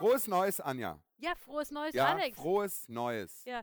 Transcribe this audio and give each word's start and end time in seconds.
Frohes 0.00 0.26
Neues, 0.26 0.60
Anja. 0.60 0.98
Ja, 1.18 1.34
frohes 1.34 1.70
Neues, 1.70 1.94
Ja, 1.94 2.06
Alex. 2.14 2.36
frohes 2.36 2.88
Neues. 2.88 3.44
Ja. 3.44 3.62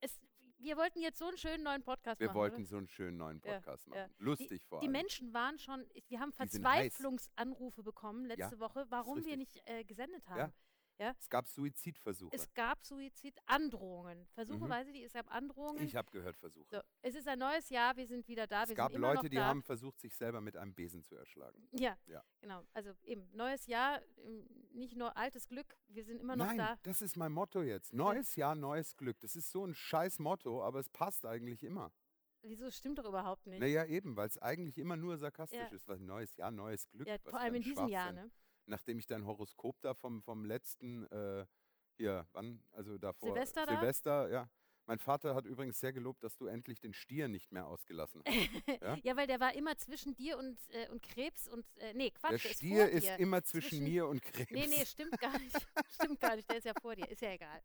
Es, 0.00 0.20
wir 0.58 0.76
wollten 0.76 1.00
jetzt 1.00 1.18
so 1.18 1.26
einen 1.26 1.38
schönen 1.38 1.64
neuen 1.64 1.82
Podcast 1.82 2.20
Wir 2.20 2.28
machen. 2.28 2.36
wollten 2.38 2.56
oder? 2.62 2.66
so 2.66 2.76
einen 2.76 2.88
schönen 2.88 3.16
neuen 3.16 3.40
Ja, 3.44 3.54
Podcast 3.54 3.86
ja. 3.88 3.94
machen. 4.02 4.14
Lustig 4.18 4.48
die, 4.50 4.58
vor 4.68 4.80
Die 4.80 4.86
allem. 4.86 4.92
Menschen 4.92 5.32
waren 5.32 5.58
schon, 5.58 5.84
wir 6.08 6.20
haben 6.20 6.30
Die. 6.32 6.36
Verzweiflungsanrufe 6.36 7.82
bekommen 7.82 8.26
letzte 8.26 8.54
Ja, 8.56 8.60
Woche, 8.60 8.86
warum 8.90 9.24
wir 9.24 9.36
nicht 9.36 9.60
äh, 9.68 9.84
gesendet 9.84 10.28
haben. 10.28 10.52
Ja. 10.98 11.14
Es 11.18 11.28
gab 11.28 11.48
Suizidversuche. 11.48 12.34
Es 12.34 12.52
gab 12.54 12.84
Suizidandrohungen. 12.84 14.26
Versuche 14.34 14.64
Mhm. 14.64 14.68
weiß 14.68 14.86
ich 14.88 14.92
nicht, 14.92 15.04
es 15.04 15.12
gab 15.12 15.32
Androhungen. 15.34 15.82
ich 15.82 15.96
habe 15.96 16.10
gehört 16.10 16.36
Versuche. 16.36 16.66
so, 16.70 16.80
es 17.02 17.14
ist 17.14 17.26
ein 17.28 17.38
neues 17.38 17.68
Jahr, 17.70 17.96
wir 17.96 18.06
sind 18.06 18.28
wieder 18.28 18.46
da, 18.46 18.62
es 18.64 18.68
wir 18.68 18.76
gab 18.76 18.92
sind 18.92 18.96
immer 19.02 19.14
Leute, 19.14 19.28
die 19.28 19.40
haben 19.40 19.62
versucht, 19.62 19.98
sich 20.00 20.14
selber 20.14 20.40
mit 20.40 20.56
einem 20.56 20.74
Besen 20.74 21.02
zu 21.02 21.16
erschlagen. 21.16 21.66
ja, 21.72 21.96
Ja. 22.06 22.22
genau. 22.40 22.62
Also 22.72 22.92
eben, 23.04 23.28
neues 23.34 23.66
Jahr, 23.66 24.00
ähm, 24.24 24.46
nicht 24.72 24.96
nur 24.96 25.16
altes 25.16 25.48
Glück, 25.48 25.76
wir 25.88 26.04
sind 26.04 26.20
immer 26.20 26.36
noch 26.36 26.46
Nein, 26.46 26.58
da. 26.58 26.76
das 26.82 27.02
ist 27.02 27.16
mein 27.16 27.32
Motto 27.32 27.62
jetzt. 27.62 27.92
Neues 27.92 28.36
Jahr, 28.36 28.54
neues 28.54 28.96
Glück. 28.96 29.18
Das 29.20 29.34
ist 29.36 29.50
so 29.50 29.64
ein 29.66 29.74
scheiß 29.74 30.18
Motto, 30.18 30.62
aber 30.62 30.78
es 30.80 30.88
passt 30.88 31.24
eigentlich 31.26 31.62
immer. 31.64 31.92
Wieso 32.44 32.70
stimmt 32.72 32.98
doch 32.98 33.04
überhaupt 33.04 33.46
nicht? 33.46 33.60
Naja, 33.60 33.84
eben, 33.84 34.16
weil 34.16 34.26
es 34.26 34.36
eigentlich 34.38 34.76
immer 34.76 34.96
nur 34.96 35.16
sarkastisch 35.16 35.58
Ja. 35.60 35.66
ist. 35.68 35.86
Weil 35.88 36.00
neues 36.00 36.36
Jahr, 36.36 36.50
neues 36.50 36.88
Glück. 36.88 37.06
ja, 37.06 37.14
was 37.22 37.30
vor 37.30 37.38
allem 37.40 37.54
in 37.54 37.62
diesem 37.62 37.86
Jahr, 37.86 38.10
ne? 38.12 38.30
Nachdem 38.66 38.98
ich 38.98 39.06
dein 39.06 39.26
Horoskop 39.26 39.80
da 39.82 39.94
vom, 39.94 40.22
vom 40.22 40.44
letzten, 40.44 41.04
äh, 41.10 41.46
hier, 41.96 42.26
wann, 42.32 42.62
also 42.72 42.98
davor. 42.98 43.32
Silvester 43.32 43.66
da? 43.66 43.72
Silvester, 43.72 44.30
ja. 44.30 44.50
Mein 44.86 44.98
Vater 44.98 45.34
hat 45.36 45.46
übrigens 45.46 45.78
sehr 45.78 45.92
gelobt, 45.92 46.24
dass 46.24 46.36
du 46.36 46.46
endlich 46.46 46.80
den 46.80 46.92
Stier 46.92 47.28
nicht 47.28 47.52
mehr 47.52 47.66
ausgelassen 47.66 48.22
hast. 48.26 48.36
Ja? 48.82 48.98
Ja, 49.02 49.16
weil 49.16 49.26
der 49.26 49.38
war 49.38 49.54
immer 49.54 49.76
zwischen 49.76 50.14
dir 50.16 50.38
und, 50.38 50.58
äh, 50.70 50.88
und 50.88 51.02
Krebs 51.02 51.46
und, 51.46 51.64
äh, 51.78 51.94
nee, 51.94 52.10
Quatsch, 52.10 52.32
Der 52.32 52.38
Stier 52.38 52.88
ist, 52.88 53.06
ist 53.06 53.18
immer 53.20 53.44
zwischen, 53.44 53.84
mir 53.84 54.08
und 54.08 54.22
Krebs. 54.22 54.50
Nee, 54.50 54.66
nee, 54.66 54.84
stimmt 54.84 55.20
gar 55.20 55.38
nicht. 55.38 55.56
stimmt 55.94 56.20
gar 56.20 56.34
nicht, 56.34 56.50
der 56.50 56.58
ist 56.58 56.64
ja 56.64 56.74
vor 56.80 56.96
dir, 56.96 57.08
ist 57.08 57.22
ja 57.22 57.32
egal. 57.32 57.62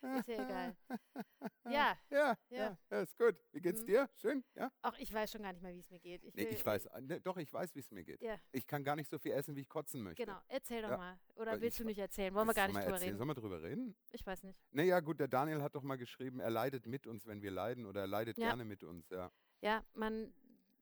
Ist 0.00 0.28
ja 0.28 0.44
egal. 0.44 0.76
Ja, 1.64 1.98
Ja, 2.10 2.34
ja, 2.50 2.78
Ja. 2.90 3.00
ist 3.02 3.16
gut. 3.18 3.36
Wie 3.52 3.60
geht's 3.60 3.82
Mhm. 3.82 3.86
dir? 3.86 4.08
Schön, 4.16 4.44
ja? 4.54 4.70
auch 4.82 4.96
ich 4.98 5.12
weiß 5.12 5.30
schon 5.32 5.42
gar 5.42 5.52
nicht 5.52 5.62
mehr, 5.62 5.74
wie 5.74 5.80
es 5.80 5.90
mir 5.90 5.98
geht. 6.00 6.24
Ich, 6.24 6.34
Nee, 6.34 6.44
ich 6.44 6.64
weiß, 6.64 6.88
ne, 7.00 7.20
doch, 7.20 7.36
ich 7.36 7.52
weiß, 7.52 7.74
wie 7.74 7.80
es 7.80 7.90
mir 7.90 8.04
geht. 8.04 8.22
Ja, 8.22 8.36
Ich 8.52 8.66
kann 8.66 8.84
gar 8.84 8.96
nicht 8.96 9.10
so 9.10 9.18
viel 9.18 9.32
essen, 9.32 9.54
wie 9.56 9.60
ich 9.60 9.68
kotzen 9.68 10.02
möchte. 10.02 10.24
genau. 10.24 10.38
Erzähl 10.48 10.80
doch 10.82 10.90
Ja. 10.90 10.96
mal. 10.96 11.18
Oder 11.34 11.52
Weil 11.52 11.60
willst 11.60 11.76
ich- 11.78 11.82
du 11.82 11.86
nicht 11.86 11.98
erzählen? 11.98 12.32
Wollen 12.34 12.46
wir 12.46 12.54
gar 12.54 12.68
nicht 12.68 12.76
drüber 12.78 12.92
erzählen? 12.92 13.08
reden? 13.08 13.18
Sollen 13.18 13.28
wir 13.28 13.34
drüber 13.34 13.62
reden? 13.62 13.96
Ich 14.12 14.24
weiß 14.26 14.42
nicht. 14.44 14.58
Naja, 14.70 15.00
gut, 15.00 15.20
der 15.20 15.28
Daniel 15.28 15.62
hat 15.62 15.74
doch 15.74 15.82
mal 15.82 15.96
geschrieben, 15.96 16.40
er 16.40 16.50
leidet 16.50 16.86
mit 16.86 17.06
uns, 17.06 17.26
wenn 17.26 17.42
wir 17.42 17.50
leiden, 17.50 17.84
oder 17.84 18.00
er 18.02 18.06
leidet 18.06 18.38
Ja. 18.38 18.46
gerne 18.48 18.64
mit 18.64 18.82
uns, 18.82 19.08
ja. 19.10 19.30
Ja, 19.60 19.84
man, 19.94 20.32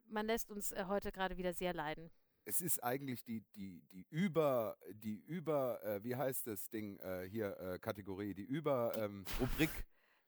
man 0.07 0.25
lässt 0.25 0.51
uns 0.51 0.71
äh, 0.71 0.85
heute 0.87 1.11
gerade 1.11 1.35
wieder 1.37 1.53
sehr 1.53 1.73
leiden. 1.73 2.09
Es 2.47 2.61
ist 2.61 2.81
eigentlich 2.81 3.25
die, 3.25 3.41
die, 3.55 3.81
die 3.91 4.05
Über, 4.09 4.77
die 4.93 5.19
Über, 5.25 5.83
äh, 5.83 6.01
wie 6.05 6.15
heißt 6.15 6.47
das 6.47 6.69
Ding 6.69 6.97
äh, 7.01 7.27
hier, 7.29 7.57
äh, 7.59 7.77
Kategorie, 7.77 8.33
die 8.33 8.45
Über, 8.45 8.93
ähm, 8.95 9.25
Rubrik, 9.37 9.69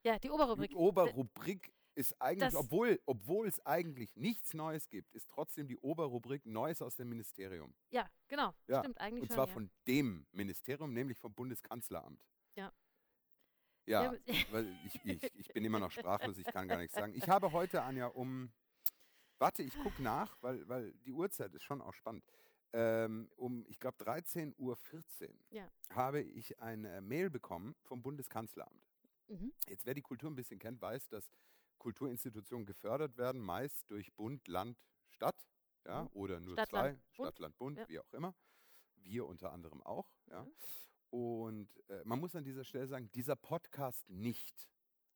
Ja, 0.04 0.20
die 0.20 0.30
Oberrubrik. 0.30 0.70
die 0.72 0.76
Oberrubrik 0.76 1.72
ist 1.96 2.22
eigentlich, 2.22 2.50
Das- 2.52 2.56
obwohl, 2.56 3.00
obwohl 3.06 3.48
es 3.48 3.66
eigentlich 3.66 4.14
nichts 4.18 4.54
Neues 4.54 4.90
gibt, 4.90 5.14
ist 5.14 5.30
trotzdem 5.30 5.70
die 5.70 5.78
Oberrubrik 5.78 6.46
Neues 6.46 6.82
aus 6.82 6.98
dem 6.98 7.08
Ministerium. 7.08 7.74
Ja, 7.90 8.10
genau. 8.28 8.54
Ja, 8.68 8.80
Stimmt, 8.80 9.00
eigentlich 9.00 9.22
Und 9.22 9.28
schon. 9.30 9.36
zwar 9.36 9.48
ja. 9.48 9.54
von 9.54 9.72
dem 9.88 10.28
Ministerium, 10.34 10.92
nämlich 10.94 11.18
vom 11.18 11.34
Bundeskanzleramt. 11.34 12.22
Ja. 12.56 12.74
Ja, 13.86 14.04
Ja, 14.04 14.14
ich, 14.26 15.00
ich, 15.06 15.24
ich 15.36 15.48
bin 15.54 15.64
immer 15.64 15.80
noch 15.80 15.92
sprachlos, 16.36 16.38
ich 16.38 16.46
kann 16.48 16.68
gar 16.68 16.78
nichts 16.80 16.96
sagen. 16.96 17.14
Ich 17.16 17.30
habe 17.30 17.54
heute, 17.54 17.82
Anja, 17.82 18.08
um, 18.08 18.52
warte, 19.40 19.64
ich 19.64 19.78
gucke 19.80 20.02
nach, 20.04 20.38
weil, 20.42 20.68
weil 20.68 20.94
die 21.06 21.12
Uhrzeit 21.12 21.54
ist 21.56 21.64
schon 21.64 21.82
auch 21.82 21.94
spannend. 21.94 22.24
Ähm, 22.72 23.32
um, 23.36 23.66
ich 23.68 23.80
glaube, 23.80 23.98
13.14 24.04 24.54
Uhr 24.58 24.78
Ja. 25.50 25.68
habe 25.90 26.22
ich 26.22 26.60
eine 26.60 27.02
Mail 27.02 27.30
bekommen 27.32 27.76
vom 27.82 28.02
Bundeskanzleramt. 28.04 28.86
Mhm. 29.28 29.52
Jetzt, 29.68 29.86
wer 29.86 29.94
die 29.96 30.02
Kultur 30.04 30.30
ein 30.30 30.36
bisschen 30.36 30.60
kennt, 30.60 30.80
weiß, 30.82 31.08
dass 31.10 31.32
Kulturinstitutionen 31.80 32.66
gefördert 32.66 33.18
werden, 33.18 33.42
meist 33.42 33.90
durch 33.90 34.14
Bund, 34.14 34.48
Land, 34.48 34.78
Stadt, 35.08 35.48
ja, 35.86 36.04
Mhm. 36.04 36.10
oder 36.14 36.40
nur 36.40 36.54
Stadt, 36.54 36.70
zwei, 36.70 36.88
Land. 36.90 37.00
Stadt, 37.12 37.40
Land, 37.40 37.58
Bund, 37.58 37.78
Ja. 37.80 37.90
wie 37.90 38.00
auch 38.00 38.14
immer. 38.14 38.36
Wir 38.98 39.26
unter 39.26 39.52
anderem 39.52 39.82
auch, 39.82 40.12
ja. 40.30 40.44
Mhm. 40.44 40.52
Und 41.12 41.90
äh, 41.90 42.04
man 42.04 42.20
muss 42.20 42.36
an 42.36 42.44
dieser 42.44 42.64
Stelle 42.64 42.86
sagen, 42.88 43.10
dieser 43.14 43.36
Podcast 43.36 44.08
nicht. 44.10 44.70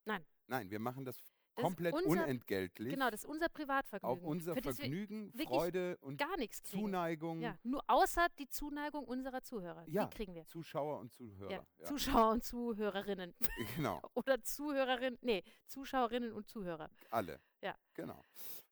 Nein. 0.06 0.26
Nein, 0.48 0.72
wir 0.72 0.80
machen 0.80 1.06
das, 1.06 1.18
komplett 1.56 1.94
unser- 1.94 2.10
unentgeltlich. 2.10 2.94
Genau, 2.94 3.10
das 3.10 3.24
ist 3.24 3.30
unser 3.30 3.50
Privatvergnügen. 3.50 4.18
Auf 4.18 4.24
unser 4.24 4.56
Vergnügen, 4.56 5.32
Freude 5.46 5.98
und 6.02 6.18
gar 6.18 6.36
nichts 6.38 6.62
kriegen. 6.64 6.84
Zuneigung. 6.84 7.42
Ja, 7.42 7.58
nur 7.64 7.82
außer 7.88 8.28
die 8.40 8.48
Zuneigung 8.48 9.06
unserer 9.06 9.42
Zuhörer. 9.44 9.84
Ja, 9.88 10.06
Die 10.06 10.16
kriegen 10.16 10.34
wir. 10.36 10.46
Zuschauer 10.46 11.00
und 11.00 11.12
Zuhörer. 11.14 11.52
Ja, 11.52 11.66
Ja, 11.80 11.86
Zuschauer 11.86 12.32
und 12.34 12.44
Zuhörerinnen. 12.44 13.34
genau, 13.76 14.02
Oder 14.16 14.42
Zuhörerinnen, 14.44 15.20
nee, 15.22 15.44
Zuschauerinnen 15.68 16.32
und 16.34 16.48
Zuhörer. 16.48 16.90
alle. 17.10 17.40
Ja. 17.62 17.76
Genau. 17.94 18.22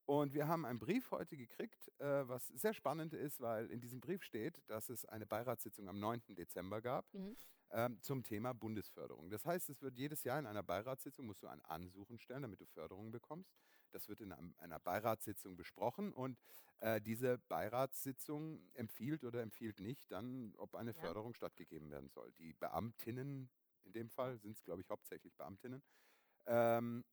Und 0.05 0.33
wir 0.33 0.47
haben 0.47 0.65
einen 0.65 0.79
Brief 0.79 1.11
heute 1.11 1.37
gekriegt, 1.37 1.87
äh, 1.99 2.27
was 2.27 2.47
sehr 2.47 2.73
spannend 2.73 3.13
ist, 3.13 3.39
weil 3.39 3.69
in 3.71 3.79
diesem 3.79 4.01
Brief 4.01 4.23
steht, 4.23 4.61
dass 4.67 4.89
es 4.89 5.05
eine 5.05 5.25
Beiratssitzung 5.25 5.87
am 5.87 5.99
9. 5.99 6.35
Dezember 6.35 6.81
gab 6.81 7.05
Mhm. 7.13 7.37
Ähm, 7.71 8.01
zum 8.01 8.23
Thema 8.23 8.53
Bundesförderung. 8.53 9.29
Das 9.29 9.45
heißt, 9.45 9.69
es 9.69 9.81
wird 9.81 9.97
jedes 9.97 10.23
Jahr 10.23 10.39
in 10.39 10.45
einer 10.45 10.63
Beiratssitzung, 10.63 11.25
musst 11.25 11.41
du 11.43 11.47
ein 11.47 11.61
Ansuchen 11.65 12.19
stellen, 12.19 12.41
damit 12.43 12.59
du 12.61 12.65
Förderung 12.65 13.11
bekommst. 13.11 13.53
Das 13.91 14.07
wird 14.07 14.21
in 14.21 14.31
einem, 14.31 14.53
einer 14.57 14.79
Beiratssitzung 14.79 15.55
besprochen 15.55 16.13
und 16.13 16.37
äh, 16.79 17.01
diese 17.01 17.37
Beiratssitzung 17.37 18.69
empfiehlt 18.73 19.23
oder 19.23 19.41
empfiehlt 19.41 19.79
nicht 19.79 20.09
dann, 20.11 20.53
ob 20.57 20.75
eine 20.75 20.91
Ja. 20.91 20.99
Förderung 21.01 21.33
stattgegeben 21.33 21.89
werden 21.91 22.09
soll. 22.09 22.31
Die 22.33 22.53
Beamtinnen, 22.53 23.49
in 23.83 23.93
dem 23.93 24.09
Fall 24.09 24.37
sind 24.39 24.57
es, 24.57 24.63
glaube 24.63 24.81
ich, 24.81 24.89
hauptsächlich 24.89 25.35
Beamtinnen, 25.35 25.83
ähm, 26.45 27.03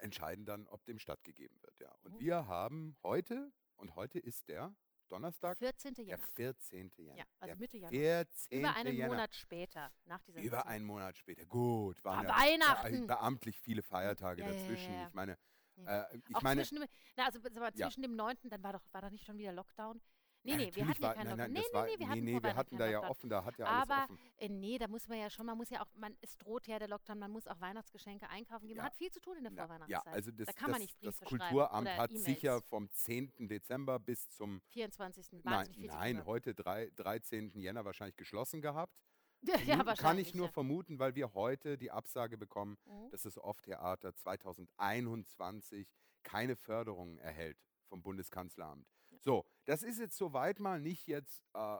entscheiden 0.00 0.44
dann, 0.44 0.66
ob 0.68 0.84
dem 0.84 0.98
stattgegeben 0.98 1.60
wird. 1.62 1.78
Ja. 1.80 1.94
Und 2.02 2.14
Oh. 2.14 2.20
wir 2.20 2.46
haben 2.46 2.96
heute, 3.02 3.52
und 3.76 3.94
heute 3.96 4.18
ist 4.18 4.48
der 4.48 4.74
Donnerstag, 5.08 5.58
14. 5.58 5.94
der 5.94 6.04
Januar. 6.04 6.28
14. 6.34 6.90
Januar. 6.96 7.16
Ja, 7.18 7.24
also 7.40 7.46
der 7.46 7.56
Mitte 7.56 7.76
Januar. 7.76 7.90
14. 8.00 8.58
Über 8.60 8.74
einen 8.76 8.96
Januar. 8.96 9.16
Monat 9.16 9.34
später 9.34 9.92
nach 10.04 10.20
dieser 10.22 10.40
Über 10.40 10.56
Sitzung. 10.58 10.70
einen 10.70 10.84
Monat 10.84 11.16
später. 11.16 11.44
Gut, 11.46 12.04
waren 12.04 12.26
Ah, 12.26 12.38
Weihnachten. 12.40 13.00
Be 13.02 13.06
beamtlich 13.06 13.60
viele 13.60 13.82
Feiertage 13.82 14.42
Ja, 14.42 14.48
ja, 14.48 14.54
ja, 14.54 14.60
dazwischen. 14.60 14.92
ja. 14.94 15.06
Ich 15.08 15.14
meine, 15.14 15.38
Ja. 15.76 16.02
äh, 16.04 16.18
ich 16.28 16.36
Auch 16.36 16.42
meine, 16.42 16.62
zwischen 16.62 16.80
dem, 16.80 16.88
na, 17.16 17.26
also 17.26 17.38
mal, 17.40 17.72
Ja. 17.74 17.86
zwischen 17.86 18.02
dem 18.02 18.16
9., 18.16 18.48
dann 18.50 18.62
war 18.62 18.72
doch, 18.72 18.82
war 18.92 19.02
doch 19.02 19.10
nicht 19.10 19.24
schon 19.24 19.38
wieder 19.38 19.52
Lockdown? 19.52 20.00
Nee, 20.46 20.52
Ja, 20.52 20.56
nee, 20.58 20.74
wir 20.76 20.86
hatten 20.88 21.02
ja 21.02 21.08
war- 21.08 21.14
keinen 21.14 21.36
nein, 21.36 21.52
Lockdown. 21.54 21.72
nein, 21.72 21.88
nee, 21.88 21.90
nee, 21.94 21.98
wir 21.98 22.08
hatten 22.08 22.24
nee, 22.24 22.42
wir 22.42 22.54
hatten 22.56 22.78
da 22.78 22.86
ja 22.86 22.92
Lockdown. 22.92 23.10
offen, 23.10 23.28
da 23.30 23.44
hat 23.44 23.58
ja 23.58 23.66
alles 23.66 23.90
Aber 23.90 24.04
offen. 24.04 24.18
äh, 24.38 24.48
nee, 24.48 24.78
da 24.78 24.86
muss 24.88 25.08
man 25.08 25.18
ja 25.18 25.28
schon, 25.30 25.44
man 25.46 25.56
muss 25.56 25.70
ja 25.70 25.82
auch, 25.82 25.88
man, 25.96 26.16
es 26.20 26.36
droht 26.38 26.66
ja 26.68 26.78
der 26.78 26.86
Lockdown, 26.88 27.18
man 27.18 27.30
muss 27.32 27.46
auch 27.48 27.60
Weihnachtsgeschenke 27.60 28.28
einkaufen 28.28 28.68
gehen. 28.68 28.76
Man 28.76 28.84
Ja. 28.84 28.90
hat 28.90 28.96
viel 28.96 29.10
zu 29.10 29.20
tun 29.20 29.36
in 29.38 29.42
der 29.44 29.52
Ja, 29.52 29.66
Vorweihnachtszeit. 29.66 30.04
ja, 30.06 30.12
also 30.12 30.30
das, 30.30 30.46
da 30.46 30.52
kann 30.52 30.70
man 30.70 30.80
das, 30.80 30.80
nicht 30.82 30.98
Briefe 31.00 31.18
das 31.20 31.28
Kulturamt 31.28 31.88
hat 31.88 32.10
E-Mails. 32.10 32.24
sicher 32.24 32.62
vom 32.62 32.88
10. 32.92 33.48
Dezember 33.48 33.98
bis 33.98 34.28
zum 34.30 34.60
24. 34.70 35.42
Nein, 35.44 35.68
nein 35.78 36.24
heute 36.26 36.54
drei, 36.54 36.90
13. 36.94 37.58
Jänner 37.58 37.84
wahrscheinlich 37.84 38.16
geschlossen 38.16 38.62
gehabt. 38.62 38.94
ja. 39.66 39.82
Kann 39.96 40.18
ich 40.18 40.34
nur 40.34 40.46
ja. 40.46 40.52
vermuten, 40.52 40.98
weil 40.98 41.14
wir 41.14 41.34
heute 41.34 41.76
die 41.76 41.90
Absage 41.90 42.38
bekommen, 42.38 42.78
Mhm. 42.86 43.10
dass 43.10 43.22
das 43.22 43.36
Off-Theater 43.38 44.14
2021 44.14 45.88
keine 46.22 46.56
Förderung 46.56 47.18
erhält 47.18 47.58
vom 47.88 48.02
Bundeskanzleramt. 48.02 48.86
So, 49.26 49.44
das 49.64 49.82
ist 49.82 49.98
jetzt 49.98 50.16
soweit 50.16 50.60
mal 50.60 50.80
nicht 50.80 51.08
jetzt 51.08 51.42
äh, 51.52 51.78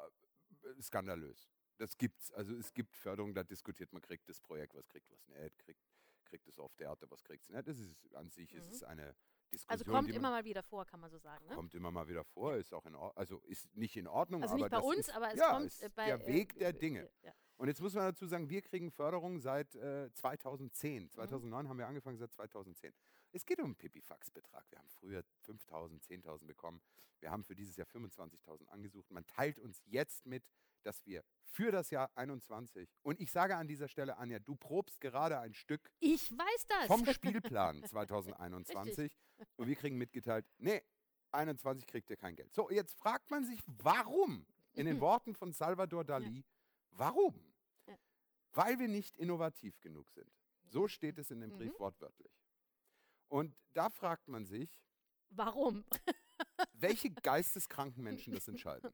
skandalös. 0.82 1.48
Das 1.78 1.96
gibt's. 1.96 2.32
Also 2.32 2.56
es 2.56 2.74
gibt 2.74 2.96
Förderung, 2.96 3.34
da 3.34 3.44
diskutiert 3.44 3.92
man, 3.92 4.02
kriegt 4.02 4.28
das 4.28 4.40
Projekt, 4.40 4.74
was 4.74 4.88
kriegt 4.88 5.08
was 5.12 5.24
nicht, 5.28 5.56
kriegt, 5.60 5.80
kriegt 6.24 6.48
das 6.48 6.58
Off-Theater, 6.58 7.08
was 7.08 7.22
kriegt 7.22 7.44
es 7.44 7.50
nicht. 7.50 7.68
Das 7.68 7.78
ist 7.78 8.14
an 8.16 8.30
sich 8.30 8.52
ist 8.52 8.68
es 8.72 8.82
eine 8.82 9.14
Diskussion. 9.52 9.70
Also 9.70 9.84
kommt 9.84 10.08
man- 10.08 10.16
immer 10.16 10.30
mal 10.30 10.44
wieder 10.44 10.64
vor, 10.64 10.84
kann 10.86 10.98
man 10.98 11.08
so 11.08 11.18
sagen. 11.18 11.46
Ne? 11.46 11.54
Kommt 11.54 11.72
immer 11.76 11.92
mal 11.92 12.08
wieder 12.08 12.24
vor, 12.24 12.56
ist 12.56 12.74
auch 12.74 12.84
in 12.84 12.96
Ordnung, 12.96 13.16
also 13.16 13.38
ist 13.42 13.72
nicht 13.76 13.96
in 13.96 14.08
Ordnung, 14.08 14.42
Also 14.42 14.56
nicht 14.56 14.68
bei 14.68 14.80
uns, 14.80 14.98
ist, 15.06 15.14
aber 15.14 15.32
es 15.32 15.38
ja, 15.38 15.50
kommt 15.52 15.66
ist 15.66 15.82
äh, 15.84 15.88
bei 15.94 16.06
der 16.06 16.26
Weg 16.26 16.58
der 16.58 16.70
äh, 16.70 16.74
Dinge. 16.74 17.08
Ja. 17.22 17.32
Und 17.58 17.68
jetzt 17.68 17.80
muss 17.80 17.94
man 17.94 18.04
dazu 18.06 18.26
sagen, 18.26 18.50
wir 18.50 18.60
kriegen 18.60 18.90
Förderung 18.90 19.38
seit 19.38 19.72
äh, 19.76 20.06
Mhm. 20.06 20.14
2010. 20.14 21.10
2009 21.10 21.68
haben 21.68 21.78
wir 21.78 21.86
angefangen, 21.86 22.18
seit 22.18 22.32
2010. 22.32 22.92
Es 23.32 23.44
geht 23.44 23.58
um 23.58 23.66
einen 23.66 23.76
Pipifax-Betrag. 23.76 24.64
Wir 24.70 24.78
haben 24.78 24.88
früher 24.88 25.22
5.000, 25.46 26.02
10.000 26.02 26.46
bekommen. 26.46 26.80
Wir 27.20 27.30
haben 27.30 27.44
für 27.44 27.54
dieses 27.54 27.76
Jahr 27.76 27.86
25.000 27.86 28.68
angesucht. 28.68 29.10
Man 29.10 29.26
teilt 29.26 29.58
uns 29.58 29.82
jetzt 29.84 30.26
mit, 30.26 30.44
dass 30.82 31.04
wir 31.04 31.24
für 31.42 31.70
das 31.70 31.90
Jahr 31.90 32.10
21, 32.14 32.88
und 33.02 33.20
ich 33.20 33.30
sage 33.30 33.56
an 33.56 33.66
dieser 33.66 33.88
Stelle, 33.88 34.16
Anja, 34.18 34.38
du 34.38 34.54
probst 34.56 35.00
gerade 35.00 35.38
ein 35.40 35.54
Stück 35.54 35.90
Ich 36.00 36.30
weiß 36.30 36.66
das. 36.68 36.86
vom 36.86 37.04
Spielplan 37.12 37.82
2021 37.84 39.16
und 39.56 39.66
wir 39.66 39.76
kriegen 39.76 39.96
mitgeteilt, 39.98 40.46
nee, 40.58 40.82
21 41.32 41.86
kriegt 41.86 42.08
ihr 42.10 42.16
kein 42.16 42.36
Geld. 42.36 42.54
So, 42.54 42.70
jetzt 42.70 42.94
fragt 42.94 43.30
man 43.30 43.44
sich, 43.44 43.60
warum? 43.66 44.46
In 44.72 44.86
den 44.86 45.00
Worten 45.00 45.34
von 45.34 45.52
Salvador 45.52 46.04
Dali, 46.04 46.44
warum? 46.90 47.34
Ja. 47.86 47.98
Weil 48.52 48.78
wir 48.78 48.88
nicht 48.88 49.16
innovativ 49.16 49.80
genug 49.80 50.10
sind. 50.10 50.30
So 50.64 50.88
steht 50.88 51.18
es 51.18 51.30
in 51.30 51.40
dem 51.40 51.50
Brief 51.50 51.78
wortwörtlich. 51.78 52.32
Und 53.28 53.54
da 53.74 53.90
fragt 53.90 54.28
man 54.28 54.46
sich, 54.46 54.80
Warum? 55.30 55.84
welche 56.72 57.10
geisteskranken 57.10 58.02
Menschen 58.02 58.32
das 58.34 58.46
entscheiden. 58.48 58.90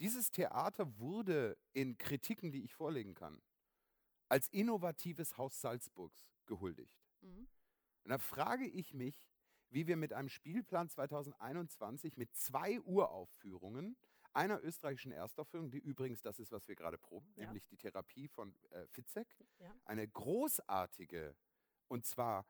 Dieses 0.00 0.30
Theater 0.30 0.98
wurde 0.98 1.56
in 1.72 1.96
Kritiken, 1.98 2.52
die 2.52 2.62
ich 2.64 2.74
vorlegen 2.74 3.14
kann, 3.14 3.42
als 4.28 4.48
innovatives 4.48 5.36
Haus 5.38 5.60
Salzburgs 5.60 6.28
gehuldigt. 6.46 6.96
Mhm. 7.20 7.48
Und 8.04 8.10
da 8.10 8.18
frage 8.18 8.66
ich 8.66 8.94
mich, 8.94 9.28
wie 9.70 9.86
wir 9.86 9.96
mit 9.96 10.12
einem 10.12 10.28
Spielplan 10.28 10.88
2021 10.88 12.16
mit 12.16 12.34
zwei 12.34 12.80
Uraufführungen 12.82 13.96
einer 14.32 14.62
österreichischen 14.62 15.12
Erstaufführung, 15.12 15.70
die 15.70 15.78
übrigens 15.78 16.22
das 16.22 16.38
ist, 16.38 16.52
was 16.52 16.68
wir 16.68 16.76
gerade 16.76 16.98
proben, 16.98 17.32
Ja. 17.36 17.46
nämlich 17.46 17.66
die 17.66 17.76
Therapie 17.76 18.28
von 18.28 18.54
äh, 18.70 18.86
Fitzek, 18.88 19.26
Ja. 19.58 19.74
eine 19.84 20.06
großartige, 20.06 21.34
und 21.88 22.06
zwar, 22.06 22.46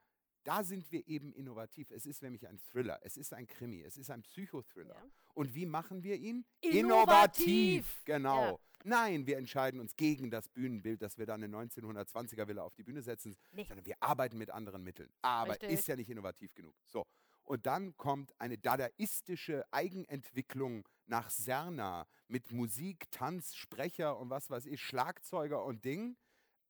da 0.49 0.65
sind 0.65 0.91
wir 0.91 1.07
eben 1.07 1.31
innovativ. 1.35 1.91
Es 1.91 2.07
ist 2.07 2.23
nämlich 2.23 2.49
ein 2.49 2.59
Thriller, 2.59 2.99
es 3.03 3.19
ist 3.19 3.35
ein 3.35 3.47
Krimi, 3.47 3.83
es 3.83 3.99
ist 3.99 4.11
ein 4.11 4.23
Psychothriller. 4.23 4.95
Ja. 4.95 5.11
Und 5.35 5.55
wie 5.55 5.67
machen 5.67 6.03
wir 6.03 6.17
ihn? 6.17 6.47
Innovativ. 6.63 8.01
Genau. 8.07 8.53
Ja. 8.53 8.59
Nein, 8.85 9.27
wir 9.27 9.37
entscheiden 9.37 9.79
uns 9.79 9.95
gegen 9.95 10.31
das 10.31 10.49
Bühnenbild, 10.49 11.03
das 11.03 11.19
wir 11.19 11.27
da 11.27 11.35
eine 11.35 11.49
1920er 11.49 12.49
Villa 12.49 12.63
auf 12.63 12.75
die 12.75 12.83
Bühne 12.83 13.03
setzen, 13.03 13.37
Nee. 13.53 13.65
sondern 13.65 13.85
wir 13.85 14.03
arbeiten 14.03 14.39
mit 14.39 14.49
anderen 14.49 14.83
Mitteln. 14.83 15.13
Aber 15.21 15.53
Richtig. 15.53 15.71
ist 15.71 15.87
ja 15.87 15.97
nicht 15.97 16.09
innovativ 16.09 16.55
genug. 16.55 16.75
So. 16.87 17.07
Und 17.45 17.67
dann 17.67 17.95
kommt 17.99 18.33
eine 18.41 18.57
dadaistische 18.57 19.67
Eigenentwicklung 19.71 20.89
nach 21.05 21.29
Serna 21.29 22.07
mit 22.27 22.53
Musik, 22.53 23.11
Tanz, 23.11 23.55
Sprecher 23.55 24.19
und 24.19 24.31
was 24.31 24.49
weiß 24.49 24.65
ich, 24.65 24.81
Schlagzeuger 24.83 25.63
und 25.63 25.85
Ding. 25.85 26.17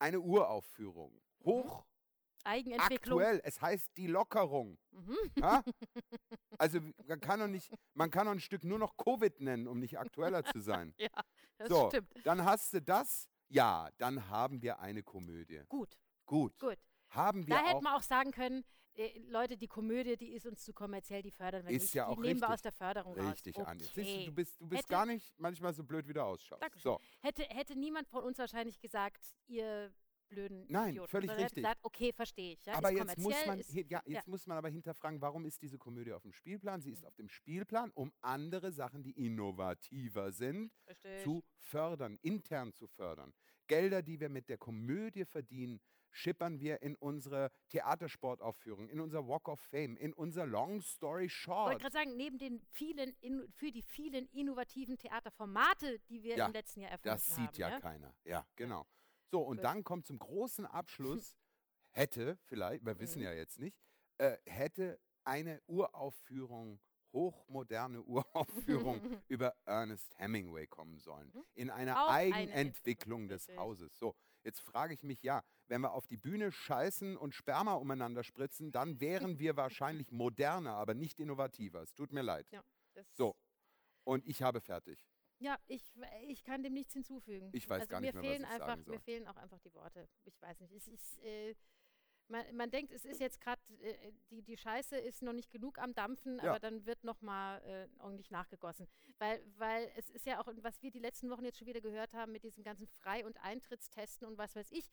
Eine 0.00 0.18
Uraufführung. 0.20 1.20
Hoch 1.44 1.84
Eigenentwicklung. 2.48 3.20
aktuell. 3.20 3.40
Es 3.44 3.60
heißt 3.60 3.96
die 3.96 4.06
Lockerung. 4.06 4.78
Mhm. 4.92 5.16
Ha? 5.42 5.62
Also 6.60 6.80
man 7.06 7.20
kann, 7.20 7.38
doch 7.38 7.46
nicht, 7.46 7.70
man 7.94 8.10
kann 8.10 8.24
doch 8.26 8.32
ein 8.32 8.40
Stück 8.40 8.64
nur 8.64 8.80
noch 8.80 8.96
Covid 8.96 9.40
nennen, 9.40 9.68
um 9.68 9.78
nicht 9.78 9.96
aktueller 9.98 10.44
zu 10.44 10.60
sein. 10.60 10.92
Ja, 10.98 11.08
das 11.58 11.68
so, 11.68 11.88
stimmt. 11.88 12.08
dann 12.24 12.44
hast 12.44 12.72
du 12.74 12.82
das. 12.82 13.28
Ja, 13.48 13.88
dann 13.98 14.28
haben 14.28 14.60
wir 14.60 14.80
eine 14.80 15.02
Komödie. 15.04 15.62
Gut, 15.68 15.96
Gut. 16.26 16.58
gut. 16.58 16.76
Haben 17.10 17.46
wir 17.46 17.54
Da 17.54 17.64
hätten 17.64 17.82
wir 17.84 17.94
auch 17.96 18.02
sagen 18.02 18.32
können, 18.32 18.64
äh, 18.94 19.18
Leute, 19.28 19.56
die 19.56 19.68
Komödie, 19.68 20.16
die 20.16 20.32
ist 20.32 20.46
uns 20.46 20.64
zu 20.64 20.72
kommerziell, 20.72 21.22
die 21.22 21.30
fördern 21.30 21.64
wir 21.64 21.70
Ist 21.76 21.82
nicht. 21.84 21.94
ja 21.94 22.06
die 22.06 22.10
auch 22.12 22.16
nehmen 22.16 22.40
wir 22.40 22.48
richtig. 22.48 22.54
aus 22.54 22.62
der 22.62 22.72
Förderung 22.72 23.14
Richtig, 23.14 23.56
raus. 23.56 23.66
Du, 23.94 24.00
Okay. 24.00 24.24
du 24.26 24.32
bist, 24.32 24.60
du 24.60 24.66
bist 24.68 24.80
Hätte- 24.82 24.90
gar 24.90 25.06
nicht 25.06 25.32
manchmal 25.38 25.72
so 25.72 25.84
blöd, 25.84 26.06
wie 26.08 26.12
du 26.12 26.22
ausschaust. 26.24 26.60
Dankeschön. 26.62 26.82
So, 26.92 27.00
Hätte, 27.20 27.42
hätte 27.44 27.76
niemand 27.78 28.08
von 28.08 28.24
uns 28.24 28.38
wahrscheinlich 28.38 28.78
gesagt, 28.80 29.24
ihr 29.46 29.92
blöden 30.28 30.66
Nein, 30.68 30.90
Idioten. 30.90 31.10
völlig 31.10 31.28
sondern 31.30 31.44
richtig. 31.44 31.62
gesagt, 31.62 31.80
okay, 31.82 32.12
verstehe 32.12 32.52
ich. 32.52 32.64
Ja, 32.66 32.74
aber 32.74 32.90
jetzt 32.90 33.18
muss 33.18 33.46
man, 33.46 33.58
ist, 33.60 33.72
ja, 33.74 34.02
jetzt 34.04 34.06
ja. 34.06 34.22
muss 34.26 34.46
man 34.46 34.56
aber 34.58 34.68
hinterfragen, 34.68 35.20
warum 35.20 35.44
ist 35.44 35.60
diese 35.62 35.78
Komödie 35.78 36.12
auf 36.12 36.22
dem 36.22 36.32
Spielplan? 36.32 36.80
Sie 36.80 36.90
ist 36.92 37.04
auf 37.04 37.14
dem 37.16 37.28
Spielplan, 37.28 37.90
um 37.94 38.12
andere 38.20 38.72
Sachen, 38.72 39.02
die 39.02 39.12
innovativer 39.12 40.32
sind, 40.32 40.72
Richtig. 40.88 41.22
zu 41.24 41.42
fördern, 41.58 42.18
intern 42.22 42.72
zu 42.72 42.86
fördern. 42.86 43.32
Gelder, 43.66 44.02
die 44.02 44.18
wir 44.20 44.28
mit 44.28 44.48
der 44.48 44.58
Komödie 44.58 45.24
verdienen, 45.24 45.80
schippern 46.10 46.58
wir 46.58 46.80
in 46.82 46.94
unsere 46.96 47.50
Theatersportaufführung, 47.68 48.88
in 48.88 49.00
unser 49.00 49.26
Walk 49.28 49.48
of 49.48 49.60
Fame, 49.60 49.96
in 49.96 50.12
unser 50.14 50.46
Long 50.46 50.80
Story 50.80 51.26
Ich 51.26 51.46
wollte 51.46 51.70
Short. 51.72 51.80
gerade 51.80 51.92
sagen, 51.92 52.16
neben 52.16 52.38
den 52.38 52.60
vielen, 52.70 53.14
in, 53.20 53.46
für 53.52 53.70
die 53.70 53.82
vielen 53.82 54.26
innovativen 54.28 54.96
Theaterformate, 54.96 55.98
die 56.08 56.22
wir 56.22 56.36
Ja, 56.36 56.46
im 56.46 56.52
letzten 56.52 56.80
Jahr 56.80 56.92
erfunden 56.92 57.14
Das 57.14 57.36
haben. 57.36 57.46
sieht 57.46 57.58
ja, 57.58 57.78
keiner. 57.80 58.14
Ja, 58.24 58.46
genau. 58.56 58.86
So, 59.30 59.40
und 59.42 59.62
dann 59.62 59.84
kommt 59.84 60.06
zum 60.06 60.18
großen 60.18 60.66
Abschluss, 60.66 61.36
hätte 61.90 62.38
vielleicht, 62.46 62.84
wir 62.84 62.98
wissen 62.98 63.18
Mhm. 63.18 63.24
ja 63.24 63.32
jetzt 63.32 63.58
nicht, 63.58 63.76
äh, 64.18 64.36
hätte 64.46 64.98
eine 65.24 65.60
Uraufführung, 65.66 66.80
hochmoderne 67.12 68.02
Uraufführung 68.02 69.00
über 69.28 69.54
Ernest 69.64 70.12
Hemingway 70.18 70.66
kommen 70.66 70.98
sollen. 70.98 71.30
Mhm. 71.34 71.44
In 71.54 71.70
einer 71.70 72.02
Auch 72.04 72.08
eine 72.10 72.34
Eigenentwicklung 72.34 72.66
Entwicklung, 72.66 73.28
des 73.28 73.42
richtig. 73.48 73.58
Hauses. 73.58 73.96
So, 73.98 74.14
jetzt 74.44 74.60
frage 74.60 74.94
ich 74.94 75.02
mich, 75.02 75.22
ja, 75.22 75.42
wenn 75.68 75.82
wir 75.82 75.92
auf 75.92 76.06
die 76.06 76.16
Bühne 76.16 76.50
scheißen 76.50 77.16
und 77.16 77.34
Sperma 77.34 77.74
umeinander 77.74 78.22
spritzen, 78.24 78.72
dann 78.72 79.00
wären 79.00 79.38
wir 79.38 79.56
wahrscheinlich 79.56 80.10
moderner, 80.12 80.74
aber 80.74 80.94
nicht 80.94 81.20
innovativer. 81.20 81.82
Es 81.82 81.94
tut 81.94 82.12
mir 82.12 82.22
leid. 82.22 82.50
Ja, 82.50 82.62
das, 82.94 83.06
So. 83.14 83.36
Und 84.04 84.26
ich 84.26 84.42
habe 84.42 84.60
fertig. 84.62 84.98
Ja, 85.40 85.56
ich, 85.66 85.92
ich 86.26 86.42
kann 86.42 86.62
dem 86.62 86.74
nichts 86.74 86.92
hinzufügen. 86.94 87.50
Ich 87.52 87.68
weiß 87.68 87.80
also 87.82 87.90
gar 87.90 88.00
nicht 88.00 88.14
mehr, 88.14 88.22
was 88.22 88.38
ich 88.40 88.46
einfach, 88.46 88.66
sagen 88.66 88.84
soll. 88.84 88.94
Mir 88.94 89.00
fehlen 89.00 89.26
auch 89.28 89.36
einfach 89.36 89.58
die 89.60 89.72
Worte. 89.74 90.08
Ich 90.24 90.40
weiß 90.42 90.60
nicht. 90.60 90.72
Es 90.72 90.88
ist, 90.88 91.18
äh, 91.22 91.54
man, 92.30 92.44
man 92.56 92.70
denkt, 92.70 92.92
es 92.92 93.04
ist 93.06 93.20
jetzt 93.20 93.40
gerade, 93.40 93.62
äh, 93.80 94.12
die, 94.30 94.42
die 94.42 94.56
Scheiße 94.56 94.96
ist 94.98 95.22
noch 95.22 95.32
nicht 95.32 95.50
genug 95.50 95.78
am 95.78 95.94
Dampfen, 95.94 96.38
Ja. 96.42 96.50
aber 96.50 96.58
dann 96.58 96.84
wird 96.84 97.02
nochmal 97.04 97.62
äh, 97.64 97.88
ordentlich 98.02 98.30
nachgegossen. 98.30 98.86
Weil, 99.18 99.42
weil 99.56 99.90
es 99.96 100.10
ist 100.10 100.26
ja 100.26 100.40
auch, 100.40 100.46
was 100.60 100.82
wir 100.82 100.90
die 100.90 100.98
letzten 100.98 101.30
Wochen 101.30 101.44
jetzt 101.44 101.58
schon 101.58 101.66
wieder 101.68 101.80
gehört 101.80 102.12
haben 102.14 102.32
mit 102.32 102.42
diesem 102.44 102.62
ganzen 102.64 102.86
Frei- 102.86 103.24
und 103.24 103.38
Eintrittstesten 103.42 104.26
und 104.28 104.36
was 104.38 104.54
weiß 104.56 104.70
ich. 104.72 104.90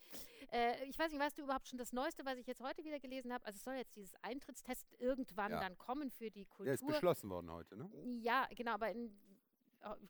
Äh, 0.52 0.86
ich 0.86 0.98
weiß 0.98 1.12
nicht, 1.12 1.20
weißt 1.20 1.38
du 1.38 1.44
überhaupt 1.44 1.68
schon 1.68 1.78
das 1.80 1.92
Neueste, 1.92 2.24
was 2.24 2.38
ich 2.38 2.48
jetzt 2.48 2.62
heute 2.62 2.84
wieder 2.86 3.00
gelesen 3.00 3.34
habe? 3.34 3.44
Also 3.46 3.58
es 3.58 3.64
soll 3.64 3.76
jetzt 3.76 3.96
dieses 3.96 4.14
Eintrittstest 4.22 4.94
irgendwann 5.00 5.52
Ja. 5.52 5.60
dann 5.60 5.78
kommen 5.78 6.12
für 6.12 6.30
die 6.32 6.46
Der 6.60 6.74
ist 6.76 6.80
Kultur. 6.82 6.88
beschlossen 6.94 7.30
worden 7.32 7.52
heute, 7.52 7.76
ne? 7.76 7.90
Ja, 8.22 8.48
genau, 8.56 8.74
aber 8.74 8.92
in, 8.92 9.14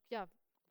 ja, 0.10 0.28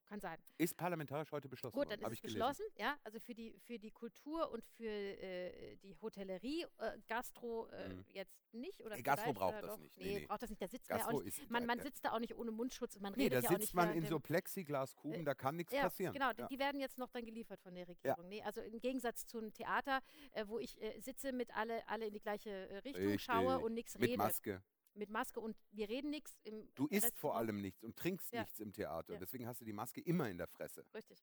kann 0.07 0.19
sein. 0.19 0.37
Ist 0.59 0.77
parlamentarisch 0.77 1.31
heute 1.31 1.49
beschlossen 1.49 1.73
Gut, 1.73 1.87
worden, 1.87 1.97
dann 1.97 2.03
habe 2.05 2.13
ist 2.13 2.23
es 2.23 2.31
beschlossen, 2.31 2.63
ja, 2.77 2.95
also 3.03 3.19
für 3.19 3.33
die, 3.33 3.57
für 3.65 3.79
die 3.79 3.89
Kultur 3.89 4.51
und 4.51 4.63
für 4.77 4.85
äh, 4.87 5.77
die 5.77 5.95
Hotellerie, 5.99 6.63
äh, 6.77 6.97
Gastro 7.07 7.67
äh, 7.69 7.89
Mhm. 7.89 8.05
jetzt 8.13 8.37
nicht 8.53 8.81
oder 8.83 9.01
Gastro 9.01 9.33
braucht 9.33 9.55
das 9.55 9.65
doch? 9.71 9.79
nicht. 9.79 9.97
Nee, 9.97 10.19
Nee, 10.19 10.25
braucht 10.27 10.43
das 10.43 10.49
nicht, 10.51 10.61
da 10.61 10.67
sitzt 10.67 10.89
man 10.91 10.99
ja 10.99 11.05
auch 11.05 11.09
Gastro 11.09 11.23
nicht, 11.23 11.49
man, 11.49 11.65
man 11.65 11.79
sitzt 11.79 12.05
da 12.05 12.11
auch 12.13 12.19
nicht 12.19 12.35
ohne 12.35 12.51
Mundschutz 12.51 12.95
und 12.95 13.01
man 13.01 13.13
nee, 13.13 13.23
redet 13.23 13.43
da 13.45 13.51
ja 13.51 13.57
sitzt 13.59 13.73
man 13.73 13.93
in 13.93 14.05
so 14.05 14.19
Plexiglaskuben, 14.19 15.21
Äh, 15.21 15.23
da 15.23 15.33
kann 15.33 15.55
nichts 15.55 15.73
ja, 15.73 15.81
passieren. 15.81 16.13
Genau, 16.13 16.29
Ja. 16.37 16.47
die 16.47 16.59
werden 16.59 16.79
jetzt 16.79 16.99
noch 16.99 17.09
dann 17.09 17.25
geliefert 17.25 17.59
von 17.61 17.73
der 17.73 17.87
Regierung. 17.87 18.27
Nee, 18.29 18.43
also 18.43 18.61
im 18.61 18.79
Gegensatz 18.79 19.25
zu 19.25 19.39
einem 19.39 19.53
Theater, 19.53 20.01
äh, 20.33 20.45
wo 20.47 20.59
ich 20.59 20.79
äh, 20.81 20.99
sitze 21.01 21.33
mit 21.33 21.49
alle, 21.57 21.85
alle 21.87 22.05
in 22.05 22.13
die 22.13 22.21
gleiche 22.21 22.81
Richtung 22.85 23.17
schaue 23.17 23.53
Richtig. 23.55 23.65
und 23.65 23.73
nichts 23.73 23.97
Mit 23.97 24.09
rede. 24.09 24.17
Maske. 24.19 24.63
Mit 24.95 25.09
Maske 25.09 25.39
und 25.39 25.57
wir 25.71 25.89
reden 25.89 26.09
nichts. 26.09 26.39
Im 26.43 26.69
Du 26.75 26.87
isst 26.87 27.17
vor 27.17 27.35
allem 27.35 27.59
nichts 27.61 27.83
und 27.83 27.97
trinkst 27.97 28.31
Ja. 28.33 28.41
nichts 28.41 28.59
im 28.59 28.71
Theater. 28.71 29.13
Ja. 29.13 29.19
Deswegen 29.19 29.45
hast 29.47 29.59
du 29.61 29.65
die 29.65 29.73
Maske 29.73 30.01
immer 30.01 30.29
in 30.29 30.37
der 30.37 30.47
Fresse. 30.47 30.85
Richtig. 30.93 31.19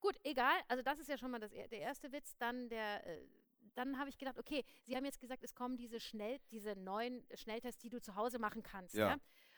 Gut, 0.00 0.18
egal. 0.24 0.54
Also 0.68 0.82
das 0.82 0.98
ist 0.98 1.08
ja 1.08 1.16
schon 1.16 1.30
mal 1.30 1.38
das, 1.38 1.52
er- 1.52 1.68
der 1.68 1.80
erste 1.80 2.10
Witz. 2.12 2.36
Dann 2.38 2.68
der, 2.68 3.06
äh, 3.06 3.24
dann 3.76 3.98
habe 3.98 4.08
ich 4.10 4.18
gedacht, 4.18 4.38
okay, 4.38 4.64
Sie 4.82 4.96
haben 4.96 5.04
jetzt 5.04 5.20
gesagt, 5.20 5.42
es 5.44 5.54
kommen 5.54 5.76
diese 5.76 5.98
schnell, 6.00 6.38
diese 6.50 6.74
neuen 6.76 7.24
Schnelltests, 7.34 7.80
die 7.80 7.88
du 7.88 8.00
zu 8.00 8.14
Hause 8.16 8.38
machen 8.38 8.62
kannst. 8.62 8.94
Ja. 8.94 9.10
Ja. 9.10 9.16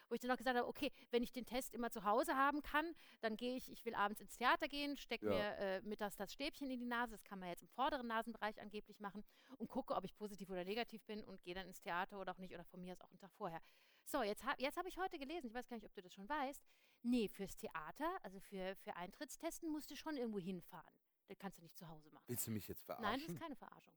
Wo 0.08 0.14
ich 0.14 0.20
dann 0.20 0.30
auch 0.30 0.36
gesagt 0.36 0.56
habe, 0.56 0.68
okay, 0.68 0.92
wenn 1.10 1.22
ich 1.22 1.32
den 1.32 1.46
Test 1.46 1.74
immer 1.74 1.90
zu 1.90 2.04
Hause 2.04 2.36
haben 2.36 2.62
kann, 2.62 2.94
dann 3.20 3.36
gehe 3.36 3.56
ich, 3.56 3.70
ich 3.70 3.84
will 3.84 3.94
abends 3.94 4.20
ins 4.20 4.36
Theater 4.36 4.68
gehen, 4.68 4.96
stecke 4.96 5.26
Ja. 5.26 5.32
mir 5.32 5.58
äh, 5.58 5.80
mittags 5.82 6.16
das 6.16 6.32
Stäbchen 6.32 6.70
in 6.70 6.78
die 6.78 6.86
Nase, 6.86 7.12
das 7.12 7.24
kann 7.24 7.38
man 7.40 7.48
jetzt 7.48 7.62
im 7.62 7.68
vorderen 7.68 8.06
Nasenbereich 8.06 8.60
angeblich 8.60 9.00
machen 9.00 9.24
und 9.58 9.68
gucke, 9.68 9.94
ob 9.94 10.04
ich 10.04 10.14
positiv 10.14 10.48
oder 10.50 10.64
negativ 10.64 11.02
bin 11.04 11.24
und 11.24 11.42
gehe 11.42 11.54
dann 11.54 11.66
ins 11.66 11.80
Theater 11.80 12.20
oder 12.20 12.32
auch 12.32 12.38
nicht 12.38 12.54
oder 12.54 12.64
von 12.64 12.80
mir 12.80 12.92
aus 12.92 13.00
auch 13.00 13.10
einen 13.10 13.18
Tag 13.18 13.32
vorher. 13.34 13.60
So, 14.04 14.22
jetzt, 14.22 14.44
hab, 14.44 14.60
jetzt 14.60 14.76
habe 14.76 14.88
ich 14.88 14.96
heute 14.98 15.18
gelesen, 15.18 15.48
ich 15.48 15.54
weiß 15.54 15.66
gar 15.66 15.76
nicht, 15.76 15.86
ob 15.86 15.92
du 15.94 16.02
das 16.02 16.12
schon 16.14 16.28
weißt, 16.28 16.62
nee, 17.02 17.26
fürs 17.28 17.56
Theater, 17.56 18.16
also 18.22 18.38
für, 18.38 18.76
für 18.76 18.94
Eintrittstesten 18.96 19.68
musst 19.68 19.90
du 19.90 19.96
schon 19.96 20.16
irgendwo 20.16 20.38
hinfahren. 20.38 20.94
Das 21.26 21.36
kannst 21.38 21.58
du 21.58 21.62
nicht 21.62 21.76
zu 21.76 21.88
Hause 21.88 22.08
machen. 22.10 22.24
Willst 22.28 22.46
du 22.46 22.52
mich 22.52 22.68
jetzt 22.68 22.84
verarschen? 22.84 23.10
Nein, 23.10 23.20
das 23.20 23.28
ist 23.34 23.40
keine 23.40 23.56
Verarschung. 23.56 23.94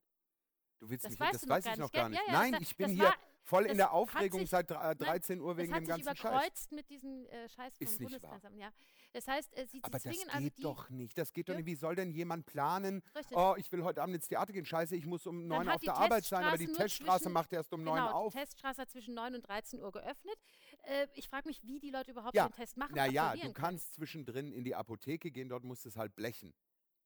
du 0.79 0.89
willst 0.89 1.05
das 1.05 1.11
mich, 1.11 1.19
weißt 1.19 1.33
das 1.43 1.47
weiß 1.49 1.65
ich 1.67 1.77
noch 1.77 1.91
gar 1.91 2.09
nicht. 2.09 2.19
Ja, 2.25 2.33
ja, 2.33 2.39
Nein, 2.39 2.57
ich 2.59 2.75
bin 2.75 2.89
hier 2.89 3.03
war- 3.03 3.17
voll 3.43 3.63
in 3.63 3.69
das 3.69 3.77
der 3.77 3.85
hat 3.87 3.93
Aufregung 3.93 4.41
sich- 4.41 4.49
seit 4.49 4.71
dre- 4.71 4.95
13 4.95 5.41
Uhr 5.41 5.57
wegen 5.57 5.71
das 5.71 5.75
hat 5.75 5.81
dem 5.81 5.85
sich 5.95 6.05
ganzen 6.05 6.15
Scheiß. 6.17 6.31
überkreuzt 6.31 6.71
mit 6.71 6.89
diesem 6.89 7.25
äh, 7.27 7.49
Scheiß 7.49 7.77
vom 7.77 7.87
Ist. 7.87 7.99
Bundeskanzleramt. 7.99 8.59
Ja. 8.59 8.71
Das 9.13 9.27
heißt, 9.27 9.57
äh, 9.57 9.65
sie, 9.65 9.77
sie 9.77 9.83
Aber 9.83 9.91
das 9.93 10.03
zwingen 10.03 10.19
geht 10.27 10.33
also 10.35 10.49
die. 10.49 10.61
doch 10.61 10.89
nicht. 10.91 11.17
Das 11.17 11.33
geht 11.33 11.49
doch 11.49 11.53
Ja. 11.53 11.57
nicht. 11.59 11.65
Wie 11.65 11.75
soll 11.75 11.95
denn 11.95 12.11
jemand 12.11 12.45
planen, 12.45 13.01
Richtig. 13.15 13.35
oh, 13.37 13.55
ich 13.57 13.71
will 13.71 13.83
heute 13.83 14.01
Abend 14.03 14.15
ins 14.15 14.27
Theater 14.27 14.53
gehen, 14.53 14.65
scheiße, 14.65 14.95
ich 14.95 15.05
muss 15.05 15.25
um 15.25 15.47
neun 15.47 15.67
hat 15.67 15.75
auf 15.77 15.81
der 15.81 15.95
Arbeit 15.95 16.25
sein, 16.25 16.43
aber 16.43 16.57
die 16.57 16.67
Teststraße 16.67 17.23
zwischen- 17.23 17.33
macht 17.33 17.51
erst 17.53 17.73
um 17.73 17.83
neun 17.83 17.95
genau, 17.95 18.11
auf. 18.11 18.33
die 18.33 18.39
Teststraße 18.39 18.81
hat 18.81 18.89
zwischen 18.91 19.13
9 19.15 19.33
und 19.35 19.41
13 19.47 19.81
Uhr 19.81 19.91
geöffnet. 19.91 20.35
Äh, 20.83 21.07
ich 21.15 21.27
frage 21.27 21.47
mich, 21.47 21.61
wie 21.63 21.79
die 21.79 21.89
Leute 21.89 22.11
überhaupt 22.11 22.35
Ja, 22.35 22.47
den 22.49 22.53
Test 22.53 22.77
machen. 22.77 22.93
Naja, 22.95 23.35
du 23.35 23.51
kannst 23.53 23.93
zwischendrin 23.95 24.51
in 24.51 24.63
die 24.63 24.75
Apotheke 24.75 25.31
gehen, 25.31 25.49
dort 25.49 25.63
musst 25.63 25.85
du 25.85 25.89
es 25.89 25.97
halt 25.97 26.15
blechen. 26.15 26.53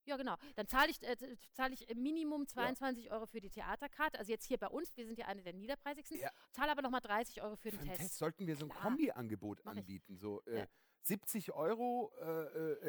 Ja, 0.06 0.18
genau. 0.18 0.36
Dann 0.56 0.68
zahle 0.68 0.92
ich, 0.92 1.02
äh, 1.04 1.16
zahle 1.54 1.74
ich 1.74 1.88
Minimum 1.96 2.48
22 2.48 3.12
Euro 3.12 3.26
für 3.26 3.40
die 3.40 3.50
Theaterkarte. 3.50 4.20
Also 4.20 4.32
jetzt 4.32 4.46
hier 4.46 4.58
bei 4.58 4.68
uns, 4.68 4.96
wir 4.98 5.06
sind 5.06 5.18
ja 5.18 5.28
eine 5.28 5.42
der 5.42 5.54
niederpreisigsten. 5.54 6.20
Ja. 6.20 6.30
Zahle 6.52 6.72
aber 6.72 6.82
nochmal 6.82 7.02
30 7.02 7.42
Euro 7.42 7.56
für 7.56 7.72
den 7.72 7.80
Test. 7.82 8.02
Test 8.02 8.18
sollten 8.18 8.48
wir 8.48 8.56
so 8.56 8.66
ein. 8.66 8.70
Kombi-Angebot 8.70 9.66
anbieten. 9.66 10.18
So 10.18 10.42
äh, 10.46 10.60
Ja. 10.60 10.68
70 11.08 11.52
Euro 11.54 12.12
äh, 12.22 12.26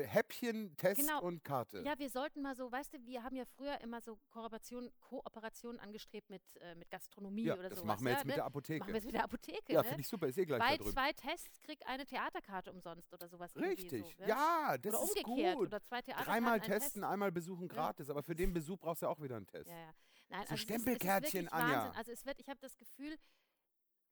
äh, 0.03 0.07
Häppchen, 0.07 0.77
Test 0.77 1.01
Genau. 1.01 1.21
und 1.23 1.43
Karte. 1.45 1.83
Ja, 1.83 1.99
wir 1.99 2.09
sollten 2.11 2.43
mal 2.43 2.55
so, 2.55 2.71
weißt 2.71 2.95
du, 2.95 3.05
wir 3.07 3.23
haben 3.23 3.35
ja 3.37 3.45
früher 3.45 3.81
immer 3.81 4.01
so 4.01 4.17
Kooperation, 4.31 4.91
Kooperationen 5.01 5.81
angestrebt 5.81 6.31
mit, 6.31 6.43
äh, 6.61 6.75
mit 6.77 6.91
Gastronomie 6.91 7.43
Ja, 7.45 7.55
oder 7.55 7.69
das 7.69 7.79
sowas. 7.79 7.87
machen 7.87 8.05
wir 8.05 8.13
ja, 8.13 8.17
jetzt 8.19 8.25
mit 8.27 8.33
ne? 8.33 8.37
der 8.37 8.45
Apotheke. 8.45 8.79
Machen 8.81 8.89
wir 8.89 8.95
jetzt 8.97 9.05
mit 9.07 9.15
der 9.15 9.25
Apotheke. 9.25 9.73
ja, 9.73 9.83
ne? 9.83 9.89
finde 9.89 10.01
ich 10.01 10.09
super, 10.09 10.27
ist 10.29 10.39
eh 10.39 10.45
gleich 10.45 10.61
Bei 10.61 10.79
zwei 10.79 11.13
Tests 11.13 11.61
krieg 11.61 11.79
eine 11.87 12.07
Theaterkarte 12.07 12.73
umsonst 12.73 13.13
oder 13.13 13.29
sowas. 13.29 13.55
Richtig. 13.57 14.03
So, 14.05 14.23
ne? 14.23 14.29
Ja, 14.29 14.77
das 14.79 14.95
oder 14.95 15.03
ist 15.05 15.25
umgekehrt. 15.27 15.57
gut. 15.57 15.67
Oder 15.69 15.83
zwei 15.83 16.03
Theaterkarten. 16.03 16.33
Dreimal 16.33 16.61
testen, 16.61 17.03
Test. 17.03 17.13
einmal 17.13 17.33
besuchen 17.33 17.69
gratis. 17.69 18.09
Aber 18.11 18.23
für 18.23 18.35
den 18.35 18.53
Besuch 18.53 18.79
brauchst 18.79 19.03
du 19.03 19.07
ja 19.07 19.11
auch 19.13 19.21
wieder 19.21 19.37
einen 19.37 19.47
Test. 19.47 19.69
Ja, 19.71 19.77
ja. 19.77 19.95
Nein, 20.31 20.31
So 20.31 20.37
also 20.37 20.55
es 20.55 20.61
ist- 20.61 20.61
Stempelkärtchen, 20.63 21.47
es 21.47 21.53
ist 21.53 21.53
wirklich 21.53 21.53
Anja. 21.53 21.79
Wahnsinn. 21.79 21.99
Also 21.99 22.13
es 22.13 22.27
wird, 22.27 22.41
ich 22.41 22.49
habe 22.49 22.61
das 22.61 22.77
Gefühl, 22.79 23.17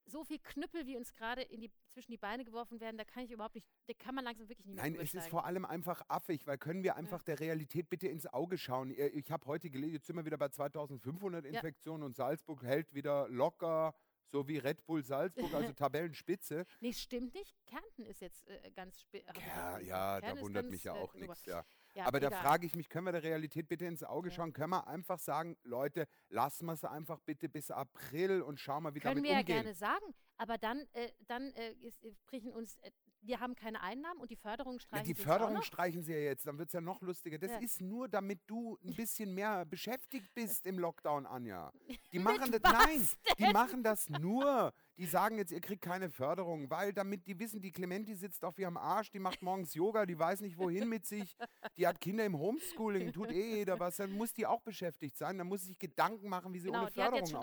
so 0.05 0.23
viel 0.23 0.39
Knüppel, 0.39 0.85
wie 0.85 0.97
uns 0.97 1.13
gerade 1.13 1.45
die, 1.45 1.71
zwischen 1.91 2.11
die 2.11 2.17
Beine 2.17 2.43
geworfen 2.43 2.79
werden, 2.79 2.97
da 2.97 3.03
kann 3.03 3.23
ich 3.23 3.31
überhaupt 3.31 3.55
nicht, 3.55 3.67
da 3.87 3.93
kann 3.93 4.15
man 4.15 4.23
langsam 4.23 4.49
wirklich 4.49 4.65
nicht 4.65 4.75
mehr 4.75 4.83
Nein, 4.83 4.99
es 4.99 5.13
ist 5.13 5.27
vor 5.29 5.45
allem 5.45 5.65
einfach 5.65 6.03
affig, 6.07 6.45
weil 6.47 6.57
können 6.57 6.83
wir 6.83 6.95
einfach 6.95 7.23
der 7.23 7.39
Realität 7.39 7.89
bitte 7.89 8.07
ins 8.07 8.27
Auge 8.27 8.57
schauen. 8.57 8.91
Äh, 8.91 9.07
Ich 9.09 9.31
habe 9.31 9.45
heute 9.45 9.69
gelesen, 9.69 9.95
jetzt 9.95 10.07
sind 10.07 10.15
wir 10.15 10.25
wieder 10.25 10.37
bei 10.37 10.49
2500 10.49 11.45
Ja. 11.45 11.51
Infektionen 11.51 12.03
und 12.03 12.15
Salzburg 12.15 12.63
hält 12.63 12.93
wieder 12.93 13.27
locker, 13.29 13.95
so 14.25 14.47
wie 14.47 14.57
Red 14.57 14.85
Bull 14.85 15.03
Salzburg, 15.03 15.53
also 15.53 15.73
Tabellenspitze. 15.77 16.65
Nee, 16.79 16.93
stimmt 16.93 17.33
nicht. 17.35 17.55
Kärnten 17.65 18.05
ist 18.05 18.21
jetzt 18.21 18.47
äh, 18.47 18.71
ganz 18.71 18.99
spät. 18.99 19.25
Ja, 19.47 19.79
ja 19.79 20.21
da 20.21 20.39
wundert 20.39 20.69
mich 20.69 20.83
ja 20.83 20.93
auch 20.93 21.13
nichts. 21.13 21.45
Ja. 21.45 21.63
Ja, 21.95 22.05
Aber 22.07 22.19
da 22.19 22.31
frage 22.31 22.65
ich 22.65 22.75
mich, 22.75 22.89
können 22.89 23.05
wir 23.05 23.11
der 23.11 23.23
Realität 23.23 23.67
bitte 23.67 23.85
ins 23.85 24.03
Auge 24.03 24.29
Ja. 24.29 24.35
schauen? 24.35 24.51
Können 24.53 24.71
wir 24.71 24.87
einfach 24.87 25.19
sagen, 25.19 25.55
Leute, 25.63 26.07
lassen 26.29 26.65
wir 26.65 26.73
es 26.73 26.83
einfach 26.83 27.19
bitte 27.19 27.49
bis 27.49 27.69
April 27.69 28.41
und 28.41 28.59
schauen 28.59 28.83
mal, 28.83 28.95
wie 28.95 28.99
Können 28.99 29.15
damit 29.17 29.23
wir 29.25 29.31
ja 29.33 29.39
umgehen. 29.39 29.55
gerne 29.63 29.73
sagen, 29.75 30.05
aber 30.37 30.57
dann, 30.57 30.87
äh, 30.93 31.11
dann 31.27 31.51
äh, 31.53 31.73
ist, 31.73 32.03
äh, 32.03 32.11
brechen 32.25 32.51
uns, 32.51 32.77
äh, 32.81 32.91
wir 33.21 33.39
haben 33.39 33.55
keine 33.55 33.79
Einnahmen 33.81 34.19
und 34.19 34.31
die 34.31 34.35
Förderung 34.35 34.79
streichen 34.79 35.05
die 35.05 35.13
sie 35.13 35.21
jetzt 35.21 35.23
Förderung 35.23 35.61
streichen 35.61 36.03
sie 36.03 36.11
ja 36.13 36.19
jetzt, 36.19 36.45
dann 36.47 36.57
wird 36.57 36.69
es 36.69 36.73
ja 36.73 36.81
noch 36.81 37.01
lustiger. 37.01 37.37
Das 37.37 37.51
Ja. 37.51 37.59
ist 37.59 37.79
nur, 37.81 38.09
damit 38.09 38.41
du 38.47 38.77
ein 38.83 38.95
bisschen 38.95 39.33
mehr 39.33 39.63
beschäftigt 39.65 40.33
bist 40.33 40.65
im 40.65 40.79
Lockdown, 40.79 41.25
Anja. 41.25 41.71
Die 42.11 42.19
machen 42.19 42.51
das, 42.51 42.61
nein, 42.63 43.07
die 43.37 43.47
machen 43.53 43.81
das 43.83 44.09
nur. 44.09 44.73
Die 44.97 45.05
sagen 45.07 45.37
jetzt, 45.39 45.51
ihr 45.51 45.59
kriegt 45.59 45.81
keine 45.81 46.09
Förderung, 46.11 46.69
weil 46.69 46.93
damit 46.93 47.25
die 47.25 47.39
wissen, 47.39 47.59
die 47.61 47.71
Clementi 47.71 48.13
sitzt 48.15 48.45
auf 48.45 48.59
ihrem 48.59 48.77
Arsch, 48.77 49.09
die 49.09 49.17
macht 49.19 49.41
morgens 49.41 49.73
Yoga, 49.75 50.05
die 50.05 50.17
weiß 50.19 50.41
nicht 50.41 50.57
wohin 50.57 50.87
mit 50.87 51.05
sich, 51.05 51.35
die 51.77 51.87
hat 51.87 51.99
Kinder 51.99 52.23
im 52.25 52.37
Homeschooling, 52.37 53.11
tut 53.11 53.31
eh 53.31 53.55
jeder 53.57 53.79
was, 53.79 53.95
dann 53.97 54.11
muss 54.11 54.33
die 54.33 54.45
auch 54.45 54.61
beschäftigt 54.61 55.17
sein, 55.17 55.37
dann 55.39 55.47
muss 55.47 55.61
sie 55.61 55.69
sich 55.69 55.79
Gedanken 55.79 56.29
machen, 56.29 56.53
wie 56.53 56.59
sie 56.59 56.67
Genau, 56.67 56.81
ohne 56.83 56.91
Förderung 56.91 57.21
ge- 57.23 57.33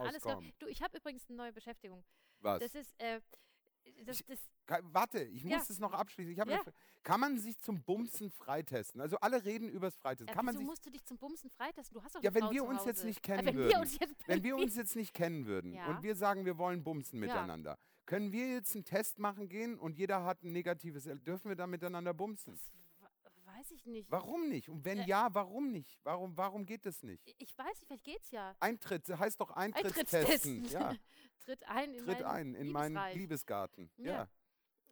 Du, 0.61 0.67
ich 0.69 0.81
habe 0.81 0.97
übrigens 0.97 1.29
eine 1.29 1.37
neue 1.39 1.53
Beschäftigung. 1.53 2.05
Was? 2.39 2.61
Das 2.61 2.75
ist, 2.75 2.95
äh, 3.03 3.21
das, 4.05 4.21
Ich- 4.21 4.27
das, 4.27 4.39
Ka- 4.67 4.81
Warte, 4.85 5.23
ich 5.25 5.43
Ja. 5.43 5.59
muss 5.59 5.69
es 5.71 5.79
noch 5.79 5.93
abschließen. 5.93 6.33
Ich 6.33 6.39
Ja. 6.39 6.45
Kann 7.03 7.19
man 7.21 7.39
sich 7.39 7.59
zum 7.59 7.83
Bumsen 7.83 8.31
freitesten? 8.31 9.01
Also 9.01 9.17
alle 9.19 9.45
reden 9.45 9.69
übers 9.69 9.97
Freitesten. 9.97 10.31
man 10.45 10.55
wieso 10.55 10.65
musst 10.65 10.85
du 10.87 10.91
dich 10.91 11.05
zum 11.05 11.19
Bumsen 11.19 11.51
freitesten? 11.51 11.95
Du 11.95 12.03
hast 12.05 12.15
doch 12.15 12.23
Ja, 12.23 12.33
wenn 12.35 12.51
wir 12.51 12.65
uns 12.65 12.85
jetzt 12.85 13.05
nicht 13.05 13.23
kennen 13.23 13.47
wenn 13.47 13.55
würden, 13.57 13.71
Wir 13.73 13.81
uns 13.81 13.99
jetzt, 13.99 14.15
Wenn 14.29 14.43
wir 14.43 14.57
uns 14.57 14.77
jetzt 14.77 14.97
nicht 14.97 15.15
kennen 15.15 15.47
würden 15.47 15.73
Ja. 15.73 15.87
und 15.87 16.03
wir 16.03 16.15
sagen, 16.15 16.45
wir 16.45 16.59
wollen 16.59 16.83
bumsen 16.85 17.19
Ja. 17.21 17.27
miteinander, 17.27 17.79
können 18.07 18.33
wir 18.33 18.49
jetzt 18.53 18.75
einen 18.75 18.85
Test 18.85 19.19
machen 19.19 19.49
gehen 19.49 19.79
und 19.79 19.97
jeder 19.97 20.25
hat 20.25 20.43
ein 20.43 20.53
negatives, 20.53 21.05
dürfen 21.05 21.49
wir 21.49 21.57
dann 21.57 21.71
miteinander 21.71 22.13
bumsen? 22.15 22.59
das 23.23 23.47
weiß 23.47 23.71
ich 23.73 23.87
nicht. 23.87 24.11
Warum 24.11 24.49
nicht? 24.49 24.69
Und 24.69 24.85
wenn 24.85 24.99
Äh, 24.99 25.07
ja, 25.07 25.29
warum 25.33 25.71
nicht? 25.73 25.99
Warum, 26.05 26.37
warum 26.37 26.65
geht 26.67 26.87
das 26.87 27.03
nicht? 27.03 27.23
Ich- 27.27 27.35
Ich 27.39 27.59
weiß 27.59 27.67
nicht, 27.67 27.87
vielleicht 27.87 28.05
geht's 28.05 28.31
ja. 28.31 28.55
Eintritt, 28.61 29.09
heißt 29.09 29.41
doch 29.41 29.51
Eintrittstesten. 29.51 30.19
Eintrittstesten. 30.21 30.65
Ja, 30.67 30.91
Tritt 31.41 31.67
ein 31.69 31.95
in 31.95 32.05
tritt 32.05 32.23
ein 32.23 32.55
in 32.55 32.71
meinen. 32.71 33.19
Liebesgarten. 33.19 33.91
Ja. 33.97 34.13
Ja. 34.13 34.29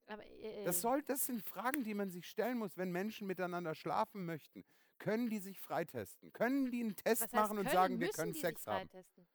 Aber, 0.06 0.24
äh, 0.26 0.64
Das, 0.64 0.80
soll, 0.80 1.02
das 1.02 1.26
sind 1.26 1.42
Fragen, 1.42 1.84
die 1.84 1.94
man 1.94 2.10
sich 2.10 2.26
stellen 2.26 2.58
muss, 2.58 2.76
wenn 2.76 2.90
Menschen 2.90 3.26
miteinander 3.26 3.74
schlafen 3.74 4.24
möchten. 4.24 4.64
Können 4.98 5.28
die 5.28 5.38
sich 5.38 5.60
freitesten? 5.60 6.32
Können 6.32 6.70
die 6.70 6.80
einen 6.80 6.96
Test 6.96 7.32
machen 7.32 7.58
und 7.58 7.64
können? 7.64 7.74
sagen, 7.74 8.00
wir 8.00 8.06
Müssen 8.08 8.16
können 8.16 8.34
Sex 8.34 8.66
haben? 8.66 8.88
freitesten? 8.88 9.26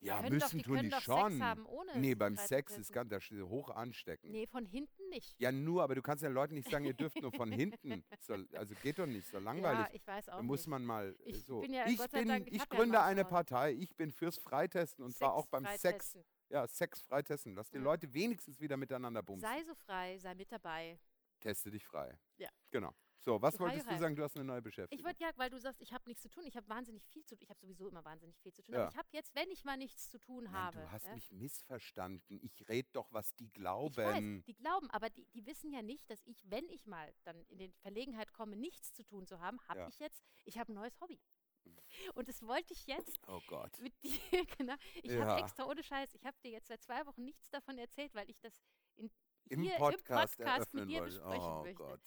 Ja, 0.00 0.20
können 0.20 0.38
doch, 0.38 0.46
müssen 0.46 0.58
die 0.58 0.64
tun 0.64 0.78
die 0.82 0.90
schon. 0.92 1.32
Sex 1.32 1.42
haben, 1.42 1.66
ohne 1.66 1.98
nee, 1.98 2.14
beim 2.14 2.36
Sex 2.36 2.76
ist 2.78 2.92
ganz 2.92 3.12
hoch 3.12 3.70
ansteckend. 3.70 4.32
Nee, 4.32 4.46
von 4.46 4.64
hinten 4.64 4.99
nicht. 5.10 5.34
Ja, 5.38 5.52
nur, 5.52 5.82
aber 5.82 5.94
du 5.94 6.02
kannst 6.02 6.24
den 6.24 6.32
Leuten 6.32 6.54
nicht 6.54 6.70
sagen, 6.70 6.84
ihr 6.84 6.94
dürft 6.94 7.20
nur 7.20 7.32
von 7.32 7.50
hinten. 7.52 8.02
So, 8.20 8.34
also 8.54 8.74
geht 8.82 8.98
doch 8.98 9.06
nicht, 9.06 9.28
so 9.28 9.38
langweilig. 9.38 9.80
Ja, 9.80 9.88
ich 9.92 10.06
weiß 10.06 10.28
auch 10.30 10.36
Da 10.36 10.42
muss 10.42 10.66
man 10.66 10.84
mal 10.84 11.14
Ich 11.24 11.44
so. 11.44 11.60
bin 11.60 11.72
ja, 11.74 11.86
ich 11.86 11.98
bin, 12.10 12.28
Dank, 12.28 12.46
ich 12.50 12.58
ja 12.58 12.64
gründe 12.66 13.00
einen 13.02 13.18
eine. 13.20 13.24
Partei. 13.28 13.72
Ich 13.72 13.94
bin 13.96 14.10
fürs 14.10 14.38
Freitesten 14.38 15.02
und 15.02 15.14
zwar 15.14 15.34
auch 15.34 15.46
beim 15.46 15.66
Sex. 15.76 16.16
Ja, 16.48 16.66
Sex 16.66 17.00
freitesten. 17.02 17.54
Lass 17.54 17.70
die 17.70 17.76
Ja. 17.76 17.82
Leute 17.84 18.12
wenigstens 18.12 18.60
wieder 18.60 18.76
miteinander 18.76 19.22
bumsen. 19.22 19.48
Sei 19.48 19.62
so 19.64 19.74
frei, 19.74 20.18
sei 20.18 20.34
mit 20.34 20.50
dabei. 20.50 20.98
Teste 21.40 21.70
dich 21.70 21.84
frei. 21.84 22.18
Ja. 22.38 22.48
Genau. 22.70 22.92
So, 23.22 23.40
was 23.42 23.58
wolltest 23.60 23.90
du 23.90 23.98
sagen? 23.98 24.16
Du 24.16 24.22
hast 24.22 24.34
eine 24.36 24.44
neue 24.46 24.58
Ich 24.58 24.64
Beschäftigung. 24.64 25.04
wollte 25.04 25.22
ja, 25.22 25.30
weil 25.36 25.50
du 25.50 25.60
sagst, 25.60 25.82
ich 25.82 25.92
habe 25.92 26.04
nichts 26.08 26.22
zu 26.22 26.30
tun. 26.30 26.46
Ich 26.46 26.56
habe 26.56 26.66
wahnsinnig 26.70 27.04
viel 27.06 27.22
zu 27.24 27.34
tun. 27.36 27.42
Ich 27.42 27.50
habe 27.50 27.60
sowieso 27.60 27.86
immer 27.88 28.02
wahnsinnig 28.04 28.38
viel 28.40 28.52
zu 28.52 28.62
tun. 28.62 28.74
Ja. 28.74 28.82
Aber 28.82 28.90
ich 28.90 28.96
habe 28.96 29.08
jetzt, 29.12 29.34
wenn 29.34 29.50
ich 29.50 29.62
mal 29.64 29.76
nichts 29.76 30.08
zu 30.10 30.18
tun 30.18 30.44
Nein, 30.44 30.52
habe. 30.54 30.78
du 30.80 30.90
hast 30.90 31.06
ja, 31.06 31.14
mich 31.14 31.30
missverstanden. 31.30 32.40
Ich 32.42 32.66
rede 32.68 32.88
doch, 32.92 33.12
was 33.12 33.34
die 33.36 33.44
ich 33.44 33.52
glauben. 33.52 33.96
weiß, 34.38 34.44
die 34.46 34.54
glauben, 34.54 34.88
aber 34.90 35.10
die, 35.10 35.26
die 35.34 35.44
wissen 35.46 35.70
ja 35.70 35.82
nicht, 35.82 36.08
dass 36.08 36.22
ich, 36.24 36.42
wenn 36.50 36.66
ich 36.70 36.86
mal 36.86 37.12
dann 37.24 37.44
in 37.48 37.58
die 37.58 37.72
Verlegenheit 37.82 38.32
komme, 38.32 38.56
nichts 38.56 38.94
zu 38.94 39.04
tun 39.04 39.26
zu 39.26 39.38
haben, 39.38 39.60
habe 39.68 39.80
Ja. 39.80 39.88
ich 39.88 39.98
jetzt, 39.98 40.22
ich 40.46 40.58
habe 40.58 40.72
ein 40.72 40.76
neues 40.76 40.98
Hobby. 41.02 41.20
Mhm. 41.64 41.76
Und 42.14 42.26
das 42.26 42.40
wollte 42.46 42.72
ich 42.72 42.86
jetzt 42.86 43.20
Oh 43.28 43.40
Gott. 43.48 43.78
mit 43.82 43.92
dir, 44.02 44.46
genau. 44.56 44.74
Ich 45.02 45.12
Ja. 45.12 45.26
habe 45.26 45.40
extra 45.42 45.66
ohne 45.66 45.82
Scheiß, 45.82 46.14
ich 46.14 46.24
habe 46.24 46.38
dir 46.42 46.52
jetzt 46.52 46.68
seit 46.68 46.82
zwei 46.82 47.04
Wochen 47.04 47.22
nichts 47.24 47.50
davon 47.50 47.76
erzählt, 47.76 48.14
weil 48.14 48.30
ich 48.30 48.40
das 48.40 48.54
in, 48.96 49.10
Im 49.50 49.60
hier 49.62 49.76
Podcast, 49.76 50.38
im 50.38 50.46
Podcast 50.46 50.72
mit 50.74 50.88
dir 50.88 51.00
wollte. 51.00 51.16
besprechen 51.16 51.44
Oh 51.52 51.62
möchte. 51.62 51.74
Gott. 51.74 52.00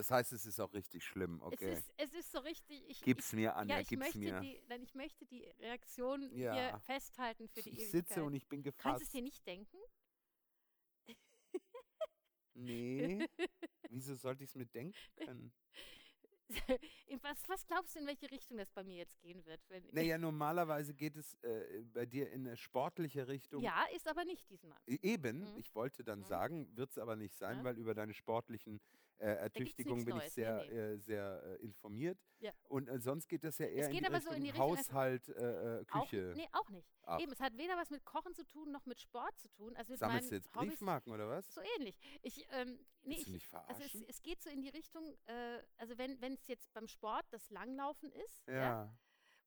Das 0.00 0.10
heißt, 0.10 0.32
es 0.32 0.46
ist 0.46 0.58
auch 0.60 0.72
richtig 0.72 1.04
schlimm. 1.04 1.42
Okay. 1.42 1.72
Es, 1.72 1.78
ist, 1.80 1.92
es 1.98 2.14
ist 2.14 2.32
so 2.32 2.38
richtig. 2.38 2.88
Ich, 2.88 3.02
Gib's 3.02 3.34
mir, 3.34 3.50
ich, 3.50 3.54
Anja, 3.56 3.74
ja, 3.76 3.80
ich 3.82 3.88
gib's 3.88 4.00
möchte 4.00 4.18
mir. 4.18 4.40
Die, 4.40 4.62
nein, 4.66 4.82
ich 4.82 4.94
möchte 4.94 5.26
die 5.26 5.44
Reaktion 5.58 6.22
Ja. 6.34 6.54
hier 6.54 6.80
festhalten 6.80 7.48
für 7.48 7.60
die 7.60 7.68
Ich 7.68 7.80
Ewigkeit. 7.80 8.08
sitze 8.08 8.24
und 8.24 8.32
ich 8.32 8.48
bin 8.48 8.62
Kannst 8.62 8.78
gefasst. 8.78 9.02
es 9.02 9.10
dir 9.10 9.20
nicht 9.20 9.46
denken? 9.46 9.76
Nee. 12.54 13.26
Wieso 13.90 14.14
sollte 14.14 14.42
ich 14.44 14.48
es 14.50 14.56
mir 14.56 14.64
denken 14.66 14.96
können? 15.16 15.52
Was, 17.22 17.46
was 17.48 17.66
glaubst 17.66 17.94
du, 17.94 18.00
in 18.00 18.06
welche 18.06 18.30
Richtung 18.30 18.56
das 18.56 18.70
bei 18.72 18.82
mir 18.82 18.96
jetzt 18.96 19.20
gehen 19.20 19.44
wird? 19.44 19.60
Wenn 19.68 19.84
Naja, 19.92 20.16
normalerweise 20.18 20.94
geht 20.94 21.16
es 21.16 21.34
äh, 21.42 21.82
bei 21.92 22.06
dir 22.06 22.30
in 22.32 22.46
eine 22.46 22.56
sportliche 22.56 23.28
Richtung. 23.28 23.62
ja, 23.62 23.84
ist 23.94 24.08
aber 24.08 24.24
nicht 24.24 24.48
diesmal. 24.48 24.76
E- 24.86 24.98
Eben, 25.02 25.40
Mhm. 25.52 25.58
ich 25.58 25.72
wollte 25.74 26.02
dann 26.04 26.20
Mhm. 26.20 26.24
sagen, 26.24 26.76
wird 26.76 26.90
es 26.90 26.98
aber 26.98 27.14
nicht 27.16 27.36
sein, 27.36 27.58
Ja. 27.58 27.64
weil 27.64 27.76
über 27.78 27.94
deine 27.94 28.14
sportlichen 28.14 28.80
äh, 29.20 29.34
Ertüchtigungen 29.34 30.04
bin 30.04 30.16
ich 30.16 30.22
Neues, 30.22 30.34
sehr, 30.34 30.56
nee, 30.56 30.72
nee. 30.72 30.78
Äh, 30.78 30.98
sehr 30.98 31.42
äh, 31.44 31.64
informiert. 31.64 32.18
Ja. 32.38 32.52
Und 32.68 32.88
äh, 32.88 32.98
sonst 32.98 33.28
geht 33.28 33.44
das 33.44 33.58
ja 33.58 33.66
eher 33.66 33.90
in, 33.90 33.98
die 33.98 34.04
so 34.04 34.12
Richtung 34.12 34.34
in 34.34 34.42
die 34.44 34.50
Richtung, 34.50 34.70
also 34.70 34.92
Haushalt, 34.92 35.28
äh, 35.28 35.80
äh, 35.80 35.84
Küche. 35.84 36.30
Auch, 36.30 36.36
nee, 36.36 36.48
auch 36.52 36.70
nicht. 36.70 36.88
Ach. 37.02 37.20
Eben, 37.20 37.32
es 37.32 37.40
hat 37.40 37.56
weder 37.58 37.76
was 37.76 37.90
mit 37.90 38.04
Kochen 38.04 38.34
zu 38.34 38.44
tun, 38.44 38.70
noch 38.70 38.86
mit 38.86 39.00
Sport 39.00 39.38
zu 39.38 39.48
tun. 39.48 39.76
Also 39.76 39.92
mit 39.92 40.00
Sammelst 40.00 40.30
du 40.30 40.36
jetzt 40.36 40.54
Hobbys 40.54 40.70
Briefmarken 40.70 41.12
oder 41.12 41.28
was? 41.28 41.46
so 41.52 41.60
ähnlich. 41.76 41.98
Ich, 42.22 42.46
ähm, 42.50 42.78
nee, 43.02 43.16
ich, 43.16 43.28
mich 43.28 43.44
also 43.52 43.82
es, 43.82 43.90
verarschen? 43.90 44.04
es 44.08 44.22
geht 44.22 44.42
so 44.42 44.50
in 44.50 44.62
die 44.62 44.70
Richtung, 44.70 45.16
also 45.76 45.98
wenn 45.98 46.34
es 46.34 46.46
jetzt 46.46 46.72
beim 46.72 46.88
Sport 46.88 47.26
das 47.30 47.50
Langlaufen 47.50 48.10
ist, 48.12 48.46
ja. 48.48 48.54
ja. 48.54 48.98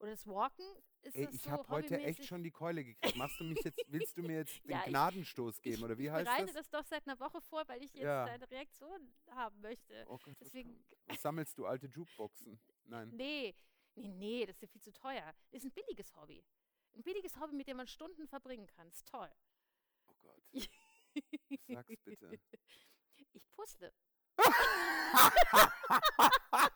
Oder 0.03 0.11
das 0.11 0.27
Walken, 0.27 0.65
ist 1.01 1.15
Ey, 1.15 1.25
das 1.25 1.35
ich 1.35 1.41
so 1.43 1.51
habe 1.51 1.67
heute 1.69 1.97
echt 2.01 2.25
schon 2.25 2.43
die 2.43 2.51
Keule 2.51 2.83
gekriegt. 2.83 3.15
Machst 3.15 3.39
du 3.39 3.45
mich 3.45 3.59
jetzt, 3.63 3.79
willst 3.87 4.17
du 4.17 4.21
mir 4.21 4.37
jetzt 4.39 4.61
den 4.65 4.71
Ja, 4.71 4.79
ich- 4.81 4.85
Gnadenstoß 4.89 5.61
geben 5.61 5.77
ich, 5.77 5.83
oder 5.83 5.97
wie 5.97 6.05
ich 6.05 6.11
heißt 6.11 6.25
bereite 6.25 6.45
das? 6.53 6.55
das? 6.55 6.69
doch 6.69 6.85
seit 6.85 7.07
einer 7.07 7.19
Woche 7.19 7.41
vor, 7.41 7.63
weil 7.67 7.81
ich 7.83 7.93
jetzt 7.93 8.03
Ja. 8.03 8.25
deine 8.25 8.49
Reaktion 8.51 9.13
haben 9.31 9.59
möchte. 9.61 10.03
Oh 10.07 10.17
Gott, 10.17 10.27
was, 10.27 10.37
Deswegen, 10.39 10.83
was 11.07 11.21
sammelst 11.21 11.57
du 11.57 11.65
alte 11.65 11.87
Jukeboxen? 11.87 12.59
Nein. 12.83 13.09
nee, 13.15 13.55
nee, 13.95 14.07
nee, 14.09 14.45
das 14.45 14.57
ist 14.57 14.61
ja 14.63 14.67
viel 14.67 14.81
zu 14.81 14.91
teuer. 14.91 15.33
Das 15.51 15.63
ist 15.63 15.65
ein 15.65 15.71
billiges 15.71 16.13
Hobby. 16.15 16.43
Ein 16.95 17.03
billiges 17.03 17.39
Hobby, 17.39 17.55
mit 17.55 17.67
dem 17.67 17.77
man 17.77 17.87
Stunden 17.87 18.27
verbringen 18.27 18.67
kann. 18.67 18.87
Ist 18.89 19.07
toll. 19.07 19.31
Oh 20.07 20.13
Gott. 20.19 20.43
Sag's 21.67 21.95
bitte. 22.03 22.39
Ich 23.31 23.49
puzzle. 23.51 23.93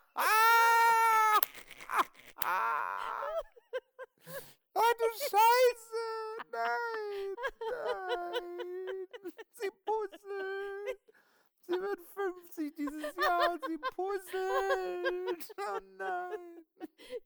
Oh 4.74 4.94
du 4.98 5.06
Scheiße! 5.20 6.04
Nein! 6.52 7.36
Nein! 7.72 9.08
Sie 9.54 9.72
puzzelt! 9.86 11.02
Sie 11.68 11.74
wird 11.74 12.00
50 12.14 12.76
dieses 12.76 13.16
Jahr 13.18 13.52
und 13.52 13.66
sie 13.66 13.78
puzzelt! 13.78 15.56
Oh 15.58 15.80
nein! 15.98 16.66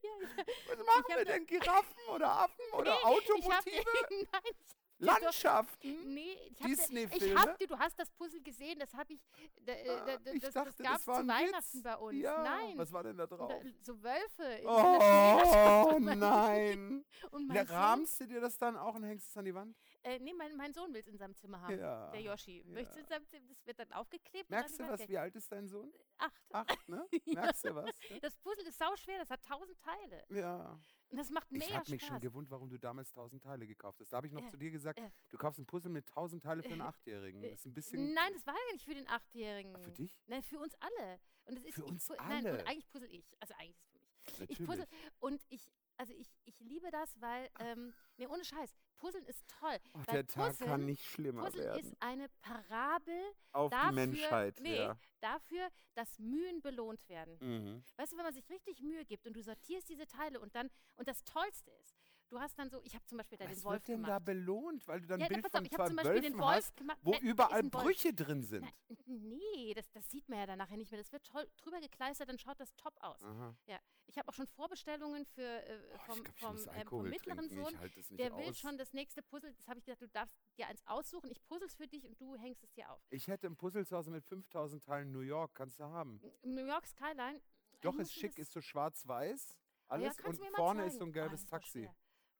Ja, 0.02 0.10
ich, 0.46 0.68
Was 0.68 0.86
machen 0.86 1.04
wir 1.16 1.24
denn? 1.24 1.46
Giraffen 1.46 2.08
oder 2.08 2.28
Affen 2.40 2.72
oder 2.72 2.96
ich 2.96 3.04
hab, 3.04 3.12
Automotive? 3.12 3.84
nein, 4.32 4.42
ich 4.44 4.81
Landschaften? 5.06 6.14
Nee, 6.14 6.36
Disney-Filme? 6.64 7.26
ich 7.26 7.34
hab, 7.36 7.58
dir- 7.58 7.66
du 7.66 7.78
hast 7.78 7.98
das 7.98 8.10
Puzzle 8.10 8.40
gesehen, 8.42 8.78
das 8.78 8.92
habe 8.94 9.12
ich, 9.14 9.20
da, 9.64 9.72
äh, 9.72 9.84
da, 9.84 9.92
Ah, 10.14 10.18
da, 10.24 10.32
ich 10.32 10.42
das, 10.42 10.54
dachte, 10.54 10.68
das 10.70 10.86
gab 10.86 11.00
es 11.00 11.06
war 11.06 11.20
zu 11.22 11.28
Weihnachten 11.28 11.76
Witz. 11.78 11.82
bei 11.82 11.96
uns. 11.96 12.18
Ja, 12.18 12.42
Nein. 12.42 12.78
Was 12.78 12.92
war 12.92 13.02
denn 13.02 13.16
da 13.16 13.26
drauf? 13.26 13.52
Da, 13.62 13.70
so 13.82 14.02
Wölfe. 14.02 14.62
Oh 14.64 15.92
und 15.96 16.04
mein- 16.04 16.18
nein! 16.18 17.04
Und 17.30 17.46
Na, 17.48 17.54
mein 17.54 17.66
Sohn, 17.66 17.76
rahmst 17.76 18.20
du 18.20 18.26
dir 18.26 18.40
das 18.40 18.56
dann 18.58 18.76
auch 18.76 18.94
und 18.94 19.04
hängst 19.04 19.28
es 19.28 19.36
an 19.36 19.44
die 19.44 19.54
Wand? 19.54 19.76
äh, 20.04 20.18
nee, 20.18 20.32
mein, 20.34 20.56
mein 20.56 20.72
Sohn 20.72 20.92
will 20.92 21.00
es 21.00 21.06
in 21.06 21.16
seinem 21.18 21.34
Zimmer 21.36 21.60
haben. 21.60 21.78
Ja. 21.78 22.10
Der 22.10 22.20
Yoshi. 22.20 22.64
Ja. 22.66 22.78
in 22.80 23.06
seinem 23.06 23.26
Zimmer, 23.26 23.46
das 23.48 23.66
wird 23.66 23.78
dann 23.78 23.92
aufgeklebt. 23.92 24.50
Merkst 24.50 24.78
du 24.80 24.88
was? 24.88 25.08
Wie 25.08 25.18
alt 25.18 25.34
ist 25.36 25.50
dein 25.52 25.68
Sohn? 25.68 25.92
Acht. 26.18 26.42
Acht, 26.52 26.88
ne? 26.88 27.06
Merkst 27.26 27.64
du 27.64 27.74
was? 27.74 27.90
Das 28.20 28.36
Puzzle 28.36 28.66
ist 28.66 28.78
sauschwer, 28.78 29.18
das 29.18 29.30
hat 29.30 29.42
tausend 29.44 29.78
Teile. 29.80 30.24
Ja. 30.30 30.78
Das 31.14 31.28
macht 31.30 31.50
mega 31.52 31.64
Ich 31.64 31.70
habe 31.72 31.80
Spaß. 31.84 31.90
mich 31.90 32.06
schon 32.06 32.20
gewundert, 32.20 32.52
warum 32.52 32.70
du 32.70 32.78
damals 32.78 33.12
tausend 33.12 33.42
Teile 33.42 33.66
gekauft 33.66 34.00
hast. 34.00 34.12
Da 34.12 34.16
habe 34.16 34.26
ich 34.26 34.32
noch 34.32 34.42
Äh, 34.42 34.48
zu 34.50 34.56
dir 34.56 34.70
gesagt, 34.70 34.98
äh. 34.98 35.10
du 35.28 35.36
kaufst 35.36 35.58
ein 35.60 35.66
Puzzle 35.66 35.90
mit 35.92 36.06
tausend 36.08 36.42
Teile 36.42 36.62
für 36.62 36.70
einen 36.72 36.80
Äh, 36.80 36.84
Achtjährigen. 36.84 37.42
äh, 37.42 37.50
Das 37.50 37.60
ist 37.60 37.66
ein 37.66 37.74
bisschen. 37.74 38.14
Nein, 38.14 38.32
das 38.32 38.46
war 38.46 38.54
ja 38.54 38.72
nicht 38.72 38.84
für 38.84 38.94
den 38.94 39.06
Achtjährigen. 39.08 39.76
Für 39.82 39.90
dich? 39.92 40.18
Nein, 40.26 40.42
für 40.42 40.58
uns 40.58 40.74
alle. 40.80 41.20
Und 41.44 41.56
das 41.56 41.64
ist, 41.64 41.74
Für 41.74 41.82
ich 41.84 41.90
uns 41.90 42.08
pu- 42.08 42.16
Nein, 42.16 42.46
alle? 42.46 42.58
und 42.60 42.66
eigentlich 42.68 42.88
puzzle 42.88 43.08
ich. 43.10 43.36
Also 43.40 43.54
eigentlich 43.58 43.76
ist 43.76 43.84
es 43.84 43.92
für 43.92 43.98
mich. 43.98 44.10
Ich 44.22 44.38
Natürlich. 44.60 44.66
puzzle 44.66 44.86
und 45.18 45.42
ich, 45.50 45.70
also 45.98 46.12
ich, 46.14 46.28
ich 46.46 46.58
liebe 46.60 46.90
das, 46.90 47.20
weil, 47.20 47.50
ähm, 47.60 47.92
nee, 48.16 48.26
ohne 48.26 48.44
Scheiß, 48.44 48.72
Puzzeln 48.98 49.24
ist 49.26 49.44
toll. 49.48 49.76
Ach, 49.94 50.00
Oh, 50.08 50.12
der 50.12 50.26
Tag 50.26 50.58
kann 50.58 50.68
Puzzeln- 50.80 50.84
nicht 50.86 51.04
schlimmer 51.04 51.42
Puzzeln 51.44 51.64
werden. 51.64 51.80
ist 51.86 51.96
eine 52.00 52.28
Parabel 52.40 53.22
Auf 53.52 53.70
dafür, 53.70 53.88
die 53.90 53.94
Menschheit, 53.94 54.60
nee, 54.60 54.76
ja. 54.76 54.96
dafür, 55.20 55.68
dass 55.94 56.18
Mühen 56.18 56.60
belohnt 56.62 57.08
werden. 57.08 57.36
Mhm. 57.40 57.84
Weißt 57.96 58.12
du, 58.12 58.16
wenn 58.16 58.24
man 58.24 58.32
sich 58.34 58.48
richtig 58.48 58.80
Mühe 58.80 59.04
gibt 59.04 59.26
und 59.26 59.34
du 59.34 59.42
sortierst 59.42 59.88
diese 59.88 60.06
Teile 60.06 60.40
und 60.40 60.54
dann, 60.54 60.70
und 60.96 61.08
das 61.08 61.22
Tollste 61.24 61.70
ist, 61.82 61.96
du 62.32 62.40
hast 62.40 62.58
dann 62.58 62.70
so, 62.70 62.80
ich 62.82 62.94
habe 62.94 63.04
zum 63.04 63.18
Beispiel 63.18 63.36
da 63.38 63.44
Was 63.44 63.56
den 63.56 63.64
Wolf 63.64 63.74
wird 63.74 63.88
denn 63.88 63.94
gemacht. 63.96 64.10
da 64.10 64.18
belohnt? 64.18 64.88
Weil 64.88 65.00
du 65.02 65.06
dann 65.06 65.20
ja, 65.20 65.26
na, 65.28 65.34
Bild 65.34 65.42
pass 65.42 65.52
auf, 65.54 65.58
von 65.58 65.66
ich 65.66 65.72
habe 65.72 65.82
zwei 65.82 65.88
zum 65.88 65.96
Beispiel 65.96 66.14
den 66.22 66.24
Wölfen 66.32 66.40
Wolf 66.40 66.54
hast, 66.56 66.76
gemacht. 66.76 66.98
wo 67.02 67.12
ist 67.12 67.22
überall. 67.22 67.62
Brüche 67.64 68.14
drin 68.14 68.42
sind. 68.42 68.62
Nein, 68.62 68.72
nee, 69.06 69.74
das, 69.74 69.90
das 69.92 70.10
sieht 70.10 70.28
man 70.28 70.38
ja 70.38 70.46
dann 70.46 70.58
nachher 70.58 70.76
nicht 70.76 70.90
mehr. 70.90 71.00
Das 71.00 71.12
wird 71.12 71.24
toll 71.24 71.46
drüber 71.58 71.80
gekleistert, 71.80 72.28
dann 72.28 72.38
schaut 72.38 72.58
das 72.58 72.74
top 72.76 72.94
aus. 73.00 73.22
Aha. 73.22 73.54
Ja, 73.66 73.78
ich 74.06 74.16
habe 74.18 74.28
auch 74.28 74.32
schon 74.34 74.46
Vorbestellungen 74.46 75.24
für 75.26 75.42
äh, 75.42 75.98
vom, 76.06 76.18
ich 76.24 76.34
glaube, 76.34 76.58
ich 76.58 76.64
vom, 76.64 76.74
ähm, 76.74 76.86
vom 76.88 77.02
mittleren 77.08 77.48
trinken. 77.48 77.64
Sohn. 77.64 77.80
Nicht 77.82 78.18
Der 78.18 78.36
will 78.36 78.48
aus. 78.48 78.58
schon 78.58 78.78
das 78.78 78.92
nächste 78.92 79.22
Puzzle. 79.22 79.52
Das 79.54 79.68
habe 79.68 79.78
ich 79.78 79.84
gesagt, 79.84 80.02
du 80.02 80.08
darfst 80.08 80.34
dir 80.56 80.66
eins 80.68 80.82
aussuchen. 80.86 81.30
Ich 81.30 81.42
puzzel's 81.44 81.74
für 81.74 81.86
dich 81.86 82.06
und 82.06 82.18
du 82.20 82.34
hängst 82.36 82.64
es 82.64 82.72
dir 82.72 82.90
auf. 82.90 83.00
Ich 83.10 83.28
hätte 83.28 83.46
ein 83.46 83.56
Puzzle 83.56 83.86
zu 83.86 83.96
Hause 83.96 84.10
mit 84.10 84.24
5000 84.24 84.82
Teilen 84.82 85.12
New 85.12 85.20
York. 85.20 85.54
Kannst 85.54 85.78
du 85.80 85.84
haben. 85.84 86.20
New 86.42 86.64
York 86.64 86.86
Skyline. 86.86 87.40
Doch, 87.82 87.98
ist 87.98 88.12
schick, 88.12 88.38
ist 88.38 88.52
so 88.52 88.60
schwarz-weiß. 88.60 89.58
Ah 89.88 89.96
ja, 89.96 90.04
Alles. 90.06 90.16
kannst 90.16 90.40
und 90.40 90.48
vorne 90.56 90.86
ist 90.86 90.98
so 90.98 91.04
ein 91.04 91.10
Ah, 91.10 91.12
gelbes 91.12 91.42
doch 91.44 91.50
Taxi. 91.50 91.88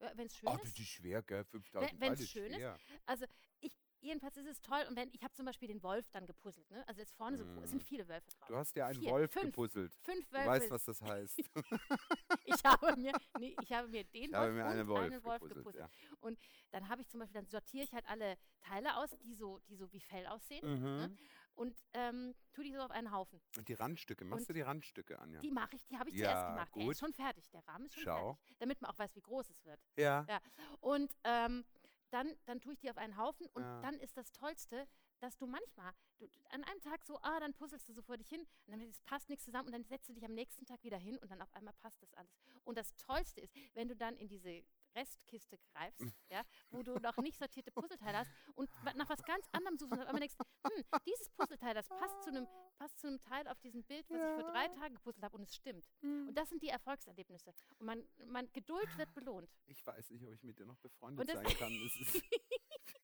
Schwer. 0.09 0.17
Wenn 0.17 0.27
es 0.27 0.35
schön 0.35 0.49
Oh, 0.49 0.57
das 0.57 0.67
ist. 0.69 0.79
ist 0.79 0.87
schwer, 0.89 1.21
gell? 1.23 1.43
5000 1.45 1.99
Wenn- 2.01 2.13
ist 2.13 2.29
schön 2.29 2.51
ist. 2.53 2.79
Also 3.05 3.25
ich, 3.59 3.77
jedenfalls 4.01 4.35
ist 4.37 4.47
es 4.47 4.61
toll. 4.61 4.85
Und 4.89 4.95
wenn, 4.95 5.09
ich 5.13 5.23
habe 5.23 5.33
zum 5.33 5.45
Beispiel 5.45 5.67
den 5.69 5.81
Wolf 5.83 6.09
dann 6.11 6.25
gepuzzelt. 6.25 6.69
Ne? 6.69 6.85
Also 6.87 6.99
jetzt 7.01 7.13
vorne 7.15 7.37
so, 7.37 7.45
es 7.61 7.69
sind 7.69 7.81
Mm. 7.83 7.85
viele 7.85 8.07
Wölfe 8.07 8.29
drauf. 8.31 8.47
Du 8.49 8.55
hast 8.57 8.75
ja 8.75 8.87
einen 8.87 8.99
Vier, 8.99 9.11
Wolf 9.11 9.31
fünf. 9.31 9.45
gepuzzelt. 9.45 9.93
Fünf 10.03 10.27
Du 10.27 10.33
Wölfe. 10.35 10.47
weißt, 10.49 10.71
was 10.71 10.85
das 10.85 11.01
heißt. 11.01 11.39
ich, 12.45 12.63
habe 12.63 12.95
mir, 12.97 13.13
nee, 13.39 13.55
ich 13.61 13.71
habe 13.71 13.87
mir 13.87 14.03
den 14.03 14.23
Ich 14.23 14.31
Wolf 14.31 14.35
habe 14.35 14.51
mir 14.53 14.61
und 14.63 14.67
einen 14.71 14.87
Wolf, 14.87 15.03
einen 15.11 15.23
Wolf 15.23 15.41
gepuzzelt. 15.41 15.65
gepuzzelt. 15.65 15.89
Ja. 16.21 16.31
Dann 16.71 16.89
habe 16.89 17.01
ich 17.01 17.07
zum 17.09 17.19
Beispiel, 17.19 17.35
dann 17.41 17.47
sortiere 17.49 17.83
ich 17.83 17.93
halt 17.93 18.05
alle 18.07 18.35
Teile 18.61 18.97
aus, 18.97 19.09
die 19.23 19.35
so, 19.35 19.59
die 19.69 19.75
so 19.75 19.91
wie 19.93 19.99
Fell 19.99 20.25
aussehen. 20.27 20.65
Mhm. 20.67 21.17
Und 21.55 21.83
ähm, 21.93 22.33
tue 22.51 22.63
die 22.63 22.73
so 22.73 22.79
auf 22.81 22.91
einen 22.91 23.11
Haufen. 23.11 23.39
Und 23.57 23.67
die 23.67 23.73
Randstücke, 23.73 24.25
machst 24.25 24.41
Und 24.43 24.49
du 24.49 24.53
die 24.53 24.61
Randstücke 24.61 25.19
an, 25.19 25.31
ja? 25.33 25.39
Die 25.39 25.51
mache 25.51 25.75
ich, 25.75 25.85
die 25.85 25.97
habe 25.97 26.09
ich 26.09 26.15
Ja, 26.15 26.25
zuerst 26.31 26.47
gemacht. 26.47 26.75
Der 26.75 26.83
gut. 26.83 26.91
ist 26.93 26.99
schon 26.99 27.13
fertig. 27.13 27.49
Der 27.51 27.67
Rahmen 27.67 27.85
ist 27.85 27.93
schon 27.93 28.03
Schau. 28.03 28.33
fertig. 28.35 28.57
Damit 28.59 28.81
man 28.81 28.91
auch 28.91 28.97
weiß, 28.97 29.15
wie 29.15 29.21
groß 29.21 29.49
es 29.49 29.63
wird. 29.65 29.79
Ja. 29.97 30.25
Ja. 30.27 30.41
Und 30.79 31.13
ähm, 31.23 31.63
dann, 32.09 32.35
dann 32.45 32.59
tue 32.61 32.73
ich 32.73 32.79
die 32.79 32.89
auf 32.89 32.97
einen 32.97 33.17
Haufen 33.17 33.47
und 33.53 33.63
Ja. 33.63 33.81
dann 33.81 33.99
ist 33.99 34.17
das 34.17 34.31
Tollste, 34.31 34.87
dass 35.19 35.37
du 35.37 35.47
manchmal, 35.47 35.93
du, 36.19 36.27
an 36.49 36.63
einem 36.63 36.81
Tag 36.81 37.03
so, 37.05 37.17
ah, 37.21 37.39
dann 37.39 37.53
puzzelst 37.53 37.87
du 37.87 37.93
so 37.93 38.01
vor 38.01 38.17
dich 38.17 38.27
hin 38.29 38.41
und 38.65 38.71
dann 38.71 38.81
es 38.81 38.99
passt 39.01 39.29
nichts 39.29 39.45
zusammen 39.45 39.67
und 39.67 39.71
dann 39.73 39.83
setzt 39.85 40.09
du 40.09 40.13
dich 40.13 40.25
am 40.25 40.33
nächsten 40.33 40.65
Tag 40.65 40.83
wieder 40.83 40.97
hin 40.97 41.17
und 41.19 41.31
dann 41.31 41.41
auf 41.41 41.51
einmal 41.53 41.73
passt 41.75 42.01
das 42.01 42.13
alles. 42.15 42.35
Und 42.65 42.77
das 42.77 42.93
Tollste 42.97 43.41
ist, 43.41 43.55
wenn 43.73 43.87
du 43.87 43.95
dann 43.95 44.15
in 44.17 44.27
diese 44.27 44.63
Restkiste 44.95 45.57
greifst, 45.71 46.01
ja, 46.29 46.43
wo 46.71 46.83
du 46.83 46.95
noch 46.99 47.17
nicht 47.17 47.37
sortierte 47.37 47.71
Puzzleteile 47.71 48.19
hast 48.19 48.31
und 48.55 48.69
nach 48.95 49.09
was 49.09 49.23
ganz 49.23 49.47
anderem 49.51 49.77
suchst 49.77 49.93
und 49.93 50.01
auf 50.01 50.07
einmal 50.07 50.19
denkst, 50.21 50.35
hm, 50.37 50.83
dieses 51.05 51.29
Puzzleteil, 51.31 51.73
das 51.73 51.87
passt 51.89 52.21
zu 52.23 52.29
einem 52.29 52.47
passt 52.77 52.99
zu 52.99 53.07
einem 53.07 53.21
Teil 53.21 53.47
auf 53.47 53.59
diesem 53.61 53.83
Bild, 53.83 54.09
was 54.09 54.17
ich 54.17 54.43
vor 54.43 54.51
drei 54.51 54.63
Ja. 54.65 54.69
Tagen 54.73 54.95
gepuzzelt 54.95 55.23
habe 55.23 55.37
und 55.37 55.43
es 55.43 55.55
stimmt. 55.55 55.87
Mhm. 56.01 56.27
Und 56.29 56.35
das 56.37 56.49
sind 56.49 56.61
die 56.61 56.69
Erfolgserlebnisse. 56.69 57.53
Und 57.77 57.85
man, 57.85 58.03
man 58.25 58.51
Geduld 58.51 58.97
wird 58.97 59.13
belohnt. 59.13 59.49
Ich 59.67 59.85
weiß 59.85 60.09
nicht, 60.09 60.25
ob 60.25 60.33
ich 60.33 60.43
mit 60.43 60.57
dir 60.59 60.65
noch 60.65 60.77
befreundet 60.77 61.27
sein 61.27 61.45
kann. 61.45 61.71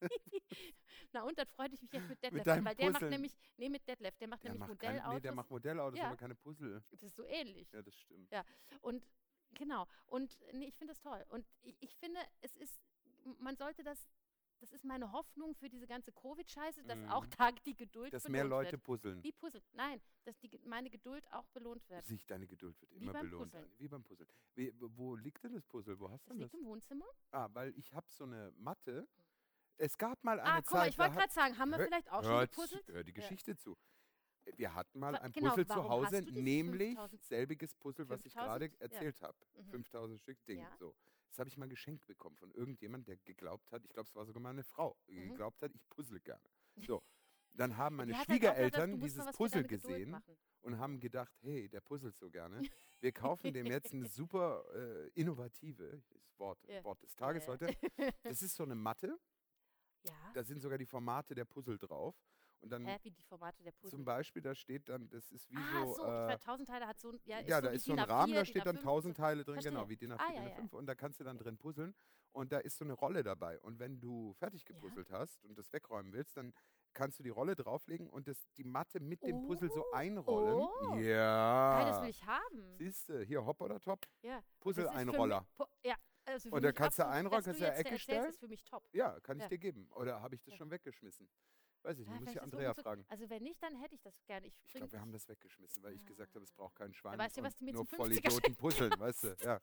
Na 1.12 1.24
und 1.24 1.38
dann 1.38 1.48
freute 1.48 1.74
ich 1.75 1.81
mich 1.81 1.91
jetzt 1.91 2.08
mit 2.10 2.22
Detlef, 2.22 2.43
deinem 2.43 2.65
weil 2.65 2.75
der 2.75 2.86
macht 2.88 2.93
Puzzeln. 3.01 3.12
nämlich, 3.12 3.36
nee, 3.58 3.69
mit 3.69 3.88
Detlef, 3.88 4.15
der 4.17 4.27
macht 4.27 4.43
der 4.43 4.51
nämlich 4.51 4.67
macht 4.67 4.79
kein, 4.79 4.91
Modellautos. 4.93 5.13
nee, 5.15 5.22
der 5.22 5.31
macht 5.34 5.50
Modellautos, 5.50 6.00
Ja. 6.00 6.08
aber 6.08 6.17
keine 6.17 6.36
Puzzle. 6.36 6.84
das 6.91 7.03
ist 7.03 7.15
so 7.15 7.25
ähnlich. 7.25 7.72
Ja, 7.72 7.81
das 7.81 7.96
stimmt. 7.96 8.31
Ja. 8.31 8.43
Und 8.81 9.03
genau. 9.56 9.88
Und 10.08 10.38
nee, 10.53 10.67
ich 10.67 10.76
finde 10.78 10.93
das 10.93 11.00
toll. 11.02 11.26
Und 11.30 11.45
ich, 11.63 11.76
ich 11.82 11.95
finde, 11.97 12.19
es 12.41 12.56
ist, 12.58 12.80
man 13.39 13.56
sollte 13.56 13.84
das, 13.84 14.08
das 14.60 14.71
ist 14.74 14.84
meine 14.84 15.12
Hoffnung 15.13 15.56
für 15.56 15.69
diese 15.69 15.88
ganze 15.88 16.12
Covid-Scheiße, 16.12 16.84
dass 16.84 17.00
auch 17.10 17.26
Mhm. 17.26 17.30
da 17.38 17.52
die 17.52 17.76
Geduld 17.78 18.13
Dass 18.13 18.24
belohnt 18.24 18.34
mehr 18.34 18.43
Leute 18.45 18.71
wird. 18.74 18.84
puzzeln. 18.84 19.24
Wie 19.24 19.32
Puzzle. 19.32 19.62
Nein, 19.74 20.02
dass 20.26 20.38
die, 20.39 20.50
meine 20.65 20.89
Geduld 20.89 21.26
auch 21.32 21.47
belohnt 21.50 21.88
wird. 21.89 22.06
Sich, 22.06 22.26
deine 22.26 22.45
Geduld 22.45 22.80
wird 22.82 22.91
immer 22.93 23.13
belohnt. 23.13 23.52
Puzzeln. 23.54 23.71
Wie 23.78 23.88
beim 23.88 24.04
Puzzeln. 24.04 24.30
Wie, 24.56 24.74
wo 24.80 25.15
liegt 25.15 25.43
denn 25.43 25.54
das 25.54 25.63
Puzzle? 25.65 25.97
Wo 26.00 26.10
hast 26.10 26.26
du 26.26 26.30
Das 26.30 26.36
denn 26.36 26.41
liegt 26.43 26.54
das? 26.54 26.60
im 26.60 26.65
Wohnzimmer. 26.65 27.06
Ah, 27.32 27.47
weil 27.54 27.74
ich 27.78 27.93
habe 27.93 28.08
so 28.10 28.26
eine 28.26 28.52
Matte. 28.58 29.08
Es 29.78 29.97
gab 29.97 30.21
mal 30.26 30.38
eine 30.41 30.50
Ah, 30.52 30.62
guck 30.62 30.71
mal, 30.74 30.80
Zeit, 30.82 30.91
ich 30.91 31.00
wollte 31.00 31.15
gerade 31.15 31.32
sagen, 31.32 31.58
haben 31.58 31.69
wir 31.69 31.80
vielleicht 31.80 32.12
auch 32.12 32.21
schon 32.21 32.32
hört, 32.34 32.52
gepuzzelt? 32.52 32.88
hör 32.89 33.02
die 33.06 33.12
Ja. 33.12 33.15
Geschichte 33.15 33.56
zu. 33.56 33.78
Wir 34.56 34.73
hatten 34.73 34.99
mal 34.99 35.15
ein 35.15 35.32
genau, 35.32 35.49
Puzzle 35.49 35.67
zu 35.67 35.89
Hause, 35.89 36.21
nämlich 36.23 36.95
5000 36.95 37.23
selbiges 37.23 37.75
Puzzle, 37.75 38.10
was 38.10 38.25
ich 38.25 38.34
5000? 38.34 38.34
gerade 38.34 38.65
Ja. 38.65 38.80
erzählt 38.80 39.21
habe. 39.21 39.38
Mhm. 39.56 39.65
5000 39.71 40.19
Stück 40.19 40.43
Ding. 40.45 40.60
Ja. 40.60 40.75
So. 40.78 40.95
Das 41.30 41.39
habe 41.39 41.49
ich 41.49 41.58
mal 41.58 41.69
geschenkt 41.69 42.06
bekommen 42.08 42.36
von 42.38 42.52
irgendjemand, 42.52 43.08
der 43.08 43.17
geglaubt 43.17 43.71
hat, 43.71 43.86
ich 43.86 43.93
glaube, 43.93 44.08
es 44.08 44.15
war 44.15 44.25
sogar 44.25 44.41
meine 44.41 44.63
Frau, 44.63 44.97
die 45.08 45.13
Mhm. 45.19 45.30
geglaubt 45.30 45.62
hat, 45.62 45.71
ich 45.75 45.88
puzzle 45.89 46.19
gerne. 46.21 46.41
So. 46.95 47.04
Dann 47.54 47.78
haben 47.78 47.95
meine 47.97 48.12
Die 48.12 48.17
halt 48.17 48.28
gedacht, 48.28 48.41
Schwiegereltern 48.56 48.91
mal 48.91 48.99
dieses 48.99 49.25
Puzzle 49.36 49.63
gesehen 49.63 50.15
und 50.62 50.78
haben 50.78 50.99
gedacht, 50.99 51.34
hey, 51.41 51.67
der 51.67 51.82
puzzelt 51.82 52.15
so 52.17 52.30
gerne. 52.30 52.62
Wir 53.02 53.12
kaufen 53.12 53.54
dem 53.54 53.65
jetzt 53.67 53.93
eine 53.93 54.08
super 54.08 54.63
äh, 54.73 55.10
innovative, 55.10 56.02
das 56.10 56.39
Wort, 56.39 56.60
Ja. 56.67 56.84
Wort 56.84 57.02
des 57.02 57.15
Tages 57.15 57.45
Ja. 57.45 57.49
heute. 57.54 57.75
Das 58.23 58.41
ist 58.41 58.56
so 58.56 58.63
eine 58.63 58.75
Matte, 58.75 59.19
Ja. 60.06 60.32
da 60.34 60.43
sind 60.43 60.62
sogar 60.62 60.78
die 60.78 60.86
Formate 60.86 61.36
der 61.36 61.45
Puzzle 61.45 61.78
drauf. 61.78 62.15
Und 62.62 62.69
dann 62.72 62.86
Hä, 62.86 62.98
wie 63.04 63.12
die 63.12 63.24
Formate 63.24 63.63
der 63.63 63.72
Puzzle. 63.72 63.89
zum 63.91 64.04
Beispiel, 64.06 64.41
da 64.41 64.54
steht 64.54 64.89
dann, 64.89 65.10
das 65.10 65.32
ist 65.32 65.50
wie 65.50 65.56
ah, 65.56 65.86
so. 65.86 65.93
so, 65.93 66.04
äh, 66.06 66.34
1000 66.34 66.67
Teile 66.67 66.88
hat 66.88 67.00
so 67.00 67.10
ein. 67.12 67.19
Ja, 67.24 67.39
ja, 67.39 67.58
ist 67.60 67.65
da 67.65 67.69
ist 67.69 67.86
so 67.86 67.91
ein 67.93 67.98
DIN 67.98 68.06
A4, 68.06 68.10
Rahmen, 68.10 68.34
da 68.34 68.39
DIN 68.41 68.45
steht 68.45 68.65
dann 68.65 68.76
A5 68.76 68.80
und 68.80 68.86
1000 68.88 69.15
so. 69.15 69.22
Teile 69.24 69.43
drin, 69.45 69.60
genau, 69.60 69.86
Verstehe. 69.86 69.89
wie 69.89 69.95
DIN 69.98 70.12
A4, 70.13 70.17
Ah, 70.19 70.28
DIN 70.28 70.36
ja, 70.43 70.50
ja. 70.50 70.56
A5 70.58 70.76
und 70.76 70.86
da 70.88 70.95
kannst 70.95 71.19
du 71.19 71.24
dann 71.24 71.38
drin 71.38 71.58
puzzeln 71.58 71.95
und 72.34 72.52
da 72.52 72.58
ist 72.60 72.78
so 72.78 72.84
eine 72.86 72.93
Rolle 72.93 73.24
dabei 73.24 73.60
und 73.62 73.80
wenn 73.80 74.00
du 74.02 74.34
fertig 74.34 74.62
Ja. 74.67 74.74
gepuzzelt 74.76 75.10
hast 75.12 75.43
und 75.45 75.58
das 75.58 75.72
wegräumen 75.72 76.12
willst, 76.12 76.36
dann 76.36 76.54
kannst 76.93 77.17
du 77.19 77.24
die 77.24 77.30
Rolle 77.30 77.56
drauflegen 77.56 78.10
und 78.10 78.28
das, 78.28 78.45
die 78.58 78.63
Matte 78.65 79.00
mit 79.00 79.24
dem 79.24 79.41
Puzzle 79.43 79.69
so 79.72 79.86
Oh, 79.86 79.93
einrollen. 79.93 80.56
oh. 80.91 80.95
Ja. 80.95 81.80
Geil, 81.82 81.91
das 81.91 82.02
will 82.02 82.10
ich 82.10 82.26
haben. 82.26 82.76
Siehst 82.78 83.08
du, 83.10 83.22
hier 83.24 83.45
Hopp 83.45 83.62
oder 83.62 83.80
Top? 83.80 84.06
Ja. 84.22 84.43
Puzzle 84.60 84.84
Das 84.86 84.95
Einroller. 84.95 85.45
mich- 85.58 85.67
Ja, 85.86 85.95
also 86.26 86.50
Und 86.50 86.62
da 86.63 86.72
kannst 86.74 87.00
du 87.00 87.08
einrollen, 87.08 87.43
dass 87.43 87.45
kannst 87.45 87.62
du 87.62 87.65
ja 87.65 87.72
Ecke 87.74 87.98
stellen. 88.00 88.26
ist 88.30 88.39
für 88.39 88.48
mich 88.50 88.63
top. 88.65 88.84
Ja, 88.91 89.17
kann 89.22 89.38
ich 89.38 89.43
Ja. 89.43 89.50
dir 89.50 89.60
geben. 89.60 89.88
Oder 89.95 90.19
habe 90.22 90.36
ich 90.36 90.41
das 90.41 90.52
Ja. 90.54 90.58
schon 90.58 90.72
weggeschmissen? 90.72 91.30
Weiß 91.82 91.98
ich 92.00 92.06
Ja, 92.06 92.12
nicht, 92.13 92.26
muss 92.26 92.36
ich 92.36 92.42
Andrea 92.42 92.74
fragen. 92.74 93.06
Also 93.08 93.30
wenn 93.30 93.44
nicht, 93.44 93.62
dann 93.63 93.76
hätte 93.78 93.96
ich 93.96 94.02
das 94.02 94.13
gerne. 94.26 94.48
Ich, 94.48 94.54
Ich 94.65 94.74
glaube, 94.74 94.92
wir 94.92 95.00
haben 95.00 95.12
das 95.12 95.28
weggeschmissen, 95.28 95.82
weil 95.82 95.94
ich 95.96 96.06
gesagt 96.06 96.36
habe, 96.36 96.44
es 96.44 96.52
braucht 96.52 96.76
kein 96.76 96.94
Schwein. 96.94 97.18
weißt 97.18 97.38
du, 97.38 97.44
was 97.44 97.56
du 97.56 97.63
mir 97.63 97.74
nur 97.74 97.86
zum 97.88 97.94
50er 97.98 97.98
Vollidioten 97.98 98.56
puzzeln, 98.56 99.00
weißt 99.00 99.24
du? 99.24 99.36
Ja. 99.42 99.60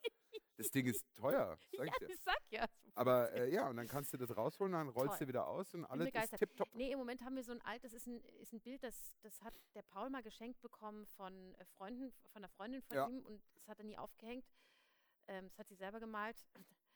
Das 0.57 0.71
Ding 0.71 0.87
ist 0.87 1.05
teuer, 1.15 1.55
sag 1.77 1.85
ich 1.85 1.93
Ja, 1.93 1.99
dir. 1.99 2.09
ich 2.09 2.19
sag 2.21 2.39
ja. 2.49 2.65
Aber 2.95 3.31
äh, 3.33 3.53
ja, 3.53 3.69
und 3.69 3.77
dann 3.77 3.87
kannst 3.87 4.11
du 4.13 4.17
das 4.17 4.35
rausholen, 4.35 4.73
dann 4.73 4.89
rollst 4.89 5.19
Toll. 5.19 5.19
du 5.19 5.27
wieder 5.27 5.47
aus 5.47 5.71
und 5.75 5.85
alles 5.85 6.11
ist 6.11 6.37
tipptopp. 6.37 6.67
Nee, 6.73 6.91
im 6.91 6.97
Moment 6.97 7.21
haben 7.21 7.35
wir 7.35 7.43
so 7.43 7.51
ein 7.51 7.61
altes, 7.61 7.93
ist 7.93 8.07
ein, 8.07 8.19
ist 8.41 8.53
ein 8.53 8.61
Bild, 8.61 8.81
das, 8.83 9.13
das 9.21 9.39
hat 9.43 9.53
der 9.75 9.83
Paul 9.83 10.09
mal 10.09 10.23
geschenkt 10.23 10.59
bekommen 10.61 11.05
von 11.05 11.53
äh, 11.55 11.65
Freunden, 11.65 12.11
von 12.31 12.39
einer 12.43 12.49
Freundin 12.49 12.81
von 12.81 12.95
Ja. 12.97 13.07
ihm 13.07 13.19
und 13.23 13.39
das 13.53 13.67
hat 13.67 13.77
er 13.77 13.85
nie 13.85 13.97
aufgehängt. 13.99 14.47
Ähm, 15.27 15.47
das 15.49 15.59
hat 15.59 15.67
sie 15.67 15.75
selber 15.75 15.99
gemalt. 15.99 16.43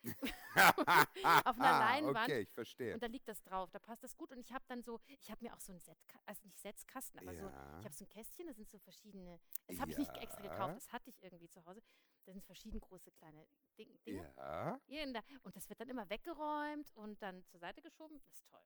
auf 1.46 1.60
einer 1.60 1.80
Leinwand. 1.80 2.30
Okay, 2.30 2.42
ich 2.42 2.52
verstehe. 2.52 2.94
Und 2.94 3.04
da 3.04 3.08
liegt 3.08 3.28
das 3.28 3.42
drauf, 3.44 3.70
da 3.72 3.80
passt 3.80 4.04
das 4.04 4.16
gut. 4.16 4.32
Und 4.32 4.40
ich 4.40 4.52
habe 4.52 4.64
dann 4.68 4.82
so, 4.82 5.00
ich 5.20 5.30
habe 5.32 5.44
mir 5.44 5.54
auch 5.54 5.60
so 5.60 5.72
ein 5.74 5.80
Set, 5.80 5.98
also 6.26 6.42
nicht 6.46 6.60
Setzkasten, 6.60 7.20
aber 7.20 7.36
so, 7.36 7.46
Ja. 7.46 7.80
ich 7.80 7.86
habe 7.86 7.94
so 7.94 8.06
ein 8.06 8.10
Kästchen, 8.10 8.48
da 8.48 8.54
sind 8.54 8.70
so 8.70 8.80
verschiedene, 8.80 9.40
das 9.68 9.80
habe 9.80 9.92
ich 9.92 9.98
nicht 9.98 10.16
extra 10.18 10.42
gekauft, 10.42 10.70
Ja. 10.70 10.74
das 10.74 10.92
hatte 10.92 11.10
ich 11.10 11.22
irgendwie 11.22 11.50
zu 11.50 11.66
Hause. 11.66 11.82
Da 12.26 12.34
sind 12.34 12.44
verschieden 12.46 12.80
große 12.80 13.12
kleine 13.12 13.48
Ding, 13.78 13.98
Dinge. 14.06 14.32
Ja, 14.38 14.80
Hier 14.86 15.04
in 15.04 15.14
der, 15.14 15.24
und 15.44 15.56
das 15.56 15.68
wird 15.70 15.80
dann 15.80 15.90
immer 15.90 16.10
weggeräumt 16.10 16.92
und 16.96 17.22
dann 17.22 17.44
zur 17.46 17.60
Seite 17.60 17.82
geschoben. 17.82 18.20
Das 18.20 18.28
ist 18.34 18.48
toll. 18.48 18.62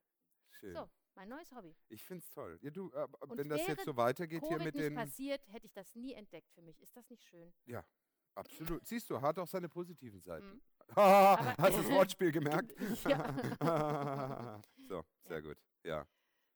schön. 0.52 0.74
So, 0.74 0.90
mein 1.16 1.30
neues 1.30 1.52
Hobby. 1.54 1.76
Ich 1.90 2.04
finde 2.04 2.24
es 2.24 2.30
toll. 2.32 2.58
Ja, 2.62 2.70
du, 2.72 2.92
äh, 2.92 3.08
wenn 3.36 3.50
das 3.50 3.66
jetzt 3.68 3.86
so 3.86 3.96
weitergeht 3.98 4.42
hier 4.42 4.58
Covid 4.58 4.66
mit 4.66 4.76
nicht 4.76 4.86
den. 4.86 4.96
passiert, 4.96 5.46
hätte 5.48 5.66
ich 5.68 5.74
das 5.74 5.96
nie 5.96 6.14
entdeckt 6.14 6.50
für 6.54 6.62
mich. 6.62 6.80
Ist 6.82 6.96
das 6.96 7.10
nicht 7.10 7.24
schön? 7.24 7.54
Ja, 7.66 7.86
absolut. 8.36 8.86
Siehst 8.86 9.10
du, 9.10 9.20
hat 9.22 9.38
auch 9.40 9.48
seine 9.48 9.70
positiven 9.70 10.22
Seiten. 10.22 10.46
Mhm. 10.48 10.62
Hast 10.96 11.78
du 11.78 11.82
das 11.82 11.90
Wortspiel 11.92 12.32
gemerkt? 12.32 12.74
Ja. 13.08 14.62
so, 14.88 15.04
sehr 15.24 15.38
Ja. 15.38 15.40
gut. 15.42 15.58
Ja. 15.84 16.08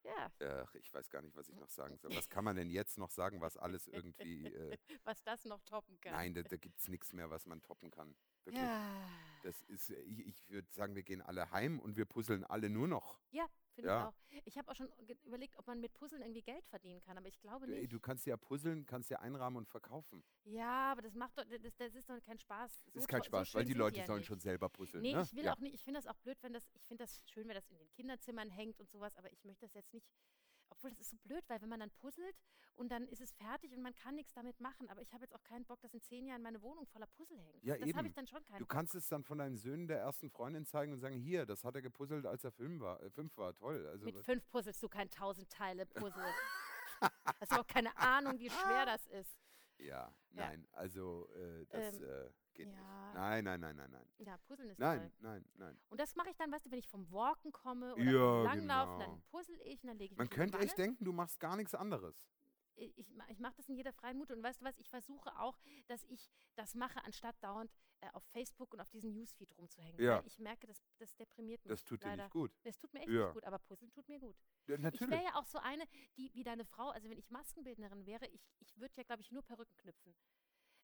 Ja, 0.03 0.63
Ach, 0.65 0.73
ich 0.75 0.91
weiß 0.93 1.09
gar 1.09 1.21
nicht, 1.21 1.35
was 1.35 1.49
ich 1.49 1.55
noch 1.57 1.69
sagen 1.69 1.97
soll. 1.97 2.15
Was 2.15 2.29
kann 2.29 2.43
man 2.43 2.55
denn 2.55 2.69
jetzt 2.69 2.97
noch 2.97 3.11
sagen, 3.11 3.41
was 3.41 3.57
alles 3.57 3.85
irgendwie. 3.87 4.45
Äh, 4.45 4.77
was 5.03 5.21
das 5.23 5.43
noch 5.45 5.61
toppen 5.65 5.99
kann. 5.99 6.13
nein, 6.13 6.33
da, 6.33 6.41
da 6.41 6.55
gibt 6.55 6.79
es 6.79 6.87
nichts 6.87 7.11
mehr, 7.13 7.29
was 7.29 7.45
man 7.45 7.61
toppen 7.61 7.91
kann. 7.91 8.15
Wirklich. 8.45 8.63
Ja, 8.63 8.81
Das 9.43 9.61
ist, 9.63 9.89
äh, 9.91 9.99
ich, 10.01 10.25
ich 10.25 10.49
würde 10.49 10.67
sagen, 10.71 10.95
wir 10.95 11.03
gehen 11.03 11.21
alle 11.21 11.51
heim 11.51 11.79
und 11.79 11.97
wir 11.97 12.05
puzzeln 12.05 12.43
alle 12.45 12.69
nur 12.69 12.87
noch. 12.87 13.19
ja 13.31 13.45
finde 13.71 13.89
Ja. 13.89 14.13
ich 14.29 14.37
auch. 14.39 14.41
Ich 14.45 14.57
habe 14.57 14.69
auch 14.71 14.75
schon 14.75 14.89
überlegt, 15.25 15.57
ob 15.57 15.67
man 15.67 15.79
mit 15.79 15.93
Puzzeln 15.93 16.21
irgendwie 16.21 16.41
Geld 16.41 16.65
verdienen 16.67 17.01
kann, 17.01 17.17
aber 17.17 17.27
ich 17.27 17.39
glaube 17.39 17.65
Du, 17.67 17.73
ey, 17.73 17.81
nicht. 17.81 17.93
du 17.93 17.99
kannst 17.99 18.25
ja 18.25 18.37
puzzeln, 18.37 18.85
kannst 18.85 19.09
ja 19.09 19.19
einrahmen 19.19 19.57
und 19.57 19.67
verkaufen. 19.67 20.23
Ja, 20.43 20.91
aber 20.91 21.01
das 21.01 21.13
macht 21.15 21.37
doch, 21.37 21.45
das, 21.45 21.75
das 21.77 21.95
ist 21.95 22.09
doch 22.09 22.19
kein 22.21 22.39
Spaß. 22.39 22.81
Das 22.85 22.93
So 22.93 22.99
ist 22.99 23.07
kein 23.07 23.19
to- 23.21 23.25
so 23.25 23.29
Spaß, 23.29 23.53
weil 23.55 23.65
die 23.65 23.73
Leute 23.73 23.99
ja 23.99 24.05
sollen 24.05 24.19
nicht. 24.19 24.27
schon 24.27 24.39
selber 24.39 24.69
puzzeln. 24.69 25.01
Nee, 25.01 25.13
ne? 25.13 25.21
ich 25.21 25.35
will 25.35 25.45
ja. 25.45 25.53
auch 25.53 25.59
nicht, 25.59 25.73
ich 25.75 25.83
finde 25.83 25.99
das 25.99 26.07
auch 26.07 26.17
blöd, 26.19 26.37
wenn 26.41 26.53
das, 26.53 26.69
ich 26.75 26.85
finde 26.87 27.03
das 27.03 27.23
schön, 27.29 27.47
wenn 27.47 27.55
das 27.55 27.69
in 27.69 27.77
den 27.77 27.89
Kinderzimmern 27.91 28.49
hängt 28.49 28.79
und 28.79 28.89
sowas, 28.89 29.15
aber 29.17 29.31
ich 29.31 29.43
möchte 29.43 29.65
das 29.65 29.73
jetzt 29.73 29.93
nicht 29.93 30.07
obwohl 30.79 30.89
das 30.91 30.99
ist 31.01 31.09
so 31.09 31.17
blöd, 31.17 31.43
weil 31.47 31.61
wenn 31.61 31.69
man 31.69 31.79
dann 31.81 31.91
puzzelt 31.91 32.35
und 32.75 32.89
dann 32.91 33.05
ist 33.07 33.19
es 33.21 33.31
fertig 33.33 33.73
und 33.73 33.81
man 33.81 33.93
kann 33.93 34.15
nichts 34.15 34.33
damit 34.33 34.59
machen. 34.61 34.87
Aber 34.89 35.01
ich 35.01 35.13
habe 35.13 35.23
jetzt 35.25 35.35
auch 35.35 35.43
keinen 35.43 35.65
Bock, 35.65 35.81
dass 35.81 35.93
in 35.93 36.01
zehn 36.01 36.25
Jahren 36.25 36.41
meine 36.41 36.61
Wohnung 36.61 36.85
voller 36.87 37.07
Puzzle 37.07 37.37
hängt. 37.37 37.63
Ja, 37.63 37.77
das 37.77 37.93
habe 37.93 38.07
ich 38.07 38.13
dann 38.13 38.27
schon 38.27 38.43
keinen 38.45 38.59
Du 38.59 38.63
Bock. 38.65 38.69
kannst 38.69 38.95
es 38.95 39.07
dann 39.09 39.23
von 39.23 39.37
deinen 39.37 39.57
Söhnen 39.57 39.87
der 39.87 39.99
ersten 39.99 40.29
Freundin 40.29 40.65
zeigen 40.65 40.93
und 40.93 40.99
sagen, 40.99 41.15
hier, 41.15 41.45
das 41.45 41.63
hat 41.65 41.75
er 41.75 41.81
gepuzzelt, 41.81 42.25
als 42.25 42.43
er 42.45 42.51
fünf 42.51 42.79
war. 42.81 43.01
Äh, 43.03 43.09
fünf 43.09 43.35
war. 43.37 43.53
Toll. 43.55 43.85
Also, 43.87 44.05
Mit 44.05 44.17
fünf 44.23 44.47
puzzelst 44.49 44.81
du 44.81 44.87
kein 44.89 45.09
tausend 45.09 45.49
Teile 45.49 45.85
Puzzle. 45.85 46.23
Hast 47.39 47.51
du 47.51 47.59
auch 47.59 47.67
keine 47.67 47.95
Ahnung, 47.97 48.39
wie 48.39 48.49
schwer 48.49 48.85
das 48.85 49.05
ist. 49.07 49.37
ja, 49.77 50.13
nein, 50.31 50.67
also 50.71 51.27
äh, 51.35 51.65
das 51.67 51.95
Ähm, 51.97 52.03
äh, 52.03 52.29
geht 52.65 52.67
ja. 52.67 52.73
nicht. 52.73 53.13
Nein, 53.15 53.43
nein, 53.43 53.59
nein, 53.59 53.75
nein, 53.75 53.91
nein. 53.91 54.05
Ja, 54.19 54.37
Puzzeln 54.37 54.69
ist 54.69 54.79
Nein, 54.79 54.99
toll. 54.99 55.11
nein, 55.19 55.45
nein. 55.55 55.79
Und 55.89 55.99
das 55.99 56.15
mache 56.15 56.29
ich 56.29 56.35
dann, 56.37 56.51
weißt 56.51 56.65
du, 56.65 56.71
wenn 56.71 56.79
ich 56.79 56.87
vom 56.87 57.09
Walken 57.11 57.51
komme 57.51 57.93
oder 57.95 58.03
Ja, 58.03 58.43
Langlaufen, 58.43 58.99
genau. 58.99 59.11
dann 59.11 59.21
puzzle 59.31 59.59
ich 59.63 59.81
und 59.83 59.87
dann 59.87 59.97
lege 59.97 60.13
ich 60.13 60.17
Man 60.17 60.29
könnte 60.29 60.57
echt 60.59 60.77
denken, 60.77 61.03
du 61.05 61.11
machst 61.13 61.39
gar 61.39 61.55
nichts 61.55 61.73
anderes. 61.73 62.23
ich, 62.75 62.97
ich, 62.97 63.09
ma- 63.11 63.27
ich 63.27 63.39
mache 63.39 63.55
das 63.57 63.67
in 63.67 63.75
jeder 63.75 63.91
freien 63.93 64.15
Minute. 64.17 64.33
Und 64.35 64.43
weißt 64.43 64.61
du 64.61 64.65
was, 64.65 64.77
ich 64.77 64.89
versuche 64.89 65.37
auch, 65.39 65.57
dass 65.87 66.03
ich 66.05 66.29
das 66.55 66.75
mache, 66.75 67.03
anstatt 67.03 67.35
dauernd 67.43 67.69
äh, 68.01 68.07
auf 68.13 68.23
Facebook 68.31 68.71
und 68.73 68.79
auf 68.79 68.89
diesen 68.89 69.11
Newsfeed 69.11 69.57
rumzuhängen. 69.57 69.99
Ja. 70.01 70.21
Ich 70.25 70.39
merke, 70.39 70.65
das, 70.67 70.81
das 70.97 71.13
deprimiert 71.17 71.61
mich. 71.65 71.71
Das 71.71 71.83
tut 71.83 72.01
dir 72.01 72.07
leider. 72.07 72.23
nicht 72.23 72.31
gut. 72.31 72.51
Das 72.63 72.77
tut 72.77 72.93
mir 72.93 72.99
echt 73.01 73.09
Ja. 73.09 73.25
nicht 73.25 73.33
gut, 73.33 73.43
aber 73.43 73.59
Puzzeln 73.59 73.91
tut 73.91 74.07
mir 74.07 74.19
gut. 74.19 74.37
Ja, 74.67 74.75
Ich 74.75 74.81
natürlich. 74.81 75.09
wäre 75.11 75.23
ja 75.25 75.35
auch 75.35 75.45
so 75.45 75.57
eine, 75.57 75.83
die 76.15 76.33
wie 76.33 76.43
deine 76.43 76.63
Frau, 76.63 76.89
also 76.91 77.09
wenn 77.09 77.17
ich 77.17 77.29
Maskenbildnerin 77.31 78.05
wäre, 78.05 78.27
ich, 78.27 78.47
ich 78.59 78.77
würde 78.79 78.93
ja, 78.95 79.03
glaube 79.03 79.21
ich, 79.23 79.31
nur 79.31 79.41
Perücken 79.41 79.75
knüpfen. 79.75 80.15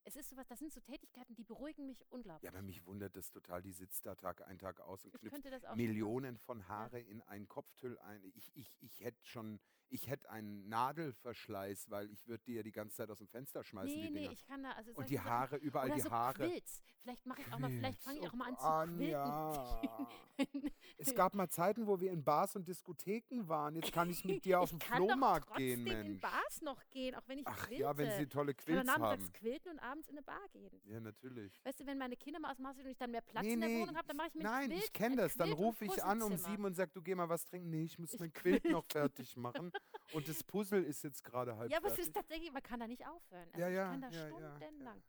Es 0.08 0.16
ist 0.16 0.30
sowas, 0.30 0.46
das 0.48 0.60
sind 0.60 0.72
so 0.72 0.80
Tätigkeiten, 0.82 1.34
die 1.34 1.44
beruhigen 1.44 1.88
mich 1.88 2.06
unglaublich. 2.12 2.44
Ja, 2.44 2.52
aber 2.52 2.62
mich 2.62 2.86
wundert 2.86 3.16
das 3.16 3.32
total. 3.32 3.64
Die 3.64 3.72
sitzt 3.72 4.06
da 4.06 4.14
Tag 4.14 4.48
ein, 4.48 4.60
Tag 4.60 4.80
aus 4.80 5.04
und 5.04 5.14
knüpft 5.14 5.76
Millionen 5.76 6.38
von 6.38 6.68
Haare 6.68 7.00
in 7.00 7.24
einen 7.24 7.48
Kopftüll 7.48 7.98
ein. 7.98 8.24
Ich, 8.36 8.56
ich, 8.56 8.72
ich 8.82 9.04
hätte 9.04 9.26
schon, 9.26 9.60
ich 9.90 10.08
hätte 10.10 10.30
einen 10.30 10.68
Nadelverschleiß, 10.68 11.90
weil 11.90 12.10
ich 12.12 12.28
würde 12.28 12.44
die 12.46 12.54
ja 12.56 12.64
die 12.64 12.72
ganze 12.72 12.96
Zeit 12.98 13.10
aus 13.10 13.18
dem 13.20 13.28
Fenster 13.28 13.64
schmeißen, 13.64 13.96
Nee, 13.96 14.08
die 14.08 14.14
nee, 14.14 14.20
Dinger. 14.22 14.32
ich 14.34 14.46
kann 14.46 14.64
da, 14.64 14.72
also 14.72 14.92
und 14.94 15.10
die 15.10 15.16
Sachen- 15.16 15.30
Haare, 15.30 15.56
überall 15.58 15.88
Oder 15.88 15.96
die 15.96 16.02
so 16.02 16.12
Haare. 16.12 16.34
Quilts. 16.50 16.82
Vielleicht 17.02 17.26
mache 17.28 17.42
ich 17.42 17.54
auch 17.54 17.60
mal, 17.60 17.70
vielleicht 17.70 18.02
fange 18.02 18.20
ich 18.20 18.28
auch 18.28 18.34
mal 18.34 18.48
an 18.50 18.58
zu 18.58 18.64
Anja. 18.66 19.80
quilten. 19.82 20.08
Es 20.98 21.14
gab 21.14 21.36
mal 21.36 21.48
Zeiten, 21.50 21.88
wo 21.88 22.00
wir 22.00 22.12
in 22.12 22.24
Bars 22.24 22.56
und 22.56 22.68
Diskotheken 22.68 23.48
waren. 23.48 23.76
Jetzt 23.76 23.92
kann 23.92 24.10
ich 24.10 24.24
mit 24.26 24.44
dir 24.46 24.60
auf 24.62 24.70
den 24.70 24.80
ich 24.80 24.86
kann 24.86 25.00
doch 25.00 25.08
Flohmarkt 25.10 25.48
trotzdem 25.50 25.86
gehen, 25.86 25.88
in 25.88 26.08
Mensch. 26.08 26.22
Bars 26.22 26.62
noch 26.62 26.82
gehen, 26.90 27.16
auch 27.16 27.22
wenn 27.28 27.40
ich 27.40 27.48
Ach 27.48 27.68
quilte. 27.68 27.82
ja, 27.84 27.98
wenn 27.98 28.12
sie 28.20 28.28
tolle 28.28 28.52
ich 28.52 28.58
kann 28.58 28.66
Quilts 28.66 28.86
dann 28.86 28.94
haben. 28.96 29.02
nachmittags 29.02 29.34
quilten 29.34 29.72
und 29.72 29.80
abends 29.80 30.08
in 30.08 30.16
eine 30.18 30.24
Bar 30.24 30.42
gehen. 30.52 30.82
Ja, 30.86 31.00
natürlich. 31.00 31.60
Weißt 31.64 31.80
du, 31.82 31.86
wenn 31.86 31.98
meine 31.98 32.16
Kinder 32.16 32.40
mal 32.40 32.52
aus 32.52 32.58
dem 32.58 32.68
Haus 32.68 32.76
sind 32.76 32.86
und 32.86 32.92
ich 32.92 32.98
dann 32.98 33.12
mehr 33.12 33.22
Platz 33.22 33.44
Nee, 33.46 33.54
in 33.54 33.60
der 33.60 33.70
nee, 33.70 33.82
Wohnung 33.82 33.96
habe, 33.98 34.08
dann 34.08 34.18
mache 34.18 34.28
ich 34.30 34.34
mir 34.36 34.42
ein 34.42 34.44
Nein, 34.46 34.70
Quilt, 34.70 34.84
ich 34.84 34.94
kenne 34.94 35.16
das. 35.18 35.36
Dann 35.36 35.52
rufe 35.52 35.86
ich 35.86 36.04
an 36.04 36.22
um 36.22 36.38
sieben 36.38 36.66
und 36.66 36.76
sage, 36.76 36.92
du 36.94 37.02
geh 37.02 37.14
mal 37.14 37.30
was 37.30 37.46
trinken. 37.46 37.70
Nee, 37.70 37.84
ich 37.84 38.00
muss 38.00 38.14
Ich- 38.14 38.20
mein 38.20 38.34
Quilt 38.34 38.66
noch 38.66 38.86
fertig 38.90 39.36
machen. 39.38 39.72
Und 40.14 40.28
das 40.28 40.44
Puzzle 40.44 40.84
ist 40.84 41.04
jetzt 41.04 41.24
gerade 41.24 41.58
halb 41.58 41.72
Ja, 41.72 41.78
aber 41.78 41.88
es 41.88 41.96
fertig. 41.96 42.08
ist 42.08 42.16
tatsächlich, 42.16 42.52
man 42.52 42.64
kann 42.64 42.80
da 42.80 42.88
nicht 42.88 43.06
aufhören. 43.06 43.48
Also 43.52 43.60
ja, 43.60 43.70
ja, 43.70 43.94
ich 43.94 44.02
kann 44.02 44.12
da 44.12 44.18
ja, 44.18 44.28
stundenlang. 44.28 45.02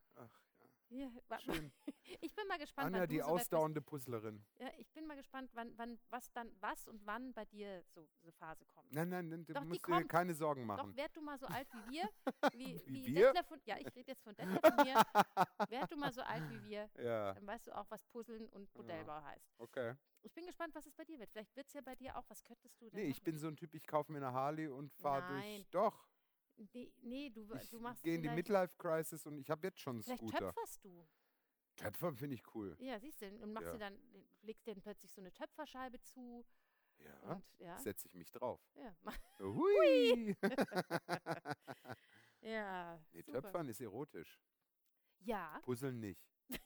Ja. 0.90 1.10
Ja, 1.30 1.38
schön. 1.40 1.72
ich 2.20 2.34
bin 2.34 2.46
mal 2.46 2.58
gespannt, 2.58 2.94
Anja, 2.94 3.06
die 3.06 3.18
so 3.18 3.24
ausdauernde 3.24 3.80
Puzzlerin. 3.80 4.44
Ja, 4.58 4.70
ich 4.78 4.90
bin 4.92 5.06
mal 5.06 5.16
gespannt, 5.16 5.50
wann, 5.54 5.72
wann, 5.76 5.98
was 6.10 6.30
dann, 6.32 6.50
was 6.60 6.86
und 6.86 7.04
wann 7.04 7.32
bei 7.32 7.44
dir 7.44 7.82
so 7.94 8.08
eine 8.22 8.32
Phase 8.32 8.64
kommt. 8.66 8.92
Nein, 8.92 9.08
nein, 9.08 9.28
nein, 9.28 9.44
du 9.44 9.52
Doch, 9.52 9.64
musst 9.64 9.86
dir 9.86 10.04
keine 10.06 10.34
Sorgen 10.34 10.64
machen. 10.64 10.90
Doch, 10.90 10.96
werd 10.96 11.16
du 11.16 11.20
mal 11.20 11.38
so 11.38 11.46
alt 11.46 11.68
wie 11.72 11.92
wir, 11.92 12.08
wie, 12.52 12.80
Wie 12.86 13.06
wie, 13.06 13.14
wir? 13.14 13.32
Detlef 13.32 13.50
und, 13.50 13.66
ja, 13.66 13.76
ich 13.78 13.94
rede 13.94 14.12
jetzt 14.12 14.22
von 14.22 14.34
Detlef 14.36 14.62
und 14.62 14.76
mir, 14.84 14.94
werd 15.70 15.90
du 15.90 15.96
mal 15.96 16.12
so 16.12 16.22
alt 16.22 16.48
wie 16.50 16.62
wir, 16.64 16.88
ja, 17.02 17.34
dann 17.34 17.46
weißt 17.46 17.66
du 17.66 17.76
auch, 17.76 17.86
was 17.90 18.04
Puzzeln 18.04 18.48
und 18.50 18.72
Modellbau 18.74 19.22
heißt. 19.22 19.54
okay. 19.58 19.94
Ich 20.22 20.34
bin 20.34 20.44
gespannt, 20.44 20.74
was 20.74 20.84
es 20.84 20.92
bei 20.92 21.04
dir 21.04 21.20
wird. 21.20 21.30
Vielleicht 21.30 21.54
wird 21.54 21.68
es 21.68 21.72
ja 21.72 21.80
bei 21.82 21.94
dir 21.94 22.16
auch. 22.16 22.24
Was 22.28 22.42
könntest 22.42 22.80
du 22.80 22.90
denn 22.90 22.98
Nee, 22.98 23.06
ich 23.06 23.18
machen? 23.18 23.24
bin 23.24 23.38
so 23.38 23.46
ein 23.46 23.54
Typ, 23.56 23.72
ich 23.74 23.86
kaufe 23.86 24.10
mir 24.10 24.18
eine 24.18 24.32
Harley 24.32 24.66
und 24.66 24.92
fahre 24.94 25.32
durch. 25.32 25.70
Doch, 25.70 26.08
Nee, 26.56 26.92
nee 27.02 27.30
du, 27.30 27.46
ich 27.54 27.68
du 27.70 27.78
machst 27.80 28.02
gehe 28.02 28.14
in 28.14 28.22
die 28.22 28.28
Midlife-Crisis 28.30 29.26
und 29.26 29.38
ich 29.38 29.50
habe 29.50 29.66
jetzt 29.66 29.78
schon 29.80 29.96
einen 29.96 30.02
vielleicht 30.02 30.20
Scooter. 30.22 30.38
töpferst 30.38 30.84
du. 30.84 31.06
Töpfer 31.76 32.14
finde 32.14 32.34
ich 32.36 32.54
cool. 32.54 32.74
Ja, 32.80 32.98
siehst 32.98 33.20
du, 33.20 33.26
und 33.26 33.52
machst 33.52 33.66
Ja. 33.66 33.72
dir 33.72 33.78
dann, 33.78 33.98
legst 34.42 34.66
dir 34.66 34.74
dann 34.74 34.82
plötzlich 34.82 35.12
so 35.12 35.20
eine 35.20 35.32
Töpferscheibe 35.32 36.00
zu 36.00 36.44
Ja, 36.98 37.18
und 37.34 37.44
ja, 37.58 37.78
setze 37.78 38.08
ich 38.08 38.14
mich 38.14 38.30
drauf. 38.32 38.60
ja, 38.74 38.96
Hui! 39.40 40.34
ja, 42.40 42.98
nee, 43.12 43.20
super. 43.20 43.42
Töpfern 43.42 43.68
ist 43.68 43.80
erotisch. 43.82 44.40
Ja, 45.20 45.60
Puzzeln 45.62 46.00
nicht. 46.00 46.26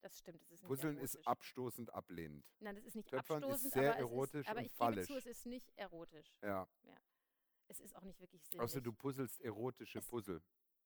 das 0.00 0.18
stimmt. 0.18 0.42
Das 0.44 0.52
ist 0.52 0.62
nicht 0.62 0.68
Puzzeln 0.68 0.96
ist 0.96 1.14
erotisch. 1.16 1.26
abstoßend 1.26 1.92
ablehnend. 1.92 2.46
Nein, 2.60 2.76
das 2.76 2.84
ist 2.86 2.94
nicht 2.94 3.10
Töpfern 3.10 3.42
ist 3.42 3.48
abstoßend, 3.50 3.72
sehr 3.74 3.90
aber 3.92 3.98
erotisch 4.00 4.40
es 4.40 4.40
ist, 4.40 4.48
aber 4.48 4.60
und 4.60 4.66
ich 4.66 4.78
gebe 4.78 5.02
zu, 5.02 5.16
es 5.18 5.26
ist 5.26 5.46
nicht 5.46 5.70
erotisch. 5.76 6.34
Ja. 6.42 6.66
Es 7.70 7.78
ist 7.78 7.94
auch 7.94 8.02
nicht 8.02 8.18
wirklich 8.20 8.42
sinnlich. 8.42 8.60
Außer 8.60 8.80
du 8.80 8.92
puzzelst 8.92 9.40
erotische 9.42 10.00
Es- 10.00 10.06
Puzzle. 10.08 10.42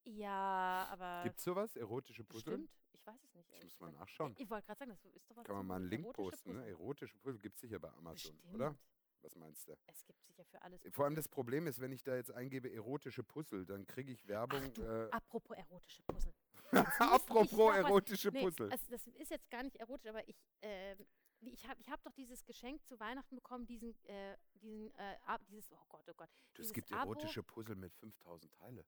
Ja, 0.06 0.86
aber 0.90 1.22
Gibt 1.22 1.38
es 1.38 1.44
sowas? 1.44 1.74
Erotische 1.76 2.24
Puzzle? 2.24 2.58
bestimmt. 2.58 2.70
Ich 2.92 3.06
weiß 3.06 3.22
es 3.24 3.34
nicht. 3.34 3.50
Ich 3.54 3.64
muss 3.64 3.80
mal 3.80 3.92
nachschauen. 3.92 4.34
Ich, 4.38 4.50
wollte 4.50 4.66
gerade 4.66 4.78
sagen, 4.80 4.90
das 4.90 5.04
ist 5.14 5.30
doch 5.30 5.36
was 5.36 5.44
Kann 5.46 5.56
man 5.56 5.66
mal 5.66 5.76
einen 5.76 5.86
Link 5.86 6.12
posten, 6.12 6.50
ne? 6.52 6.58
Puzzle. 6.58 6.70
Erotische 6.72 7.16
Puzzle 7.16 7.40
gibt 7.40 7.54
es 7.56 7.60
sicher 7.62 7.78
bei 7.78 7.88
Amazon, 7.88 8.32
Bestimmt. 8.36 8.54
oder? 8.54 8.76
Was 9.22 9.34
meinst 9.36 9.66
du? 9.66 9.74
Es 9.86 10.04
gibt 10.04 10.22
sicher 10.26 10.44
für 10.44 10.60
alles. 10.60 10.82
Vor 10.92 11.06
allem 11.06 11.14
das 11.14 11.26
Problem 11.28 11.66
ist, 11.66 11.80
wenn 11.80 11.92
ich 11.92 12.02
da 12.02 12.14
jetzt 12.16 12.30
eingebe 12.32 12.70
erotische 12.70 13.22
Puzzle, 13.24 13.64
dann 13.64 13.86
kriege 13.86 14.12
ich 14.12 14.28
Werbung. 14.28 14.60
Ach 14.62 14.68
du, 14.74 14.82
äh, 14.82 15.10
apropos 15.10 15.56
erotische 15.56 16.02
Puzzle. 16.02 16.34
apropos 16.98 17.74
erotische 17.74 18.28
Nee, 18.28 18.42
Puzzle. 18.42 18.70
Also 18.70 18.84
das 18.90 19.06
ist 19.06 19.30
jetzt 19.30 19.50
gar 19.50 19.62
nicht 19.62 19.76
erotisch, 19.76 20.10
aber 20.10 20.28
ich, 20.28 20.36
wie- 20.60 21.06
ich 21.52 21.66
habe 21.68 21.80
ich 21.80 21.90
hab 21.90 22.02
doch 22.04 22.12
dieses 22.12 22.44
Geschenk 22.44 22.86
zu 22.86 22.98
Weihnachten 23.00 23.34
bekommen, 23.36 23.66
diesen, 23.66 23.94
äh, 24.06 24.36
diesen, 24.54 24.90
äh, 24.94 25.16
dieses, 25.48 25.70
oh 25.72 25.84
Gott, 25.88 26.04
oh 26.08 26.14
Gott, 26.14 26.30
Du, 26.54 26.62
es 26.62 26.72
gibt 26.72 26.92
Abo 26.92 27.12
erotische 27.12 27.42
Puzzle 27.42 27.76
mit 27.76 27.94
5000 27.94 28.52
Teile. 28.54 28.84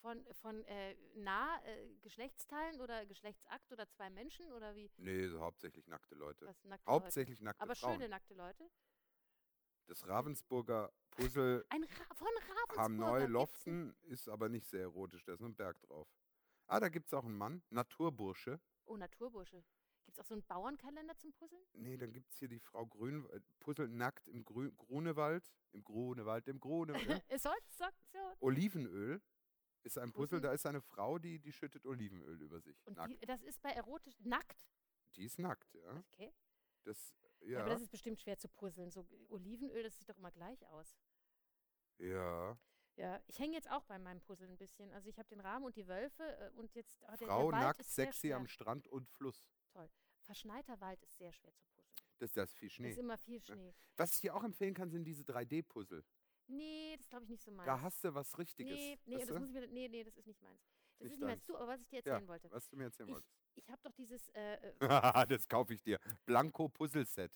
von, 0.00 0.24
von 0.34 0.64
äh, 0.64 0.96
nah 1.14 1.60
äh, 1.64 1.94
Geschlechtsteilen 2.02 2.80
oder 2.80 3.06
Geschlechtsakt 3.06 3.70
oder 3.72 3.88
zwei 3.88 4.10
Menschen 4.10 4.50
oder 4.52 4.74
wie? 4.74 4.90
Nee, 4.96 5.26
so 5.28 5.40
hauptsächlich 5.40 5.86
nackte 5.86 6.14
Leute. 6.14 6.46
Was, 6.46 6.64
nackte 6.64 6.90
Hauptsächlich 6.90 7.38
Leute. 7.38 7.44
nackte 7.44 7.62
Aber 7.62 7.74
Frauen. 7.76 7.94
schöne 7.94 8.08
nackte 8.08 8.34
Leute. 8.34 8.68
Das 9.86 10.06
Ravensburger 10.08 10.92
Puzzle 11.10 11.64
Ein 11.68 11.84
Ra 11.84 12.14
von 12.14 12.26
Ravensburger. 12.28 12.82
haben 12.82 12.96
neu 12.96 13.26
Loften, 13.26 13.94
ist 14.02 14.28
aber 14.28 14.48
nicht 14.48 14.66
sehr 14.66 14.82
erotisch, 14.82 15.24
da 15.24 15.34
ist 15.34 15.40
nur 15.40 15.50
ein 15.50 15.56
Berg 15.56 15.80
drauf. 15.82 16.08
Ah, 16.66 16.80
da 16.80 16.88
gibt 16.88 17.06
es 17.08 17.14
auch 17.14 17.24
einen 17.24 17.36
Mann, 17.36 17.62
Naturbursche. 17.70 18.60
Oh, 18.86 18.96
Naturbursche. 18.96 19.62
Gibt 20.12 20.18
es 20.18 20.24
auch 20.26 20.28
so 20.28 20.34
einen 20.34 20.44
Bauernkalender 20.44 21.16
zum 21.16 21.32
Puzzeln? 21.32 21.62
Nee, 21.72 21.96
dann 21.96 22.12
gibt 22.12 22.28
es 22.28 22.38
hier 22.38 22.48
die 22.48 22.60
Frau 22.60 22.86
Grün, 22.86 23.24
äh, 23.30 23.40
puzzelt 23.60 23.92
nackt 23.92 24.28
im 24.28 24.44
Grü 24.44 24.70
Grunewald, 24.72 25.50
im 25.70 25.82
Grunewald, 25.82 26.46
im 26.48 26.60
Grunewald. 26.60 27.08
ne? 27.08 27.22
Es 27.28 27.42
soll, 27.44 27.56
sagt 27.70 27.96
so. 28.12 28.18
Olivenöl 28.40 29.22
ist 29.84 29.96
ein 29.96 30.12
Puzzle, 30.12 30.36
Puzzle. 30.36 30.40
da 30.42 30.52
ist 30.52 30.66
eine 30.66 30.82
Frau, 30.82 31.18
die, 31.18 31.38
die 31.38 31.50
schüttet 31.50 31.86
Olivenöl 31.86 32.42
über 32.42 32.60
sich. 32.60 32.86
Und 32.86 32.98
die, 33.08 33.18
das 33.20 33.42
ist 33.42 33.62
bei 33.62 33.70
erotisch 33.70 34.20
nackt. 34.20 34.68
Die, 35.16 35.24
ist 35.24 35.38
nackt, 35.38 35.72
ja. 35.72 36.04
Okay. 36.12 36.34
Das, 36.84 37.14
Ja. 37.40 37.60
Aber 37.60 37.70
das 37.70 37.80
ist 37.80 37.90
bestimmt 37.90 38.20
schwer 38.20 38.36
zu 38.36 38.48
puzzeln. 38.48 38.90
So 38.90 39.08
Olivenöl, 39.30 39.82
das 39.82 39.96
sieht 39.96 40.10
doch 40.10 40.18
immer 40.18 40.30
gleich 40.30 40.66
aus. 40.66 40.94
ja. 41.96 42.58
Ja, 42.96 43.18
ich 43.26 43.38
hänge 43.38 43.54
jetzt 43.54 43.70
auch 43.70 43.84
bei 43.84 43.98
meinem 43.98 44.20
Puzzle 44.20 44.46
ein 44.46 44.58
bisschen. 44.58 44.92
Also 44.92 45.08
ich 45.08 45.18
habe 45.18 45.26
den 45.26 45.40
Rahmen 45.40 45.64
und 45.64 45.76
die 45.76 45.88
Wölfe 45.88 46.24
äh, 46.24 46.50
und 46.50 46.74
jetzt 46.74 47.02
oh, 47.04 47.16
der, 47.18 47.26
Frau 47.26 47.50
der 47.50 47.60
Wald 47.60 47.78
nackt, 47.78 47.84
sexy 47.84 48.34
am 48.34 48.46
Strand 48.46 48.86
und 48.86 49.08
Fluss. 49.08 49.42
Verschneiter 50.24 50.80
Wald 50.80 51.02
ist 51.02 51.16
sehr 51.18 51.32
schwer 51.32 51.52
zu 51.54 51.64
puzzeln. 51.74 52.06
Das 52.18 52.30
ist 52.30 52.36
das 52.36 52.52
viel 52.54 52.70
Schnee. 52.70 52.90
ist 52.90 52.98
immer 52.98 53.18
viel 53.18 53.40
Schnee. 53.42 53.74
Was 53.96 54.14
ich 54.14 54.20
dir 54.20 54.34
auch 54.34 54.44
empfehlen 54.44 54.74
kann, 54.74 54.90
sind 54.90 55.04
diese 55.04 55.24
3D-Puzzle. 55.24 56.04
Nee, 56.46 56.96
das 56.96 57.08
glaube 57.08 57.24
ich 57.24 57.30
nicht 57.30 57.42
so 57.42 57.50
meins. 57.50 57.66
Da 57.66 57.80
hast 57.80 58.04
du 58.04 58.14
was 58.14 58.36
Richtiges. 58.38 58.72
nee, 58.76 58.98
nee, 59.06 59.16
weißt 59.16 59.28
das 59.30 59.34
du? 59.34 59.40
muss 59.40 59.48
ich 59.48 59.54
mir, 59.54 59.66
nee, 59.68 59.88
nee, 59.88 60.04
das 60.04 60.16
ist 60.16 60.26
nicht 60.26 60.40
meins. 60.42 60.60
Das 60.98 61.04
Nicht 61.06 61.12
ist 61.14 61.18
nicht 61.18 61.26
meins. 61.26 61.44
Du, 61.46 61.56
aber 61.56 61.68
was 61.68 61.80
ich 61.80 61.88
dir 61.88 62.02
Ja. 62.04 62.12
erzählen 62.12 62.28
wollte. 62.28 62.50
was 62.50 62.68
du 62.68 62.76
mir 62.76 62.84
erzählen 62.84 63.08
Ich- 63.08 63.14
wolltest. 63.14 63.34
Ich 63.54 63.68
habe 63.70 63.82
doch 63.82 63.92
dieses 63.92 64.28
äh, 64.30 64.54
äh, 64.54 64.72
das 65.28 65.48
kaufe 65.48 65.74
ich 65.74 65.82
dir. 65.82 65.98
Blanco 66.24 66.68
Puzzle-Set. 66.68 67.32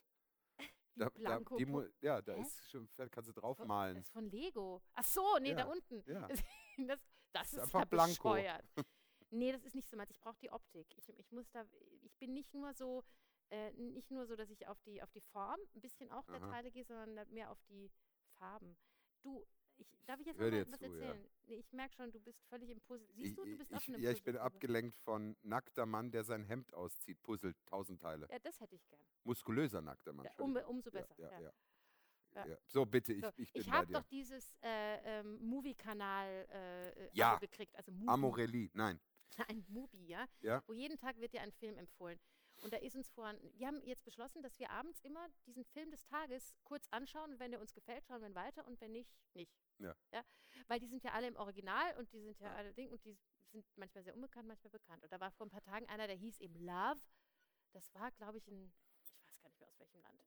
wie 0.59 1.01
Da, 1.01 1.09
Blanco. 1.11 1.57
da, 1.59 1.65
die, 1.65 1.91
ja, 2.07 2.23
da 2.23 2.35
Hä? 2.35 2.41
ist 2.43 2.71
schon, 2.71 2.89
kannst 3.11 3.29
du 3.29 3.33
draufmalen. 3.33 3.97
Das 3.97 4.05
ist 4.07 4.13
von 4.13 4.31
Lego. 4.31 4.83
Ach 4.95 5.05
so, 5.05 5.39
nee, 5.41 5.53
da 5.55 5.61
Ja, 5.61 5.67
unten. 5.67 6.03
Ja. 6.07 6.29
Das, 6.89 7.01
das 7.33 7.47
ist 7.49 7.53
ist, 7.55 7.59
einfach 7.65 7.81
ja 7.81 7.85
Blanko. 7.87 8.37
Nee, 9.37 9.53
das 9.53 9.65
ist 9.65 9.75
nicht 9.75 9.91
so 9.91 9.97
meins. 9.97 10.11
Ich 10.11 10.21
brauche 10.21 10.39
die 10.41 10.51
Optik. 10.51 10.87
Ich, 10.97 11.09
ich 11.19 11.33
muss 11.33 11.51
da, 11.51 11.65
ich 12.03 12.17
bin 12.17 12.33
nicht 12.33 12.55
nur 12.55 12.73
so, 12.73 13.05
äh, 13.51 13.73
nicht 13.73 14.11
nur 14.11 14.27
so, 14.27 14.35
dass 14.35 14.51
ich 14.51 14.67
auf 14.67 14.81
die, 14.83 15.03
auf 15.03 15.11
die 15.13 15.21
Form 15.21 15.61
ein 15.75 15.81
bisschen 15.81 16.11
auch 16.11 16.27
der 16.27 16.43
Aha. 16.43 16.51
Teile 16.51 16.71
gehe, 16.71 16.85
sondern 16.85 17.31
mehr 17.33 17.51
auf 17.51 17.63
die 17.69 17.91
Farben. 18.39 18.77
Du, 19.23 19.47
ich, 19.77 19.87
darf 20.07 20.19
ich 20.21 20.27
jetzt 20.27 20.39
mal 20.39 20.51
was 20.51 20.79
zu, 20.79 20.87
ja. 20.87 20.91
erzählen? 20.93 21.29
Nee, 21.47 21.57
ich 21.57 21.73
merke 21.73 21.95
schon, 21.95 22.11
du 22.13 22.21
bist 22.21 22.43
völlig 22.49 22.71
im 22.71 22.81
Puzzle. 22.81 23.07
Siehst 23.13 23.37
du, 23.37 23.45
du 23.45 23.57
bist 23.59 23.71
ich, 23.71 23.77
auch 23.77 23.83
schon 23.83 23.95
im 23.95 24.01
ja, 24.01 24.11
ich 24.11 24.23
bin 24.23 24.37
abgelenkt 24.37 24.99
von 25.01 25.37
nackter 25.43 25.85
Mann, 25.85 26.11
der 26.11 26.25
sein 26.25 26.45
Hemd 26.45 26.73
auszieht, 26.73 27.23
puzzelt, 27.23 27.57
tausend 27.67 28.01
Teile. 28.01 28.27
Ja, 28.31 28.39
das 28.39 28.59
hätte 28.61 28.75
ich 28.75 28.87
gern. 28.89 29.01
Muskulöser 29.25 29.83
nackter 29.83 30.13
Mann. 30.13 30.27
Ja, 30.27 30.33
um, 30.45 30.57
umso 30.57 30.91
besser. 30.91 31.15
Ja, 31.19 31.31
ja, 31.33 31.41
ja. 31.41 31.53
Ja. 32.35 32.47
Ja. 32.47 32.57
So, 32.67 32.85
bitte, 32.85 33.15
ich, 33.15 33.23
So, 33.23 33.31
ich 33.37 33.51
bin 33.51 33.63
ich 33.63 33.71
habe 33.71 33.91
doch 33.91 34.05
dieses 34.05 34.55
äh, 34.63 35.21
ähm, 35.21 35.39
Movie-Kanal 35.41 36.47
äh, 36.51 36.89
äh, 36.91 37.11
Ja. 37.13 37.39
Gekriegt, 37.39 37.75
also 37.77 37.91
Mubi. 37.93 38.09
Amorelli, 38.09 38.71
nein. 38.75 39.01
Ein 39.49 39.65
Mubi, 39.69 40.07
ja? 40.07 40.27
Ja. 40.41 40.63
Wo 40.67 40.73
jeden 40.73 40.99
Tag 40.99 41.19
wird 41.19 41.33
dir 41.33 41.43
ein 41.43 41.53
Film 41.53 41.77
empfohlen. 41.79 42.19
Und 42.63 42.73
da 42.73 42.79
ist 42.79 42.97
uns 42.97 43.09
vor, 43.11 43.35
wir 43.55 43.67
haben 43.67 43.83
jetzt 43.85 44.05
beschlossen, 44.05 44.43
dass 44.43 44.59
wir 44.59 44.71
abends 44.71 45.01
immer 45.01 45.29
diesen 45.47 45.65
Film 45.65 45.91
des 45.91 46.05
Tages 46.07 46.55
kurz 46.65 46.89
anschauen 46.91 47.33
und 47.33 47.39
wenn 47.39 47.51
der 47.51 47.61
uns 47.61 47.75
gefällt, 47.75 48.07
schauen 48.07 48.23
wir 48.23 48.29
ihn 48.29 48.35
weiter 48.35 48.67
und 48.67 48.81
wenn 48.81 48.93
nicht, 48.93 49.15
nicht. 49.35 49.53
Ja. 49.79 49.95
ja. 50.13 50.25
Weil 50.67 50.81
die 50.81 50.87
sind 50.87 51.05
ja 51.05 51.13
alle 51.13 51.27
im 51.27 51.37
Original 51.37 51.95
und 51.99 52.11
die 52.13 52.23
sind 52.23 52.41
ja 52.41 52.55
alle 52.55 52.73
Ding 52.73 52.91
und 52.91 53.05
die 53.05 53.19
sind 53.53 53.67
manchmal 53.77 54.05
sehr 54.05 54.15
unbekannt, 54.15 54.49
manchmal 54.49 54.71
bekannt. 54.71 55.03
Und 55.03 55.13
da 55.13 55.21
war 55.21 55.31
vor 55.33 55.47
ein 55.47 55.51
paar 55.51 55.63
Tagen 55.63 55.87
einer, 55.89 56.07
der 56.07 56.17
hieß 56.17 56.41
eben 56.41 56.57
Love. 56.57 57.01
Das 57.73 57.95
war, 57.95 58.11
glaube 58.13 58.39
ich, 58.39 58.49
ein, 58.49 58.73
ich 59.03 59.13
weiß 59.25 59.43
gar 59.43 59.49
nicht 59.49 59.61
mehr 59.61 59.69
aus 59.69 59.79
welchem 59.79 60.01
Land. 60.01 60.21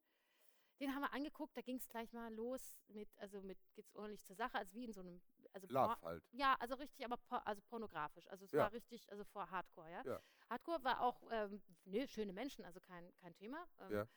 Den 0.80 0.96
haben 0.96 1.02
wir 1.02 1.14
angeguckt, 1.14 1.58
da 1.58 1.62
ging 1.62 1.78
es 1.78 1.90
gleich 1.90 2.14
mal 2.14 2.34
los 2.34 2.78
mit, 2.88 3.10
also 3.18 3.42
mit 3.42 3.58
geht's 3.74 3.94
ordentlich 3.96 4.24
zur 4.24 4.36
Sache, 4.36 4.58
also 4.58 4.74
wie 4.74 4.86
in 4.86 4.94
so 4.94 5.02
einem, 5.02 5.22
also 5.54 5.68
Love 5.70 5.98
halt. 6.02 6.24
ja, 6.32 6.56
also 6.60 6.76
richtig, 6.76 7.06
aber 7.06 7.18
por 7.18 7.46
also 7.48 7.62
pornografisch. 7.70 8.28
Also 8.30 8.46
es 8.46 8.52
Ja. 8.52 8.60
war 8.64 8.72
richtig, 8.74 9.10
also 9.12 9.24
vor 9.26 9.50
Hardcore, 9.50 9.92
ja. 9.92 10.02
Ja. 10.06 10.22
Hardcore 10.50 10.84
war 10.84 11.02
auch 11.02 11.22
ähm, 11.32 11.62
ne, 11.86 12.08
schöne 12.08 12.34
Menschen, 12.34 12.66
also 12.66 12.80
kein, 12.80 13.12
kein 13.18 13.34
Thema. 13.36 13.66
Ähm, 13.80 13.92
Ja, 13.94 14.08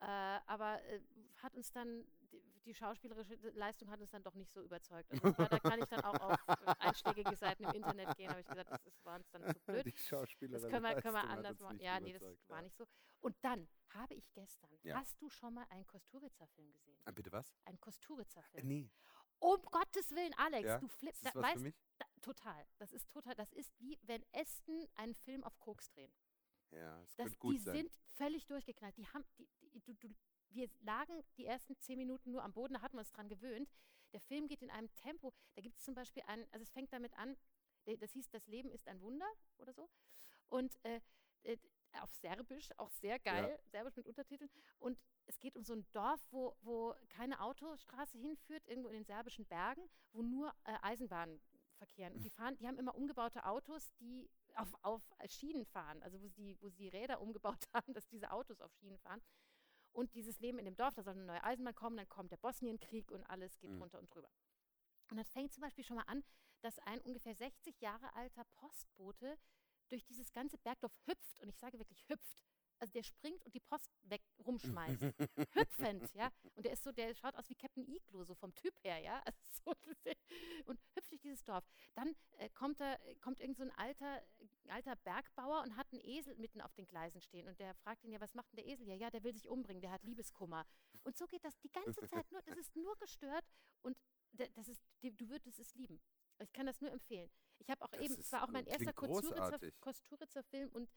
Äh, 0.00 0.40
aber 0.46 0.82
äh, 0.84 1.00
hat 1.42 1.54
uns 1.54 1.72
dann, 1.72 2.06
die, 2.30 2.42
die 2.64 2.74
schauspielerische 2.74 3.34
Leistung 3.50 3.90
hat 3.90 4.00
uns 4.00 4.10
dann 4.10 4.22
doch 4.22 4.34
nicht 4.34 4.52
so 4.52 4.62
überzeugt. 4.62 5.10
Also 5.10 5.36
war, 5.38 5.48
da 5.48 5.58
kann 5.58 5.80
ich 5.80 5.88
dann 5.88 6.02
auch 6.04 6.20
auf 6.20 6.48
äh, 6.48 6.74
einschlägige 6.80 7.34
Seiten 7.36 7.64
im 7.64 7.72
Internet 7.72 8.14
gehen, 8.16 8.28
habe 8.30 8.40
ich 8.40 8.46
gesagt, 8.46 8.70
das 8.70 8.84
ist, 8.86 9.04
war 9.04 9.16
uns 9.16 9.28
dann 9.30 9.42
zu 9.52 9.58
blöd. 9.60 9.84
Die 9.86 9.96
Schauspielerin. 9.96 10.62
Das 10.62 10.70
können 10.70 10.84
wir, 10.84 11.00
können 11.02 11.14
wir 11.14 11.24
anders 11.28 11.58
machen. 11.60 11.80
Ja, 11.80 11.98
nee, 11.98 12.12
das 12.12 12.22
war 12.48 12.60
nicht 12.62 12.76
so. 12.76 12.86
Und 13.20 13.34
dann 13.42 13.66
habe 13.94 14.14
ich 14.14 14.30
gestern, 14.32 14.70
hast 14.92 15.20
du 15.20 15.28
schon 15.30 15.54
mal 15.54 15.66
einen 15.70 15.86
Kosturica-Film 15.86 16.70
gesehen? 16.72 17.00
Ah, 17.06 17.10
bitte 17.10 17.32
was? 17.32 17.56
Einen 17.64 17.76
Äh, 17.76 17.80
Kosturica-Film. 17.80 18.66
Nee. 18.68 18.90
Um 19.40 19.60
Gottes 19.70 20.10
Willen, 20.12 20.32
Alex, 20.34 20.66
Ja? 20.66 20.78
du 20.78 20.86
Ist 20.86 20.96
flippst. 20.96 21.24
das 21.26 21.32
Da, 21.34 21.40
was 21.42 21.46
für 21.50 21.54
weißt, 21.54 21.62
mich? 21.64 21.74
da, 21.98 22.06
total. 22.22 22.66
Das 22.78 22.92
ist 22.92 23.10
total. 23.10 23.34
Das 23.34 23.52
ist 23.52 23.72
wie 23.80 23.98
wenn 24.02 24.24
Ästen 24.32 24.86
einen 24.94 25.14
Film 25.14 25.44
auf 25.44 25.58
Koks 25.58 25.90
drehen. 25.90 26.12
Ja, 26.70 27.00
es 27.02 27.14
Das, 27.16 27.24
könnte 27.26 27.38
gut 27.38 27.54
die 27.54 27.58
sein. 27.58 27.76
sind 27.76 27.92
völlig 28.14 28.46
durchgeknallt. 28.46 28.96
Die 28.96 29.06
haben, 29.08 29.24
die, 29.38 29.48
die, 29.72 29.80
du, 29.82 29.94
du, 29.94 30.08
wir 30.50 30.68
lagen 30.80 31.22
die 31.36 31.46
ersten 31.46 31.76
zehn 31.78 31.98
Minuten 31.98 32.32
nur 32.32 32.42
am 32.42 32.52
Boden, 32.52 32.74
da 32.74 32.80
hatten 32.82 32.96
wir 32.96 33.00
uns 33.00 33.12
dran 33.12 33.28
gewöhnt. 33.28 33.70
Der 34.12 34.20
Film 34.20 34.46
geht 34.48 34.62
in 34.62 34.70
einem 34.70 34.92
Tempo. 34.94 35.32
Da 35.54 35.62
gibt 35.62 35.76
es 35.78 35.84
zum 35.84 35.94
Beispiel 35.94 36.22
einen, 36.26 36.46
also 36.52 36.62
es 36.62 36.70
fängt 36.70 36.92
damit 36.92 37.14
an, 37.18 37.36
das 37.84 38.12
hieß, 38.12 38.30
das 38.30 38.46
Leben 38.46 38.70
ist 38.70 38.88
ein 38.88 39.00
Wunder 39.02 39.26
oder 39.58 39.72
so. 39.72 39.88
Und 40.48 40.74
äh, 40.84 41.00
äh, 41.42 41.58
auf 42.02 42.12
Serbisch, 42.12 42.70
auch 42.78 42.90
sehr 42.90 43.18
geil, 43.18 43.58
Serbisch 43.70 43.96
mit 43.96 44.06
Untertiteln. 44.06 44.50
Und 44.78 44.98
es 45.26 45.38
geht 45.38 45.56
um 45.56 45.64
so 45.64 45.74
ein 45.74 45.86
Dorf, 45.92 46.20
wo, 46.30 46.56
wo 46.62 46.94
keine 47.08 47.40
Autostraße 47.40 48.18
hinführt, 48.18 48.66
irgendwo 48.66 48.88
in 48.88 48.94
den 48.94 49.04
serbischen 49.04 49.46
Bergen, 49.46 49.88
wo 50.12 50.22
nur 50.22 50.48
äh, 50.64 50.76
Eisenbahnen 50.82 51.40
verkehren. 51.76 52.14
Und 52.14 52.22
die 52.24 52.30
fahren, 52.30 52.56
die 52.56 52.66
haben 52.66 52.78
immer 52.78 52.94
umgebaute 52.94 53.44
Autos, 53.44 53.90
die 54.00 54.30
auf, 54.54 54.72
auf 54.82 55.02
Schienen 55.26 55.64
fahren, 55.66 56.02
also 56.02 56.20
wo 56.20 56.28
sie, 56.28 56.56
wo 56.60 56.68
sie 56.68 56.88
Räder 56.88 57.20
umgebaut 57.20 57.64
haben, 57.74 57.92
dass 57.92 58.06
diese 58.08 58.30
Autos 58.30 58.60
auf 58.60 58.72
Schienen 58.74 58.98
fahren. 58.98 59.20
Und 59.92 60.14
dieses 60.14 60.40
Leben 60.40 60.58
in 60.58 60.64
dem 60.64 60.76
Dorf, 60.76 60.94
da 60.94 61.02
soll 61.02 61.14
eine 61.14 61.24
neue 61.24 61.42
Eisenbahn 61.44 61.74
kommen, 61.74 61.96
dann 61.96 62.08
kommt 62.08 62.32
der 62.32 62.36
Bosnienkrieg 62.38 63.10
und 63.10 63.24
alles 63.30 63.58
geht 63.58 63.70
Mhm. 63.70 63.78
drunter 63.78 63.98
und 64.00 64.12
drüber. 64.12 64.28
Und 65.10 65.16
das 65.18 65.28
fängt 65.30 65.52
zum 65.52 65.60
Beispiel 65.62 65.84
schon 65.84 65.96
mal 65.96 66.02
an, 66.04 66.24
dass 66.62 66.78
ein 66.80 67.00
ungefähr 67.02 67.34
60 67.34 67.80
Jahre 67.80 68.12
alter 68.14 68.44
Postbote 68.54 69.36
durch 69.88 70.04
dieses 70.04 70.32
ganze 70.32 70.58
Bergdorf 70.58 70.92
hüpft, 71.06 71.40
und 71.40 71.48
ich 71.48 71.56
sage 71.58 71.78
wirklich 71.78 72.08
hüpft. 72.08 72.38
Also 72.80 72.92
der 72.92 73.04
springt 73.04 73.42
und 73.46 73.54
die 73.54 73.60
Post 73.60 73.88
weg 74.02 74.20
rumschmeißt. 74.44 75.00
Hüpfend, 75.54 76.12
ja. 76.14 76.30
Und 76.54 76.66
der 76.66 76.72
ist 76.72 76.82
so, 76.82 76.90
der 76.92 77.14
schaut 77.14 77.34
aus 77.36 77.48
wie 77.48 77.54
Captain 77.54 77.86
Iglo, 77.86 78.24
so 78.24 78.34
vom 78.34 78.52
Typ 78.54 78.74
her, 78.82 78.98
ja. 78.98 79.22
Also 79.26 79.38
so, 79.64 79.74
und 80.66 80.78
hüpft 80.94 81.10
durch 81.12 81.20
dieses 81.20 81.44
Dorf. 81.44 81.64
Dann 81.94 82.14
äh, 82.38 82.48
kommt 82.50 82.80
da, 82.80 82.98
kommt 83.20 83.40
irgend 83.40 83.56
so 83.56 83.62
ein 83.62 83.70
alter, 83.72 84.22
alter 84.68 84.96
Bergbauer 84.96 85.62
und 85.62 85.76
hat 85.76 85.86
einen 85.92 86.02
Esel 86.04 86.34
mitten 86.36 86.60
auf 86.60 86.74
den 86.74 86.86
Gleisen 86.86 87.20
stehen. 87.20 87.46
Und 87.48 87.58
der 87.60 87.74
fragt 87.76 88.04
ihn 88.04 88.10
ja, 88.12 88.20
was 88.20 88.34
macht 88.34 88.50
denn 88.52 88.56
der 88.56 88.66
Esel? 88.66 88.86
Ja, 88.88 88.94
ja, 88.96 89.10
der 89.10 89.22
will 89.22 89.32
sich 89.32 89.48
umbringen, 89.48 89.80
der 89.80 89.92
hat 89.92 90.02
Liebeskummer. 90.02 90.66
Und 91.04 91.16
so 91.16 91.26
geht 91.26 91.44
das 91.44 91.56
die 91.60 91.70
ganze 91.70 92.00
Zeit 92.26 92.30
nur, 92.32 92.42
das 92.42 92.58
ist 92.58 92.74
nur 92.76 92.96
gestört 92.96 93.44
und 93.82 93.96
da- 94.32 94.48
das 94.54 94.68
ist, 94.68 94.82
du 95.00 95.28
würdest 95.28 95.58
es 95.60 95.74
lieben. 95.74 96.00
Ich 96.40 96.52
kann 96.52 96.66
das 96.66 96.80
nur 96.80 96.90
empfehlen. 96.90 97.30
Ich 97.66 97.70
habe 97.70 97.82
auch 97.84 97.90
Das 97.90 98.00
eben, 98.02 98.14
es 98.14 98.30
war 98.32 98.44
auch 98.44 98.48
mein 98.50 98.66
erster 98.66 98.92
Kosturitzer, 98.92 99.34
großartig. 99.40 99.80
Kosturitzer 99.80 100.42
Film 100.44 100.70
und 100.72 100.90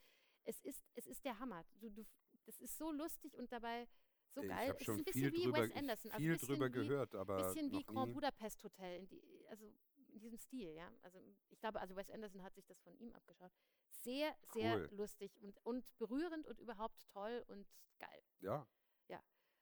es 0.43 0.59
ist, 0.61 0.83
es 0.95 1.07
ist 1.07 1.23
der 1.23 1.39
Hammer. 1.39 1.63
Du, 1.79 1.89
du, 1.89 2.05
das 2.45 2.59
ist 2.59 2.77
so 2.77 2.91
lustig 2.91 3.33
und 3.37 3.51
dabei 3.51 3.87
so 4.33 4.41
ich 4.41 4.49
geil. 4.49 4.75
Es 4.77 4.83
schon 4.85 4.95
ist 4.95 4.99
ein 4.99 5.05
bisschen 5.05 5.31
viel 5.31 5.33
wie 5.33 5.43
drüber, 5.45 5.57
Wes 5.61 5.69
ich- 5.69 5.75
Anderson. 5.77 6.11
Also 6.11 6.21
viel 6.23 6.33
bisschen 6.33 6.47
drüber 6.49 6.67
wie, 6.67 6.71
gehört, 6.71 7.15
aber 7.15 7.37
bisschen 7.47 7.71
wie 7.71 7.83
Grand 7.83 8.07
nie. 8.09 8.13
Budapest 8.13 8.63
Hotel. 8.63 8.99
In 8.99 9.07
die, 9.07 9.45
also 9.47 9.65
in 10.07 10.19
diesem 10.19 10.37
Stil, 10.39 10.73
ja. 10.73 10.91
Also 11.03 11.19
ich 11.49 11.59
glaube, 11.59 11.79
also 11.79 11.95
Wes 11.95 12.11
Anderson 12.11 12.43
hat 12.43 12.53
sich 12.55 12.65
das 12.65 12.79
von 12.81 12.93
ihm 12.97 13.11
abgeschaut. 13.13 13.51
Sehr, 13.89 14.35
sehr 14.53 14.75
Cool. 14.75 14.89
lustig 14.91 15.31
und, 15.41 15.57
und 15.65 15.97
berührend 15.97 16.45
und 16.47 16.59
überhaupt 16.59 16.99
toll 17.13 17.43
und 17.47 17.65
geil. 17.97 18.23
Ja, 18.39 18.67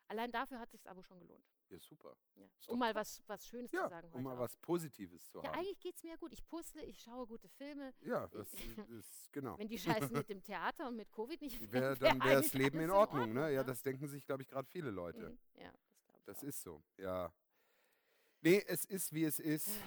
Allein 0.07 0.31
dafür 0.31 0.59
hat 0.59 0.69
sich 0.69 0.79
das 0.81 0.91
Abo 0.91 1.01
schon 1.01 1.19
gelohnt. 1.19 1.43
Ja, 1.69 1.79
super. 1.79 2.15
Ja. 2.35 2.47
Um 2.67 2.79
mal 2.79 2.93
was, 2.95 3.21
was 3.27 3.45
Schönes 3.47 3.71
Ja, 3.71 3.83
zu 3.83 3.89
sagen 3.89 4.07
heute. 4.07 4.17
um 4.17 4.23
mal 4.23 4.35
auch. 4.35 4.39
was 4.39 4.55
Positives 4.57 5.29
zu 5.29 5.39
ja, 5.39 5.47
haben. 5.49 5.59
eigentlich 5.59 5.79
geht 5.79 5.95
es 5.95 6.03
mir 6.03 6.17
gut. 6.17 6.31
Ich 6.33 6.45
puzzle, 6.45 6.83
ich 6.83 6.99
schaue 7.01 7.25
gute 7.27 7.49
Filme. 7.49 7.93
Ja, 8.01 8.27
das 8.27 8.47
ist 8.89 9.31
genau. 9.31 9.57
Wenn 9.57 9.67
die 9.67 9.77
Scheiße 9.79 10.11
mit 10.13 10.29
dem 10.29 10.43
Theater 10.43 10.87
und 10.87 10.95
mit 10.95 11.11
Covid 11.11 11.41
nicht 11.41 11.71
Wär, 11.71 11.95
dann 11.95 12.21
wäre 12.23 12.41
das 12.41 12.53
Leben 12.53 12.77
alles 12.77 12.89
in 12.89 12.95
Ordnung, 12.95 13.33
ne? 13.33 13.51
Ja, 13.51 13.61
ne? 13.61 13.65
das 13.65 13.81
denken 13.81 14.07
sich, 14.07 14.25
glaube 14.25 14.43
ich, 14.43 14.47
gerade 14.49 14.67
viele 14.69 14.91
Leute. 14.91 15.29
Mhm. 15.29 15.61
Ja, 15.61 15.71
das 15.71 16.03
glaube 16.05 16.19
ich 16.19 16.25
Das 16.25 16.37
auch. 16.39 16.43
ist 16.43 16.61
so, 16.61 16.83
ja. 16.97 17.33
Nee, 18.41 18.63
es 18.67 18.85
ist, 18.85 19.13
wie 19.13 19.23
es 19.23 19.39
ist. 19.39 19.69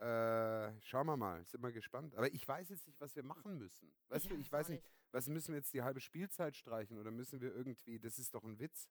Äh, 0.00 0.72
schauen 0.82 1.06
wir 1.06 1.16
mal, 1.16 1.44
sind 1.46 1.62
wir 1.62 1.70
gespannt. 1.70 2.14
Aber 2.16 2.30
ich 2.34 2.46
weiß 2.46 2.68
jetzt 2.68 2.84
nicht, 2.88 3.00
was 3.00 3.14
wir 3.14 3.22
machen 3.22 3.56
müssen. 3.56 3.90
Weißt 4.08 4.28
du, 4.28 4.34
ich 4.34 4.50
weiß 4.50 4.66
auch 4.66 4.70
nicht, 4.70 4.82
was 5.12 5.28
müssen 5.28 5.52
wir 5.52 5.58
jetzt 5.58 5.72
die 5.72 5.82
halbe 5.82 6.00
Spielzeit 6.00 6.56
streichen 6.56 6.98
oder 6.98 7.12
müssen 7.12 7.40
wir 7.40 7.54
irgendwie, 7.54 8.00
das 8.00 8.18
ist 8.18 8.34
doch 8.34 8.42
ein 8.42 8.58
Witz. 8.58 8.88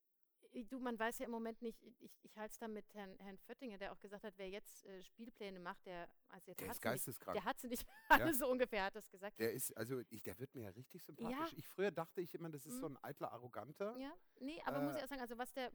Äh, 0.53 0.63
Du, 0.65 0.79
man 0.79 0.97
weiß 0.97 1.19
ja 1.19 1.25
im 1.25 1.31
Moment 1.31 1.61
nicht, 1.61 1.81
ich, 1.83 2.11
ich 2.23 2.37
halte 2.37 2.51
es 2.53 2.57
da 2.59 2.67
mit 2.67 2.85
Herrn, 2.93 3.17
Herrn 3.19 3.37
Föttinger, 3.39 3.77
der 3.77 3.91
auch 3.91 3.99
gesagt 3.99 4.23
hat, 4.23 4.33
wer 4.37 4.49
jetzt 4.49 4.85
äh, 4.85 5.03
Spielpläne 5.03 5.59
macht, 5.59 5.85
der, 5.85 6.07
also 6.29 6.53
der, 6.53 6.55
Der 6.55 6.67
hat 6.69 6.75
ist 6.75 6.81
sie 6.81 6.87
nicht, 6.89 6.93
geisteskrank. 7.05 7.35
der 7.35 7.45
hat 7.45 7.59
sie 7.59 7.67
nicht 7.67 7.85
Ja. 8.09 8.15
alle 8.17 8.33
so 8.33 8.47
ungefähr, 8.49 8.85
hat 8.85 8.95
das 8.95 9.09
gesagt. 9.09 9.39
Der 9.39 9.51
ist, 9.53 9.75
also 9.75 10.01
ich, 10.09 10.21
der 10.23 10.37
wird 10.39 10.53
mir 10.55 10.63
ja 10.63 10.69
richtig 10.69 11.03
sympathisch. 11.03 11.53
Ich 11.57 11.67
früher 11.67 11.91
dachte 11.91 12.21
ich 12.21 12.33
immer, 12.35 12.49
das 12.49 12.65
ist 12.65 12.75
Mhm. 12.75 12.79
so 12.79 12.85
ein 12.89 12.97
eitler 13.03 13.31
Arroganter. 13.31 13.97
Ja, 13.97 14.13
nee, 14.39 14.61
aber 14.65 14.81
muss 14.81 14.93
Äh, 14.93 14.97
ich 14.99 15.03
auch 15.03 15.07
sagen, 15.09 15.21
also 15.21 15.37
was 15.37 15.51
der, 15.53 15.71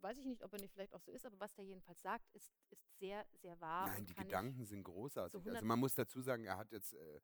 weiß 0.00 0.16
ich 0.18 0.26
nicht, 0.26 0.42
ob 0.42 0.52
er 0.52 0.60
nicht 0.60 0.72
vielleicht 0.72 0.94
auch 0.94 1.00
so 1.02 1.10
ist, 1.12 1.26
aber 1.26 1.38
was 1.40 1.52
der 1.54 1.64
jedenfalls 1.64 2.00
sagt, 2.00 2.28
ist, 2.32 2.52
ist 2.70 2.98
sehr, 2.98 3.26
sehr 3.34 3.60
wahr. 3.60 3.86
Nein, 3.88 4.06
die 4.06 4.14
Gedanken 4.14 4.64
sind 4.64 4.84
großartig. 4.84 5.34
also 5.34 5.38
100 5.50 5.62
man 5.64 5.78
muss 5.78 5.94
dazu 5.94 6.20
sagen, 6.22 6.44
er 6.44 6.56
hat 6.56 6.70
jetzt, 6.72 6.94
äh, 6.94 7.20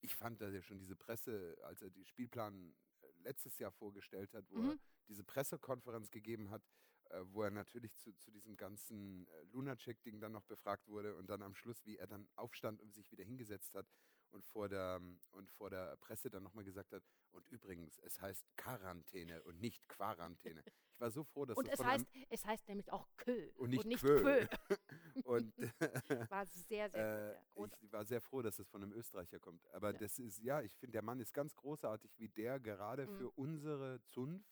ich 0.00 0.14
fand, 0.14 0.40
dass 0.40 0.52
er 0.52 0.62
schon 0.62 0.78
diese 0.78 0.94
Presse, 0.96 1.56
als 1.62 1.82
er 1.82 1.90
die 1.90 2.04
Spielplan 2.04 2.70
äh, 2.70 2.74
letztes 3.22 3.58
Jahr 3.58 3.72
vorgestellt 3.72 4.32
hat, 4.34 4.44
wo 4.50 4.56
er 4.58 4.74
Mhm. 4.74 4.80
diese 5.08 5.24
Pressekonferenz 5.24 6.10
gegeben 6.10 6.50
hat, 6.50 6.62
äh, 7.10 7.20
wo 7.26 7.42
er 7.42 7.50
natürlich 7.50 7.94
zu, 7.96 8.12
zu 8.14 8.30
diesem 8.30 8.56
ganzen 8.56 9.26
äh, 9.28 9.42
Lunacek-Ding 9.52 10.20
dann 10.20 10.32
noch 10.32 10.44
befragt 10.44 10.86
wurde 10.88 11.16
und 11.16 11.28
dann 11.28 11.42
am 11.42 11.54
Schluss, 11.54 11.84
wie 11.86 11.96
er 11.96 12.06
dann 12.06 12.28
aufstand 12.36 12.80
und 12.80 12.94
sich 12.94 13.10
wieder 13.10 13.24
hingesetzt 13.24 13.74
hat 13.74 13.86
und 14.30 14.44
vor 14.44 14.68
der, 14.68 15.00
und 15.32 15.50
vor 15.50 15.70
der 15.70 15.96
Presse 15.96 16.28
dann 16.30 16.42
nochmal 16.42 16.64
gesagt 16.64 16.92
hat, 16.92 17.02
und 17.30 17.48
übrigens, 17.48 17.98
es 18.00 18.20
heißt 18.20 18.44
Quarantäne 18.56 19.42
und 19.44 19.60
nicht 19.60 19.88
Quarantäne. 19.88 20.62
Ich 20.98 21.00
war 21.00 21.10
so 21.12 21.22
froh, 21.22 21.44
dass 21.44 21.56
Und 21.56 21.68
das 21.68 21.74
es 21.74 21.76
von 21.78 21.86
heißt, 21.86 22.06
es 22.28 22.44
heißt 22.44 22.66
nämlich 22.68 22.90
auch 22.90 23.06
Köl 23.16 23.52
Und 23.56 23.70
nicht 23.70 23.84
nicht 23.84 24.00
Quö. 24.00 24.20
Quö. 24.20 24.46
und 25.26 25.54
War 26.32 26.44
sehr, 26.46 26.90
sehr 26.90 27.38
äh, 27.54 27.64
ich 27.80 27.92
war 27.92 28.04
sehr 28.04 28.20
froh, 28.20 28.42
dass 28.42 28.58
es 28.58 28.68
von 28.68 28.82
einem 28.82 28.92
Österreicher 28.92 29.38
kommt. 29.38 29.64
Aber 29.72 29.92
Ja. 29.92 29.98
das 29.98 30.18
ist, 30.18 30.38
ja, 30.42 30.60
ich 30.60 30.74
finde, 30.74 30.94
der 30.94 31.02
Mann 31.02 31.20
ist 31.20 31.32
ganz 31.32 31.54
großartig, 31.54 32.18
wie 32.18 32.28
der 32.30 32.58
gerade 32.58 33.06
Mhm. 33.06 33.16
für 33.16 33.30
unsere 33.30 34.00
Zunft 34.08 34.50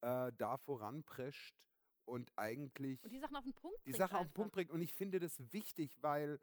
äh, 0.00 0.32
da 0.38 0.56
voranprescht 0.56 1.54
und 2.06 2.32
eigentlich 2.36 3.04
Und 3.04 3.12
die 3.12 3.18
Sachen 3.20 3.36
auf 3.36 3.44
den 3.44 3.52
Punkt 3.52 3.76
die 3.84 3.90
bringt 3.90 3.96
Sache 3.98 4.16
auf 4.16 4.28
den. 4.28 4.32
Punkt 4.32 4.52
bringt. 4.52 4.70
Und 4.70 4.80
ich 4.80 4.94
finde 4.94 5.20
das 5.20 5.38
wichtig, 5.52 5.94
weil 6.00 6.40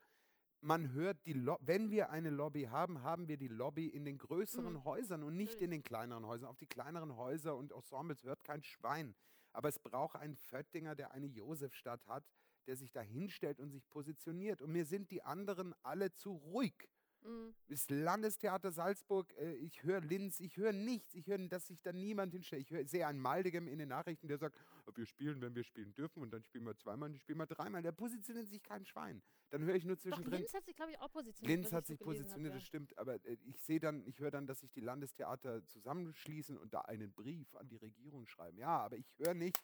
man 0.62 0.92
hört, 0.92 1.26
die 1.26 1.34
Lo 1.34 1.58
wenn 1.62 1.90
wir 1.92 2.10
eine 2.10 2.30
Lobby 2.30 2.64
haben, 2.64 3.02
haben 3.04 3.28
wir 3.28 3.38
die 3.38 3.48
Lobby 3.48 3.88
in 3.88 4.06
den 4.06 4.18
größeren 4.18 4.74
Mhm. 4.74 4.84
Häusern 4.84 5.24
und 5.24 5.36
nicht 5.36 5.62
in 5.62 5.72
den 5.72 5.84
kleineren 5.84 6.26
Häusern. 6.26 6.50
Auf 6.50 6.58
die 6.58 6.68
kleineren 6.68 7.16
Häuser 7.16 7.56
und 7.56 7.72
Ensembles 7.72 8.24
hört 8.24 8.44
kein 8.44 8.64
Schwein. 8.64 9.16
Aber 9.54 9.70
es 9.70 9.80
braucht 9.80 10.16
einen 10.16 10.36
Föttinger, 10.36 10.96
der 10.96 11.12
eine 11.12 11.28
Josefstadt 11.28 12.06
hat, 12.08 12.24
der 12.68 12.76
sich 12.76 12.92
da 12.92 13.02
hinstellt 13.02 13.60
und 13.60 13.72
sich 13.72 13.88
positioniert. 13.90 14.62
Und 14.62 14.72
mir 14.72 14.86
sind 14.86 15.10
die 15.12 15.24
anderen 15.24 15.74
alle 15.84 16.14
zu 16.14 16.34
ruhig. 16.34 16.90
Mhm. 17.28 17.54
Das 17.68 17.90
Landestheater 17.90 18.72
Salzburg, 18.72 19.34
äh, 19.38 19.54
ich 19.56 19.84
höre 19.84 20.02
Linz, 20.02 20.40
ich 20.40 20.56
höre 20.58 20.72
nichts, 20.72 21.14
ich 21.14 21.28
höre, 21.28 21.38
dass 21.50 21.68
sich 21.68 21.82
da 21.82 21.92
niemand 21.92 22.34
hinstellt. 22.34 22.62
Ich 22.62 22.72
hör, 22.72 22.86
sehe 22.86 23.06
einen 23.06 23.20
Maldegem 23.20 23.68
in 23.68 23.80
den 23.80 23.90
Nachrichten, 23.90 24.28
der 24.28 24.38
sagt, 24.38 24.58
wir 24.96 25.06
spielen, 25.06 25.42
wenn 25.42 25.54
wir 25.54 25.64
spielen 25.64 25.94
dürfen 25.94 26.22
und 26.22 26.32
dann 26.32 26.44
spielen 26.44 26.64
wir 26.64 26.76
zweimal 26.78 27.08
und 27.08 27.14
dann 27.14 27.20
spielen 27.20 27.40
wir 27.40 27.46
dreimal. 27.46 27.82
Der 27.82 27.92
positioniert 27.92 28.48
sich 28.48 28.64
kein 28.64 28.86
Schwein. 28.86 29.22
Dann 29.50 29.64
höre 29.64 29.76
ich 29.76 29.84
nur 29.84 29.96
Doch, 29.96 30.04
zwischendrin. 30.04 30.40
Linz 30.40 30.54
hat 30.54 30.66
sich, 30.66 30.76
glaube 30.76 30.92
ich, 30.92 31.00
auch 31.00 31.12
positioniert. 31.12 31.60
Linz 31.60 31.74
hat 31.74 31.86
sich 31.86 32.00
positioniert, 32.00 32.54
hab, 32.54 32.60
das 32.60 32.68
stimmt, 32.68 32.98
aber 32.98 33.16
äh, 33.26 33.38
ich 33.44 33.60
sehe 33.62 33.80
dann, 33.80 34.06
ich 34.06 34.20
höre 34.20 34.32
dann, 34.32 34.48
dass 34.48 34.60
sich 34.60 34.72
die 34.72 34.82
Landestheater 34.82 35.66
zusammenschließen 35.66 36.58
und 36.58 36.74
da 36.74 36.82
einen 36.82 37.14
Brief 37.14 37.54
an 37.56 37.68
die 37.68 37.78
Regierung 37.78 38.28
schreiben. 38.28 38.58
Ja, 38.58 38.80
aber 38.80 38.98
ich 38.98 39.14
höre 39.18 39.34
nicht, 39.34 39.58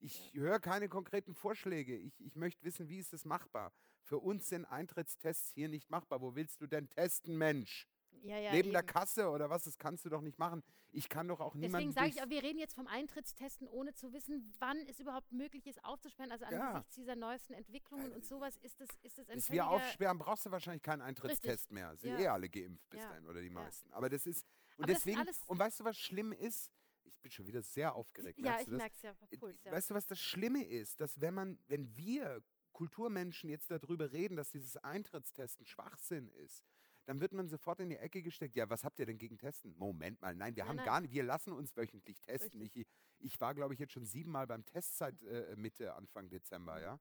ich 0.00 0.32
höre 0.34 0.60
keine 0.60 0.88
konkreten 0.88 1.34
Vorschläge. 1.34 1.96
Ich, 1.96 2.20
ich 2.20 2.36
möchte 2.36 2.64
wissen, 2.64 2.88
wie 2.88 2.98
ist 2.98 3.12
es 3.12 3.24
machbar? 3.24 3.72
Für 4.08 4.18
uns 4.20 4.48
sind 4.48 4.64
Eintrittstests 4.64 5.52
hier 5.52 5.68
nicht 5.68 5.90
machbar. 5.90 6.22
Wo 6.22 6.34
willst 6.34 6.62
du 6.62 6.66
denn 6.66 6.88
testen, 6.88 7.36
Mensch? 7.36 7.86
Ja. 8.22 8.36
Ja, 8.36 8.38
ja, 8.38 8.52
Neben 8.52 8.70
der 8.72 8.80
eben. 8.80 8.88
Kasse 8.88 9.28
oder 9.28 9.50
was, 9.50 9.64
das 9.64 9.76
kannst 9.76 10.04
du 10.04 10.08
doch 10.08 10.22
nicht 10.22 10.38
machen. 10.38 10.64
Ich 10.90 11.10
kann 11.10 11.28
doch 11.28 11.40
auch 11.40 11.52
Deswegen 11.52 11.66
niemanden 11.66 11.92
sage 11.92 12.08
ich, 12.08 12.22
auch, 12.22 12.28
wir 12.30 12.42
reden 12.42 12.58
jetzt 12.58 12.74
vom 12.74 12.86
Eintrittstesten, 12.86 13.68
ohne 13.68 13.92
zu 13.92 14.12
wissen, 14.14 14.50
wann 14.58 14.78
es 14.88 14.98
überhaupt 14.98 15.30
möglich 15.30 15.66
ist, 15.66 15.84
aufzusperren. 15.84 16.32
Also 16.32 16.46
Ja. 16.46 16.68
angesichts 16.70 16.94
dieser 16.94 17.14
neuesten 17.16 17.52
Entwicklungen 17.52 18.10
und 18.12 18.24
sowas 18.24 18.56
ist 18.56 18.80
es 18.80 18.88
ist 19.02 19.18
es 19.18 19.28
ein 19.28 19.34
Bis 19.36 19.50
wir 19.50 19.68
aufsperren, 19.68 20.16
brauchst 20.18 20.46
du 20.46 20.50
wahrscheinlich 20.50 20.82
keinen 20.82 21.02
Eintrittstest 21.02 21.70
mehr. 21.70 21.94
Sind 21.98 22.12
Ja. 22.12 22.18
eh 22.18 22.26
alle 22.28 22.48
geimpft 22.48 22.88
bis 22.88 23.00
Ja. 23.00 23.10
dahin 23.10 23.26
oder 23.26 23.40
die 23.42 23.48
Ja. 23.48 23.52
meisten. 23.52 23.92
Aber 23.92 24.08
das 24.08 24.24
ist, 24.26 24.42
und 24.78 24.84
Aber 24.84 24.92
das 24.94 25.04
deswegen, 25.04 25.28
und 25.46 25.58
weißt 25.58 25.80
du, 25.80 25.84
was 25.84 25.98
schlimm 25.98 26.32
ist? 26.32 26.72
Ich 27.04 27.20
bin 27.20 27.30
schon 27.30 27.46
wieder 27.46 27.60
sehr 27.62 27.94
aufgeregt. 27.94 28.38
Ja, 28.38 28.54
ich 28.58 28.66
das? 28.66 28.68
merke 28.68 28.94
es 28.96 29.02
ja. 29.02 29.14
Äh, 29.30 29.36
Puls, 29.36 29.62
ja. 29.64 29.70
Weißt 29.72 29.90
du, 29.90 29.94
was 29.94 30.06
das 30.06 30.18
Schlimme 30.18 30.64
ist? 30.64 30.98
Dass 31.00 31.20
wenn 31.20 31.34
man, 31.34 31.58
wenn 31.68 31.94
wir 31.96 32.42
Kulturmenschen 32.78 33.50
jetzt 33.50 33.72
darüber 33.72 34.12
reden, 34.12 34.36
dass 34.36 34.50
dieses 34.52 34.76
Eintrittstesten 34.76 35.66
Schwachsinn 35.66 36.28
ist, 36.28 36.62
dann 37.06 37.18
wird 37.18 37.32
man 37.32 37.48
sofort 37.48 37.80
in 37.80 37.90
die 37.90 37.96
Ecke 37.96 38.22
gesteckt. 38.22 38.54
Ja, 38.54 38.70
was 38.70 38.84
habt 38.84 39.00
ihr 39.00 39.06
denn 39.06 39.18
gegen 39.18 39.36
Testen? 39.36 39.76
Moment 39.76 40.20
mal, 40.22 40.32
nein, 40.36 40.54
wir 40.54 40.62
Nein, 40.62 40.68
haben 40.68 40.76
nein. 40.76 40.86
gar 40.86 41.00
nicht, 41.00 41.12
wir 41.12 41.24
lassen 41.24 41.52
uns 41.52 41.76
wöchentlich 41.76 42.20
testen. 42.20 42.60
Ich, 42.60 42.86
ich 43.18 43.40
war, 43.40 43.52
glaube 43.56 43.74
ich, 43.74 43.80
jetzt 43.80 43.94
schon 43.94 44.04
siebenmal 44.06 44.46
beim 44.46 44.64
Testzeit 44.64 45.20
äh, 45.24 45.56
Mitte, 45.56 45.92
Anfang. 45.96 46.28
Dezember, 46.28 46.80
ja. 46.80 47.00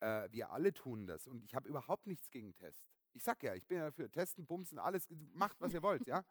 Äh, 0.00 0.30
wir 0.30 0.50
alle 0.50 0.74
tun 0.74 1.06
das 1.06 1.26
und 1.26 1.42
ich 1.42 1.54
habe 1.54 1.70
überhaupt 1.70 2.06
nichts 2.06 2.30
gegen 2.30 2.52
Test. 2.52 2.84
Ich 3.14 3.24
sag 3.24 3.42
ja, 3.42 3.54
ich 3.54 3.66
bin 3.66 3.78
ja 3.78 3.92
für 3.92 4.10
Testen, 4.10 4.44
Bumsen, 4.44 4.78
alles, 4.78 5.08
macht, 5.32 5.58
was 5.62 5.72
ihr 5.72 5.82
wollt, 5.82 6.06
ja. 6.06 6.22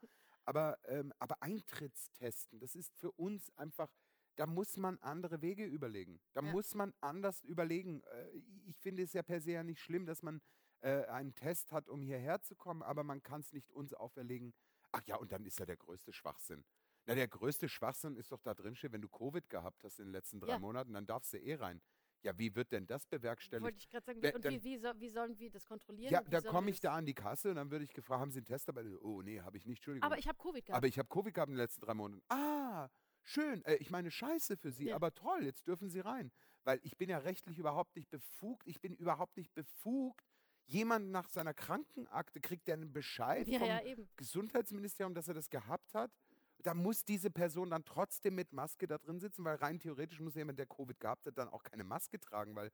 Aber, 0.45 0.77
ähm, 0.84 1.12
aber 1.17 1.41
Eintrittstesten, 1.41 2.60
das 2.60 2.75
ist 2.75 2.93
für 2.95 3.12
uns 3.13 3.49
einfach, 3.58 3.89
da 4.36 4.46
muss 4.48 4.78
man 4.78 4.98
andere 5.00 5.41
Wege 5.41 5.65
überlegen. 5.65 6.19
Da 6.34 6.41
Ja. 6.41 6.52
muss 6.52 6.74
man 6.76 6.93
anders 7.02 7.41
überlegen. 7.43 8.02
Äh, 8.04 8.30
ich 8.65 8.78
finde 8.80 9.04
es 9.04 9.13
ja 9.13 9.24
per 9.24 9.41
se 9.41 9.52
ja 9.52 9.63
nicht 9.63 9.80
schlimm, 9.82 10.06
dass 10.06 10.22
man 10.24 10.41
äh, 10.82 11.06
einen 11.06 11.34
Test 11.36 11.72
hat, 11.72 11.88
um 11.88 12.02
hierher 12.02 12.41
zu 12.41 12.56
kommen, 12.56 12.82
aber 12.84 13.04
man 13.04 13.24
kann 13.24 13.39
es 13.41 13.54
nicht 13.54 13.72
uns 13.72 13.93
auferlegen. 13.93 14.54
Ach 14.91 15.02
ja, 15.06 15.15
und 15.15 15.32
dann 15.32 15.46
ist 15.46 15.58
ja 15.60 15.65
der 15.65 15.78
größte 15.78 16.12
Schwachsinn. 16.12 16.65
Na, 17.06 17.15
der 17.15 17.28
größte 17.28 17.69
Schwachsinn 17.69 18.15
ist 18.17 18.32
doch 18.32 18.41
da 18.41 18.54
drin, 18.54 18.78
wenn 18.82 19.02
du 19.02 19.08
Covid 19.10 19.50
gehabt 19.50 19.84
hast 19.84 20.00
in 20.00 20.06
den 20.08 20.12
letzten 20.12 20.39
drei 20.39 20.52
Ja. 20.54 20.60
Monaten, 20.60 20.93
dann 20.93 21.06
darfst 21.06 21.32
du 21.34 21.38
eh 21.38 21.56
rein. 21.56 21.82
Ja, 22.22 22.38
wie 22.38 22.56
wird 22.56 22.72
denn 22.72 22.88
das 22.88 23.06
bewerkstelligt? 23.06 23.63
Wollte 23.65 23.78
ich 23.80 23.89
gerade 23.89 24.06
sagen, 24.06 24.22
Wer- 24.22 24.36
und 24.36 24.46
dann- 24.46 24.54
wie, 24.54 24.63
wie, 24.63 24.78
soll, 24.78 24.93
wie 25.00 25.10
sollen 25.10 25.38
wir 25.39 25.50
das 25.52 25.65
kontrollieren? 25.65 26.12
Ja, 26.13 26.22
Wie 26.26 26.30
da 26.30 26.39
komme 26.41 26.69
ich 26.69 26.80
da 26.80 26.96
an 26.96 27.06
die 27.06 27.13
Kasse 27.13 27.50
und 27.50 27.56
dann 27.58 27.69
würde 27.72 27.84
ich 27.84 27.93
gefragt, 27.93 28.22
haben 28.22 28.32
Sie 28.32 28.39
einen 28.39 28.46
Test 28.46 28.67
dabei? 28.69 28.86
Oh, 29.02 29.22
nee, 29.22 29.41
habe 29.41 29.58
ich 29.58 29.65
nicht, 29.65 29.80
Entschuldigung. 29.80 30.06
Aber 30.06 30.17
ich 30.17 30.28
habe 30.28 30.38
Covid 30.38 30.65
gehabt. 30.65 30.78
Aber 30.78 30.88
ich 30.88 30.98
habe 31.00 31.10
Covid 31.10 31.34
gehabt 31.34 31.50
in 31.50 31.56
den 31.56 31.62
letzten 31.62 31.82
drei 31.82 31.93
Monaten. 31.93 32.24
Ah, 32.30 32.89
schön. 33.24 33.64
Äh, 33.66 33.76
ich 33.76 33.90
meine, 33.90 34.12
scheiße 34.12 34.58
für 34.58 34.72
Sie, 34.72 34.88
Ja. 34.90 34.96
aber 34.96 35.14
toll, 35.14 35.44
jetzt 35.44 35.68
dürfen 35.68 35.90
Sie 35.90 36.00
rein. 36.00 36.32
Weil 36.64 36.80
ich 36.84 36.98
bin 36.98 37.10
ja 37.10 37.18
rechtlich 37.18 37.58
überhaupt 37.58 37.96
nicht 37.96 38.10
befugt. 38.10 38.68
Ich 38.68 38.80
bin 38.80 38.94
überhaupt 38.94 39.36
nicht 39.38 39.54
befugt. 39.54 40.26
Jemand 40.66 41.10
nach 41.10 41.28
seiner 41.30 41.54
Krankenakte 41.54 42.40
kriegt 42.40 42.68
der 42.68 42.76
einen 42.76 42.94
Bescheid 42.94 43.48
ja, 43.48 43.60
vom 43.60 43.68
ja. 43.68 43.82
Gesundheitsministerium, 44.16 45.14
dass 45.14 45.28
er 45.28 45.34
das 45.34 45.50
gehabt 45.50 45.94
hat. 45.94 46.12
Da 46.60 46.74
muss 46.74 47.04
diese 47.04 47.30
Person 47.30 47.72
dann 47.72 47.84
trotzdem 47.84 48.36
mit 48.36 48.54
Maske 48.54 48.88
da 48.88 48.98
drin 48.98 49.20
sitzen, 49.20 49.44
weil 49.44 49.58
rein 49.58 49.80
theoretisch 49.80 50.22
muss 50.22 50.36
jemand, 50.36 50.60
der 50.60 50.66
Covid 50.66 50.98
gehabt 51.00 51.26
hat, 51.26 51.38
dann 51.38 51.50
auch 51.50 51.64
keine 51.64 51.84
Maske 51.84 52.18
tragen, 52.20 52.56
weil 52.56 52.72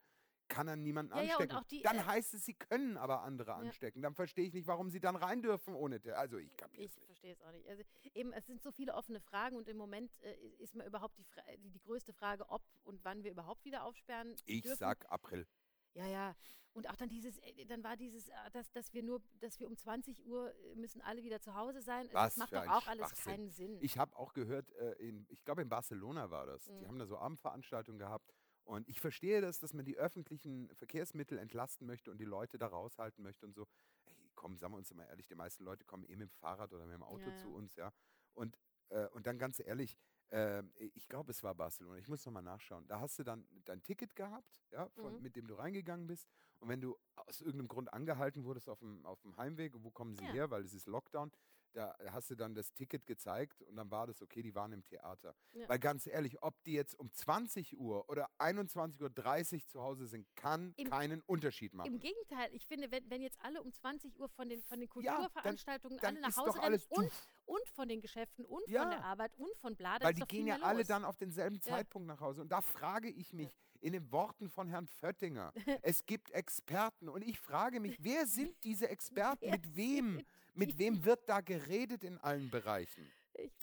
kann 0.49 0.67
er 0.67 0.75
niemanden 0.75 1.15
Ja, 1.15 1.21
ja, 1.21 1.29
anstecken. 1.35 1.55
auch 1.55 1.63
die, 1.63 1.81
dann 1.81 1.97
äh, 1.97 2.03
heißt 2.03 2.33
es, 2.33 2.43
sie 2.45 2.53
können 2.55 2.97
aber 2.97 3.21
andere 3.21 3.53
anstecken. 3.53 4.01
Dann 4.01 4.13
verstehe 4.15 4.45
ich 4.45 4.53
nicht, 4.53 4.67
warum 4.67 4.89
sie 4.89 4.99
dann 4.99 5.15
rein 5.15 5.41
dürfen 5.41 5.73
ohne. 5.75 6.01
Also 6.15 6.37
ich 6.37 6.55
kapiere 6.57 6.83
Ich 6.83 6.89
es 6.91 6.97
nicht. 6.97 7.05
verstehe 7.05 7.31
es 7.33 7.41
auch 7.41 7.51
nicht. 7.51 7.67
Also 7.69 7.83
eben, 8.13 8.33
es 8.33 8.45
sind 8.47 8.61
so 8.61 8.71
viele 8.71 8.93
offene 8.95 9.21
Fragen 9.21 9.55
und 9.55 9.69
im 9.69 9.77
Moment 9.77 10.11
äh, 10.21 10.33
ist 10.57 10.75
mir 10.75 10.85
überhaupt 10.85 11.17
die, 11.17 11.25
die, 11.59 11.69
die 11.69 11.79
größte 11.79 12.11
Frage, 12.13 12.49
ob 12.49 12.61
und 12.83 13.03
wann 13.05 13.23
wir 13.23 13.31
überhaupt 13.31 13.63
wieder 13.63 13.83
aufsperren 13.85 14.35
Ich 14.45 14.61
dürfen. 14.63 14.77
sag 14.79 15.09
April. 15.11 15.47
Ja, 15.93 16.05
ja. 16.07 16.35
Und 16.73 16.87
auch 16.87 16.95
dann 16.95 17.09
dieses, 17.09 17.39
äh, 17.39 17.65
dann 17.65 17.83
war 17.83 17.97
dieses, 17.97 18.29
äh, 18.29 18.33
dass, 18.53 18.71
dass 18.71 18.93
wir 18.93 19.01
nur, 19.03 19.21
dass 19.39 19.59
wir 19.59 19.67
um 19.67 19.75
20 19.75 20.23
Uhr 20.25 20.53
müssen 20.75 21.01
alle 21.01 21.23
wieder 21.23 21.41
zu 21.41 21.55
Hause 21.55 21.81
sein. 21.81 22.07
Was 22.11 22.35
das 22.35 22.37
macht 22.37 22.53
doch 22.53 22.67
auch 22.67 22.87
alles 22.87 23.11
keinen 23.23 23.49
Sinn. 23.49 23.77
Ich 23.81 23.97
habe 23.97 24.15
auch 24.15 24.33
gehört, 24.33 24.71
äh, 24.73 24.91
in, 24.93 25.25
ich 25.29 25.43
glaube 25.43 25.61
in 25.63 25.69
Barcelona 25.69 26.29
war 26.29 26.45
das. 26.45 26.65
Die 26.65 26.71
Mhm. 26.73 26.87
haben 26.87 26.99
da 26.99 27.05
so 27.07 27.17
Abendveranstaltungen 27.17 27.97
gehabt. 27.99 28.31
Und 28.69 28.87
ich 28.87 28.99
verstehe 29.01 29.41
das, 29.41 29.57
dass 29.59 29.73
man 29.73 29.83
die 29.83 29.97
öffentlichen 29.97 30.69
Verkehrsmittel 30.75 31.39
entlasten 31.39 31.87
möchte 31.87 32.11
und 32.11 32.19
die 32.19 32.25
Leute 32.25 32.59
da 32.59 32.67
raushalten 32.67 33.23
möchte 33.23 33.47
und 33.47 33.55
so. 33.55 33.65
Ey, 34.05 34.29
komm, 34.35 34.57
sagen 34.59 34.73
wir 34.73 34.77
uns 34.77 34.93
mal 34.93 35.05
ehrlich, 35.05 35.25
die 35.27 35.33
meisten 35.33 35.63
Leute 35.63 35.85
kommen 35.85 36.03
eh 36.03 36.15
mit 36.15 36.29
dem 36.29 36.29
Fahrrad 36.29 36.71
oder 36.71 36.85
mit 36.85 36.93
dem 36.93 37.01
Auto 37.01 37.31
Ja, 37.31 37.35
zu 37.37 37.47
ja. 37.47 37.53
uns, 37.55 37.75
ja. 37.77 37.91
Und, 38.35 38.59
äh, 38.89 39.07
und 39.07 39.25
dann 39.25 39.39
ganz 39.39 39.59
ehrlich, 39.59 39.97
äh, 40.29 40.61
ich 40.93 41.07
glaube, 41.07 41.31
es 41.31 41.41
war 41.41 41.55
Barcelona. 41.55 41.97
Ich 41.97 42.07
muss 42.07 42.23
nochmal 42.27 42.43
nachschauen. 42.43 42.85
Da 42.87 42.99
hast 42.99 43.17
du 43.17 43.23
dann 43.23 43.47
dein 43.65 43.81
Ticket 43.81 44.15
gehabt, 44.15 44.61
ja, 44.69 44.87
von, 44.89 45.15
Mhm. 45.15 45.23
mit 45.23 45.35
dem 45.35 45.47
du 45.47 45.55
reingegangen 45.55 46.05
bist. 46.05 46.29
Und 46.59 46.69
wenn 46.69 46.79
du 46.79 46.95
aus 47.15 47.41
irgendeinem 47.41 47.69
Grund 47.69 47.91
angehalten 47.91 48.43
wurdest 48.43 48.69
auf 48.69 48.77
dem, 48.81 49.03
auf 49.03 49.19
dem 49.23 49.35
Heimweg, 49.35 49.73
wo 49.83 49.89
kommen 49.89 50.13
sie 50.13 50.25
Ja. 50.25 50.31
her, 50.31 50.51
weil 50.51 50.63
es 50.63 50.75
ist 50.75 50.85
Lockdown, 50.85 51.31
da 51.73 51.95
hast 52.11 52.29
du 52.29 52.35
dann 52.35 52.55
das 52.55 52.73
Ticket 52.73 53.05
gezeigt 53.05 53.61
und 53.63 53.75
dann 53.75 53.89
war 53.91 54.07
das 54.07 54.21
okay, 54.21 54.41
die 54.41 54.55
waren 54.55 54.71
im 54.73 54.83
Theater. 54.85 55.35
Ja. 55.53 55.69
Weil 55.69 55.79
ganz 55.79 56.07
ehrlich, 56.07 56.41
ob 56.41 56.61
die 56.63 56.73
jetzt 56.73 56.97
um 56.99 57.11
20 57.13 57.77
Uhr 57.77 58.09
oder 58.09 58.29
21.30 58.39 59.53
Uhr 59.61 59.67
zu 59.67 59.81
Hause 59.81 60.07
sind, 60.07 60.27
kann 60.35 60.73
Im- 60.77 60.89
keinen 60.89 61.21
Unterschied 61.21 61.73
machen. 61.73 61.93
Im 61.93 61.99
Gegenteil, 61.99 62.49
ich 62.53 62.65
finde, 62.67 62.91
wenn, 62.91 63.09
wenn 63.09 63.21
jetzt 63.21 63.39
alle 63.41 63.61
um 63.61 63.71
20 63.71 64.19
Uhr 64.19 64.29
von 64.29 64.49
den, 64.49 64.61
von 64.63 64.79
den 64.79 64.89
Ja, 65.01 65.11
dann- 65.13 65.21
Kulturveranstaltungen 65.21 65.97
dann 65.99 66.15
alle 66.17 66.21
nach 66.27 66.37
Hause 66.37 66.61
rennen 66.61 66.81
und, 66.89 67.11
und 67.45 67.69
von 67.69 67.87
den 67.87 68.01
Geschäften 68.01 68.45
und 68.45 68.67
Ja. 68.67 68.81
von 68.81 68.91
der 68.91 69.03
Arbeit 69.05 69.35
und 69.37 69.55
von 69.57 69.75
Bla, 69.75 69.99
dann 69.99 70.07
Weil 70.07 70.13
die 70.15 70.21
gehen 70.27 70.47
ja 70.47 70.57
alle 70.61 70.79
los. 70.79 70.87
dann 70.87 71.05
auf 71.05 71.17
denselben. 71.17 71.61
Zeitpunkt 71.61 72.07
nach 72.07 72.19
Hause. 72.19 72.41
Und 72.41 72.49
da 72.51 72.61
frage 72.61 73.09
ich 73.09 73.33
mich, 73.33 73.49
in 73.81 73.93
den 73.93 74.11
Worten 74.11 74.49
von 74.49 74.67
Herrn 74.67 74.87
Föttinger, 74.87 75.53
es 75.83 76.05
gibt 76.05 76.31
Experten. 76.31 77.07
Und 77.09 77.21
ich 77.21 77.39
frage 77.39 77.79
mich, 77.79 77.97
wer 78.01 78.27
sind 78.27 78.55
diese 78.63 78.89
Experten? 78.89 79.49
Mit 79.49 79.75
wem? 79.75 80.25
Mit 80.53 80.77
wem 80.77 81.03
wird 81.05 81.27
da 81.27 81.41
geredet 81.41 82.03
in 82.03 82.17
allen 82.19 82.49
Bereichen? 82.49 83.11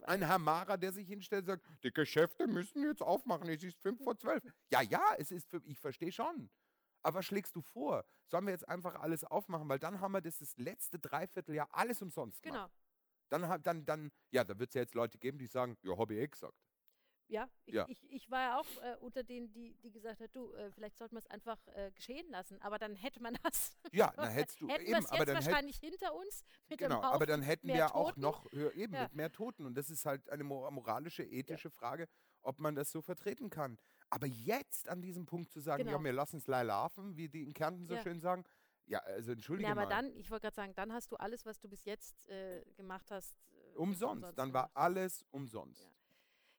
Ein 0.05 0.23
Herr 0.23 0.39
Mara, 0.39 0.77
der 0.77 0.93
sich 0.93 1.07
hinstellt 1.07 1.43
und 1.43 1.47
sagt, 1.47 1.65
die 1.83 1.93
Geschäfte 1.93 2.47
müssen 2.47 2.83
jetzt 2.85 3.03
aufmachen, 3.03 3.49
es 3.49 3.63
ist 3.63 3.79
fünf 3.79 4.03
vor 4.03 4.17
zwölf. 4.17 4.43
Ja, 4.71 4.81
ja, 4.81 5.03
es 5.19 5.31
ist 5.31 5.49
für, 5.49 5.61
ich 5.67 5.79
verstehe 5.79 6.13
schon. 6.13 6.49
Aber 7.03 7.19
was 7.19 7.27
schlägst 7.27 7.55
du 7.55 7.61
vor? 7.61 8.05
Sollen 8.27 8.47
wir 8.47 8.53
jetzt 8.53 8.69
einfach 8.69 8.97
alles 8.97 9.23
aufmachen? 9.23 9.69
Weil 9.69 9.79
dann 9.79 10.01
haben 10.01 10.13
wir 10.13 10.21
das, 10.21 10.39
das 10.39 10.57
letzte 10.57 10.99
Dreivierteljahr 10.99 11.69
alles 11.73 12.01
umsonst 12.01 12.43
gemacht. 12.43 12.71
Genau. 13.29 13.47
Dann, 13.47 13.63
dann, 13.63 13.85
dann, 13.85 14.13
ja, 14.31 14.45
da 14.45 14.59
wird 14.59 14.71
es 14.71 14.75
ja 14.75 14.83
jetzt 14.83 14.95
Leute 14.95 15.19
geben, 15.19 15.39
die 15.39 15.47
sagen, 15.47 15.77
ja, 15.83 15.97
habe 15.97 16.15
ich 16.15 16.21
eh 16.21 16.29
gesagt. 16.29 16.57
Ja, 17.29 17.49
ich, 17.65 17.75
Ja. 17.75 17.87
Ich, 17.89 18.05
ich 18.11 18.31
war 18.31 18.41
ja 18.41 18.59
auch 18.61 18.67
äh, 18.83 18.97
unter 19.01 19.23
denen, 19.25 19.53
die, 19.53 19.75
die 19.83 19.91
gesagt 19.91 20.21
hat, 20.21 20.35
du, 20.35 20.53
äh, 20.55 20.71
vielleicht 20.71 20.97
sollten 20.97 21.15
wir 21.17 21.19
es 21.21 21.27
einfach 21.27 21.59
äh, 21.75 21.91
geschehen 21.93 22.29
lassen. 22.31 22.61
Aber 22.63 22.79
dann 22.79 22.95
hätte 22.95 23.21
man 23.21 23.37
das. 23.43 23.73
Ja, 23.93 24.13
dann 24.17 24.31
hättest 24.31 24.61
du 24.61 24.69
hätten 24.69 24.87
eben, 24.87 24.95
aber 25.07 25.19
jetzt 25.19 25.29
dann 25.29 25.37
hätt, 25.37 25.47
wahrscheinlich 25.47 25.77
hinter 25.79 26.15
uns 26.15 26.45
mit 26.69 26.79
genau, 26.79 26.97
dem 26.97 27.05
aber 27.05 27.15
Haufen 27.15 27.27
dann 27.29 27.43
hätten 27.43 27.69
wir 27.69 27.95
auch 27.95 28.11
Toten. 28.11 28.21
noch 28.21 28.53
höher, 28.53 28.73
eben 28.75 28.95
Ja. 28.95 29.03
mit 29.05 29.15
mehr 29.15 29.33
Toten. 29.33 29.67
Und 29.67 29.75
das 29.77 29.91
ist 29.91 30.05
halt 30.07 30.29
eine 30.31 30.45
mo- 30.45 30.71
moralische, 30.71 31.25
ethische 31.25 31.71
Frage, 31.71 32.07
ob 32.43 32.59
man 32.61 32.75
das 32.75 32.91
so 32.93 33.03
vertreten 33.03 33.51
kann. 33.51 33.77
Aber 34.09 34.27
jetzt 34.27 34.89
an 34.89 35.03
diesem 35.03 35.27
Punkt 35.27 35.51
zu 35.51 35.59
sagen, 35.61 35.85
Genau. 35.85 35.99
ja, 35.99 36.05
wir 36.05 36.13
lassen 36.13 36.37
es 36.37 36.47
laufen, 36.47 37.17
wie 37.17 37.29
die 37.29 37.43
in 37.43 37.53
Kärnten 37.55 37.87
so 37.89 37.95
Ja. 37.95 38.03
schön 38.03 38.21
sagen, 38.21 38.45
ja, 38.89 39.01
also 39.01 39.33
entschuldige 39.33 39.67
Ja, 39.67 39.73
aber 39.73 39.83
mal. 39.83 39.89
dann, 39.89 40.15
ich 40.17 40.31
wollte 40.31 40.43
gerade 40.43 40.55
sagen, 40.55 40.73
dann 40.77 40.93
hast 40.93 41.11
du 41.11 41.17
alles, 41.17 41.45
was 41.45 41.59
du 41.59 41.69
bis 41.69 41.85
jetzt 41.85 42.29
äh, 42.29 42.63
gemacht 42.77 43.11
hast. 43.11 43.35
Äh, 43.75 43.77
umsonst. 43.79 44.39
Dann 44.39 44.53
war 44.53 44.71
alles 44.75 45.25
umsonst. 45.33 45.83
Ja. 45.83 45.91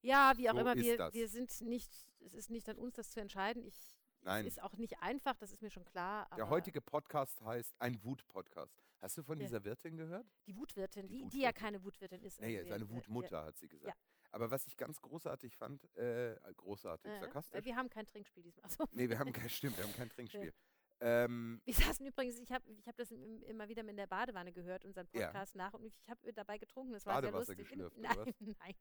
Ja, 0.01 0.33
wie 0.37 0.49
auch 0.49 0.53
So 0.53 0.59
immer, 0.61 0.75
wir, 0.75 1.13
wir 1.13 1.27
sind 1.27 1.61
nicht, 1.61 1.91
es 2.25 2.33
ist 2.33 2.49
nicht 2.49 2.69
an 2.69 2.77
uns, 2.77 2.95
das 2.95 3.09
zu 3.09 3.19
entscheiden. 3.19 3.63
Ich, 3.65 3.75
Nein. 4.21 4.45
Es 4.45 4.53
ist 4.53 4.61
auch 4.63 4.73
nicht 4.77 4.99
einfach, 5.01 5.35
das 5.37 5.51
ist 5.53 5.61
mir 5.61 5.69
schon 5.69 5.85
klar. 5.85 6.27
Der 6.35 6.49
heutige 6.49 6.81
Podcast 6.81 7.41
heißt 7.41 7.75
ein 7.79 8.03
Wut-Podcast. 8.03 8.73
Hast 8.99 9.17
du 9.17 9.23
von 9.23 9.39
Ja. 9.39 9.45
dieser 9.45 9.63
Wirtin 9.63 9.95
gehört? 9.95 10.25
Die 10.47 10.55
Wutwirtin, 10.57 11.07
Die 11.07 11.19
die, 11.23 11.29
die 11.29 11.37
ja 11.41 11.49
Wutwirtin. 11.49 11.53
keine 11.63 11.83
Wutwirtin 11.83 12.21
ist. 12.23 12.41
Nee, 12.41 12.57
also 12.57 12.69
ist 12.69 12.73
eine 12.75 12.89
Wutmutter, 12.89 13.45
hat 13.45 13.57
sie 13.57 13.67
gesagt. 13.67 13.95
ja. 13.95 14.03
Aber 14.31 14.51
was 14.51 14.67
ich 14.67 14.75
ganz 14.75 14.99
großartig 15.01 15.55
fand, 15.55 15.83
äh, 15.95 16.35
großartig, 16.57 17.09
äh, 17.09 17.19
sarkastisch. 17.19 17.63
wir 17.63 17.75
haben 17.75 17.89
kein 17.89 18.05
Trinkspiel 18.05 18.43
diesmal. 18.43 18.65
Also, 18.65 18.85
Nee, 18.91 19.07
wir 19.07 19.17
haben 19.19 19.31
kein, 19.31 19.49
stimmt, 19.49 19.77
wir 19.77 19.85
haben 19.85 19.93
kein 19.93 20.09
Trinkspiel. 20.09 20.53
Ähm, 20.99 21.61
Wir 21.63 21.73
saßen 21.75 22.05
übrigens, 22.05 22.39
ich 22.39 22.51
habe 22.51 22.67
ich 22.71 22.87
hab 22.87 22.95
das 22.95 23.11
im, 23.11 23.43
immer 23.43 23.67
wieder 23.69 23.87
in 23.87 23.97
der 23.97 24.07
Badewanne 24.07 24.51
gehört, 24.51 24.83
unseren 24.83 25.07
Ja. 25.13 25.27
Podcast 25.27 25.55
nach 25.55 25.73
und 25.73 25.85
ich 25.85 25.93
habe 26.09 26.33
dabei 26.33 26.57
getrunken. 26.57 26.93
Das 26.93 27.05
war 27.05 27.21
sehr 27.21 27.31
Badewasser 27.31 27.51
lustig. 27.53 27.67
geschlürft, 27.69 27.97
nein, 28.01 28.33
nein. 28.39 28.75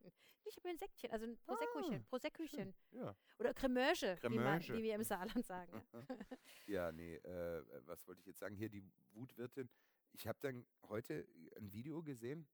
Ich 0.45 0.57
habe 0.57 0.69
ein 0.69 0.79
Säckchen, 0.79 1.11
also 1.11 1.27
ein 1.27 1.37
Proseccochen. 1.39 1.95
Ah, 2.01 2.05
Proseccochen. 2.09 2.75
ja. 2.93 3.15
Oder 3.39 3.53
Cremöge, 3.53 4.19
wie, 4.23 4.39
man- 4.39 4.61
wie 4.63 4.83
wir 4.83 4.95
im 4.95 5.03
Saarland 5.03 5.45
sagen. 5.45 5.83
ja, 6.67 6.91
nee, 6.93 7.17
äh, 7.17 7.63
was 7.87 8.07
wollte 8.07 8.21
ich 8.21 8.27
jetzt 8.27 8.39
sagen? 8.39 8.55
Hier 8.55 8.71
die 8.71 8.83
Wutwirtin. 9.13 9.69
Ich 10.13 10.27
habe 10.27 10.39
dann 10.41 10.67
heute 10.89 11.29
ein 11.59 11.71
Video 11.73 12.03
gesehen. 12.03 12.49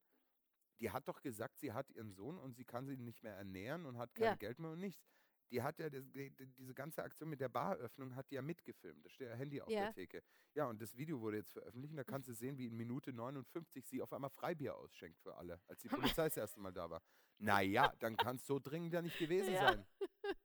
Die 0.80 0.90
hat 0.90 1.06
doch 1.06 1.20
gesagt, 1.22 1.58
sie 1.60 1.72
hat 1.72 1.88
ihren 1.90 2.10
Sohn 2.12 2.36
und 2.38 2.56
sie 2.56 2.64
kann 2.64 2.86
sie 2.88 2.96
nicht 2.96 3.22
mehr 3.22 3.36
ernähren 3.36 3.86
und 3.86 3.98
hat 3.98 4.12
kein 4.16 4.24
Ja. 4.24 4.34
Geld 4.34 4.58
mehr 4.58 4.72
und 4.72 4.80
nichts. 4.80 5.06
Die 5.50 5.62
hat 5.62 5.78
ja 5.78 5.90
die, 5.90 6.02
die- 6.30 6.46
diese 6.54 6.72
ganze 6.74 7.02
Aktion 7.02 7.28
mit 7.28 7.40
der 7.40 7.48
Baröffnung 7.50 8.14
hat 8.14 8.30
die 8.30 8.36
ja 8.36 8.42
mitgefilmt. 8.42 9.04
Da 9.04 9.10
steht 9.10 9.28
ja 9.28 9.34
Handy 9.34 9.60
auf 9.60 9.68
Ja. 9.68 9.84
der 9.84 9.94
Theke. 9.94 10.22
Ja, 10.54 10.66
und 10.66 10.80
das 10.80 10.96
Video 10.96 11.20
wurde 11.20 11.38
jetzt 11.38 11.52
veröffentlicht. 11.52 11.92
und 11.92 11.96
Da 11.98 12.04
kannst 12.04 12.28
du 12.28 12.32
sehen, 12.32 12.56
wie 12.56 12.66
in 12.68 12.76
Minute 12.76 13.12
59 13.12 13.86
sie 13.86 14.00
auf 14.00 14.12
einmal 14.12 14.30
Freibier 14.30 14.74
ausschenkt 14.76 15.18
für 15.20 15.34
alle, 15.36 15.60
als 15.66 15.82
die 15.82 15.88
Polizei 16.18 16.24
das 16.28 16.36
erste 16.36 16.60
Mal 16.60 16.72
da 16.72 16.88
war. 16.88 17.02
Naja, 17.38 17.92
dann 17.98 18.16
kann 18.16 18.36
es 18.36 18.46
so 18.46 18.58
dringend 18.58 18.94
ja 18.94 19.02
nicht 19.02 19.18
gewesen 19.18 19.52
Ja. 19.52 19.72
sein. 19.72 19.86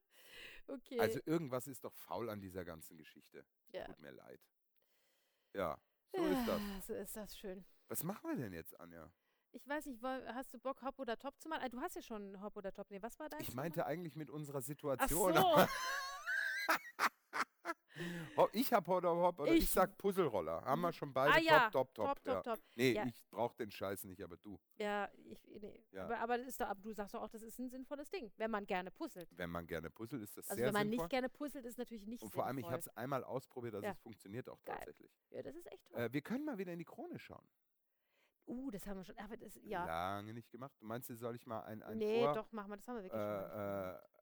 Okay. 0.70 1.00
Also 1.00 1.20
irgendwas 1.26 1.66
ist 1.68 1.86
doch 1.86 1.94
faul 1.94 2.30
an 2.30 2.42
dieser 2.42 2.66
ganzen 2.66 2.98
Geschichte. 2.98 3.46
ja. 3.72 3.86
Tut 3.86 4.00
mir 4.02 4.12
leid. 4.12 4.42
Ja, 5.54 5.80
so 6.14 6.26
ist 6.26 6.46
das. 6.46 6.62
So 6.88 6.94
ist 6.94 7.16
das 7.16 7.38
schön. 7.38 7.64
Was 7.88 8.04
machen 8.04 8.30
wir 8.30 8.36
denn 8.36 8.52
jetzt, 8.52 8.78
Anja? 8.78 9.10
Ich 9.58 9.68
weiß 9.68 9.88
nicht, 9.88 10.04
hast 10.04 10.54
du 10.54 10.60
Bock, 10.60 10.84
Hop 10.84 11.00
oder 11.00 11.18
Top 11.18 11.34
zu 11.42 11.50
machen? 11.50 11.62
Ah, 11.66 11.70
Du 11.70 11.80
hast 11.82 11.96
ja 11.96 12.02
schon 12.04 12.40
Hop 12.42 12.56
oder 12.58 12.72
Top. 12.72 12.92
Nee, 12.92 13.02
was 13.02 13.18
war 13.20 13.28
dein 13.28 13.42
Ich 13.42 13.48
Thema? 13.50 13.64
meinte 13.64 13.86
eigentlich 13.88 14.16
mit 14.16 14.30
unserer 14.30 14.60
Ach 14.60 14.64
Situation. 14.64 15.34
so. 15.36 15.42
Ho- 18.38 18.50
Ich 18.54 18.72
hab 18.72 18.88
Hop 18.88 18.98
oder 18.98 19.16
Hop 19.16 19.40
oder 19.40 19.52
ich, 19.52 19.64
Ich- 19.64 19.72
sag 19.72 19.98
Puzzleroller. 19.98 20.64
Haben 20.64 20.82
wir 20.82 20.94
schon 20.94 21.12
beide 21.12 21.34
ah 21.34 21.40
ja, 21.40 21.70
top, 21.72 21.92
top, 21.96 22.06
top. 22.06 22.24
top, 22.24 22.28
ja. 22.36 22.42
top. 22.44 22.60
Nee, 22.76 22.92
Ja. 22.92 23.06
ich 23.08 23.20
brauch 23.32 23.56
den 23.56 23.72
Scheiß 23.72 24.04
nicht, 24.04 24.22
aber 24.22 24.38
du. 24.38 24.60
Ja, 24.76 25.10
ich, 25.26 25.44
nee. 25.60 25.84
Ja. 25.92 26.04
Aber, 26.06 26.20
aber, 26.20 26.38
ist 26.38 26.62
doch, 26.62 26.68
aber 26.68 26.80
du 26.82 26.94
sagst 26.94 27.16
doch 27.16 27.24
auch, 27.24 27.30
das 27.30 27.42
ist 27.42 27.58
ein 27.58 27.70
sinnvolles 27.72 28.12
Ding, 28.12 28.32
wenn 28.38 28.52
man 28.52 28.68
gerne 28.68 28.92
puzzelt. 28.92 29.28
Wenn 29.36 29.50
man 29.50 29.66
gerne 29.66 29.90
puzzelt, 29.90 30.22
ist 30.22 30.38
das 30.38 30.48
Also 30.48 30.58
sehr 30.60 30.68
wenn 30.68 30.74
man 30.74 30.84
sinnvoll. 30.84 31.06
nicht 31.06 31.10
gerne 31.10 31.30
puzzelt, 31.30 31.66
ist 31.66 31.80
natürlich 31.80 32.06
nicht 32.06 32.22
Und 32.22 32.30
vor 32.32 32.46
allem, 32.46 32.60
ich 32.60 32.66
sinnvoll. 32.66 32.74
habe 32.74 32.82
es 32.82 32.96
einmal 32.98 33.24
ausprobiert, 33.24 33.74
also 33.74 33.86
Ja. 33.88 33.94
es 33.94 34.00
funktioniert 34.02 34.48
auch 34.48 34.64
Geil. 34.64 34.76
tatsächlich. 34.86 35.12
Ja, 35.32 35.42
das 35.42 35.56
ist 35.56 35.66
echt 35.72 35.84
toll. 35.88 36.00
Äh, 36.00 36.14
wir 36.14 36.22
können 36.22 36.46
mal 36.46 36.60
wieder 36.60 36.74
in 36.74 36.78
die 36.80 36.86
Krone 36.86 37.18
schauen. 37.18 37.48
Uh, 38.48 38.72
das 38.72 38.86
haben 38.88 38.98
wir 38.98 39.04
schon. 39.04 39.18
Aber 39.18 39.38
das, 39.38 39.60
ja. 39.64 39.86
Lange 39.86 40.34
nicht 40.34 40.52
gemacht. 40.52 40.76
Du 40.80 40.86
meinst, 40.86 41.08
soll 41.08 41.36
ich 41.36 41.46
mal 41.46 41.62
ein, 41.62 41.84
ein 41.84 41.98
nee, 41.98 42.24
Vor... 42.24 42.34
doch, 42.34 42.52
machen 42.52 42.70
wir. 42.70 42.78
Das 42.78 42.88
haben 42.88 42.96
wir 42.96 43.04
wirklich 43.04 43.22
schon. 43.22 43.32
mal. 43.32 43.92
Äh, 43.92 43.96
äh, 43.96 44.18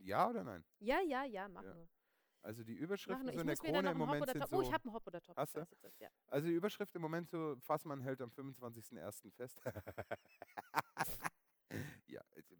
ja 0.00 0.28
oder 0.28 0.44
nein? 0.44 0.64
ja, 0.78 1.00
ja, 1.00 1.24
ja, 1.24 1.48
machen 1.48 1.68
ja. 1.68 1.74
wir. 1.76 1.88
Also 2.42 2.62
die 2.62 2.74
wir. 2.78 2.96
so 2.96 3.40
in 3.40 3.46
der 3.46 3.56
Krone 3.56 3.90
im 3.90 3.98
Moment 3.98 4.30
sind 4.30 4.48
so... 4.48 4.56
Oh, 4.56 4.62
ich 4.62 4.72
habe 4.72 4.84
einen 4.84 4.94
Hop 4.94 5.06
oder 5.06 5.20
Top. 5.20 5.36
Hast 5.36 5.56
du? 5.56 5.66
ja. 5.98 6.08
Also 6.28 6.46
die 6.46 6.54
Überschrift 6.54 6.94
im 6.94 7.02
Moment 7.02 7.28
so, 7.28 7.56
Fassmann 7.60 8.00
hält 8.00 8.20
am 8.20 8.30
25.01. 8.30 9.32
fest. 9.32 9.60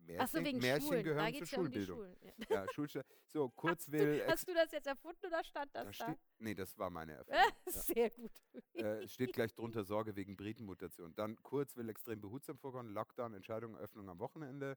Märchen, 0.09 0.21
Ach 0.25 0.29
so, 0.29 0.45
wegen 0.45 0.59
Märchen 0.59 0.87
Schulen. 0.89 1.05
Gehören 1.05 1.35
zur 1.35 1.41
um 1.41 1.47
Schulbildung. 1.47 1.97
Schulen. 1.99 2.17
Ja. 2.23 2.33
Ja, 2.65 2.73
Schulste 2.73 3.05
So, 3.27 3.49
kurz 3.57 3.91
will... 3.91 4.25
Hast 4.27 4.49
du 4.49 4.55
das 4.55 4.73
jetzt 4.73 4.87
erfunden 4.87 5.27
oder 5.27 5.45
stand 5.45 5.75
das 5.75 5.97
da 5.99 6.07
da? 6.07 6.17
nee, 6.39 6.55
das 6.55 6.77
war 6.79 6.91
meine 6.91 7.13
Erfahrung. 7.19 7.53
ja. 7.67 7.73
Sehr 7.73 8.11
gut. 8.11 8.33
äh, 8.75 9.03
es 9.05 9.13
steht 9.13 9.33
gleich 9.33 9.55
drunter 9.55 9.85
Sorge 9.85 10.17
wegen 10.17 10.37
Britenmutation. 10.37 11.15
Dann 11.15 11.37
kurz 11.43 11.77
will 11.77 11.89
extrem 11.89 12.21
behutsam 12.21 12.59
vorkommen, 12.59 12.91
Lockdown, 12.93 13.35
Entscheidung, 13.35 13.77
Öffnung 13.77 14.09
am 14.09 14.19
Wochenende. 14.19 14.77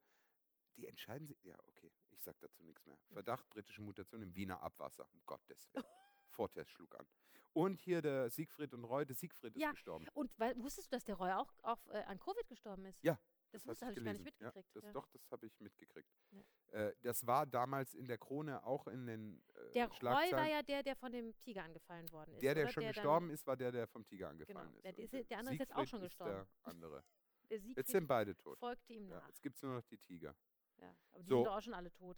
Die 0.78 0.86
entscheiden 0.86 1.28
sich, 1.28 1.42
ja, 1.44 1.56
okay, 1.68 1.92
ich 2.12 2.22
sag 2.24 2.40
dazu 2.40 2.64
nichts 2.64 2.86
mehr. 2.86 2.98
Verdacht, 3.12 3.50
britische 3.50 3.82
Mutation 3.82 4.22
im 4.22 4.36
Wiener 4.36 4.62
Abwasser, 4.62 5.06
um 5.12 5.22
Gottes 5.26 5.70
Willen. 5.74 5.86
Vortest 6.30 6.72
schlug 6.72 6.98
an. 6.98 7.06
Und 7.54 7.82
hier 7.82 8.02
der 8.02 8.30
Siegfried 8.30 8.74
und 8.74 8.86
Roy, 8.86 9.06
der 9.06 9.16
Siegfried 9.16 9.56
ist 9.58 9.62
Ja, 9.62 9.72
gestorben. 9.72 10.08
Und 10.14 10.32
weil, 10.40 10.56
wusstest 10.58 10.88
du, 10.90 10.96
dass 10.96 11.04
der 11.04 11.16
Roy 11.16 11.32
auch 11.34 11.54
auf, 11.64 11.86
äh, 11.88 11.98
an 12.04 12.18
Covid 12.20 12.48
gestorben 12.48 12.86
ist? 12.86 13.04
Ja, 13.04 13.20
Das, 13.52 13.64
Das 13.64 13.82
habe 13.82 13.94
ich 13.94 14.04
gar 14.04 14.14
nicht 14.14 14.24
mitgekriegt. 14.24 14.56
Ja, 14.56 14.62
das, 14.74 14.84
ja. 14.84 14.92
Doch, 14.94 15.08
das 15.10 15.30
habe 15.32 15.46
ich 15.46 15.60
mitgekriegt. 15.60 16.10
Ja. 16.32 16.42
Äh, 16.88 16.96
das 17.02 17.28
war 17.28 17.46
damals 17.46 17.94
in 17.94 18.08
der 18.08 18.18
Krone 18.18 18.64
auch 18.66 18.88
in 18.88 19.06
den 19.06 19.44
äh, 19.56 19.72
Der 19.74 19.88
Roy 19.90 20.32
war 20.32 20.48
ja 20.48 20.64
der, 20.64 20.84
der 20.84 20.96
von 20.96 21.12
dem 21.12 21.36
Tiger 21.42 21.64
angefallen 21.64 22.10
worden 22.12 22.34
ist. 22.34 22.42
der, 22.42 22.56
der 22.56 22.70
schon 22.70 22.84
dann- 22.84 22.94
gestorben 22.94 23.30
ist, 23.30 23.46
war 23.46 23.58
der, 23.58 23.72
der 23.72 23.88
vom 23.88 24.06
Tiger 24.06 24.30
angefallen 24.30 24.68
Genau, 24.70 24.78
ist. 24.78 24.84
der- 24.86 24.94
der 25.08 25.24
der 25.24 25.38
andere 25.40 25.54
ist 25.56 25.60
jetzt 25.60 25.72
auch 25.74 25.80
Siegfried 25.80 25.90
schon 25.90 26.02
gestorben. 26.02 26.32
Der 26.66 26.72
andere. 26.72 27.04
Der 27.50 27.58
Jetzt 27.58 27.66
Siegfried 27.68 27.88
sind 27.88 28.08
beide 28.08 28.36
tot. 28.38 28.58
folgte 28.60 28.94
ihm 28.94 29.08
nach. 29.08 29.28
jetzt 29.28 29.42
gibt 29.42 29.58
es 29.58 29.62
nur 29.62 29.74
noch 29.74 29.84
die 29.84 29.98
Tiger. 29.98 30.34
Ja. 30.78 30.96
Aber 31.12 31.24
die 31.24 31.28
So. 31.30 31.36
sind 31.38 31.46
doch 31.48 31.58
auch 31.58 31.62
schon 31.62 31.74
alle 31.74 31.92
tot. 31.92 32.18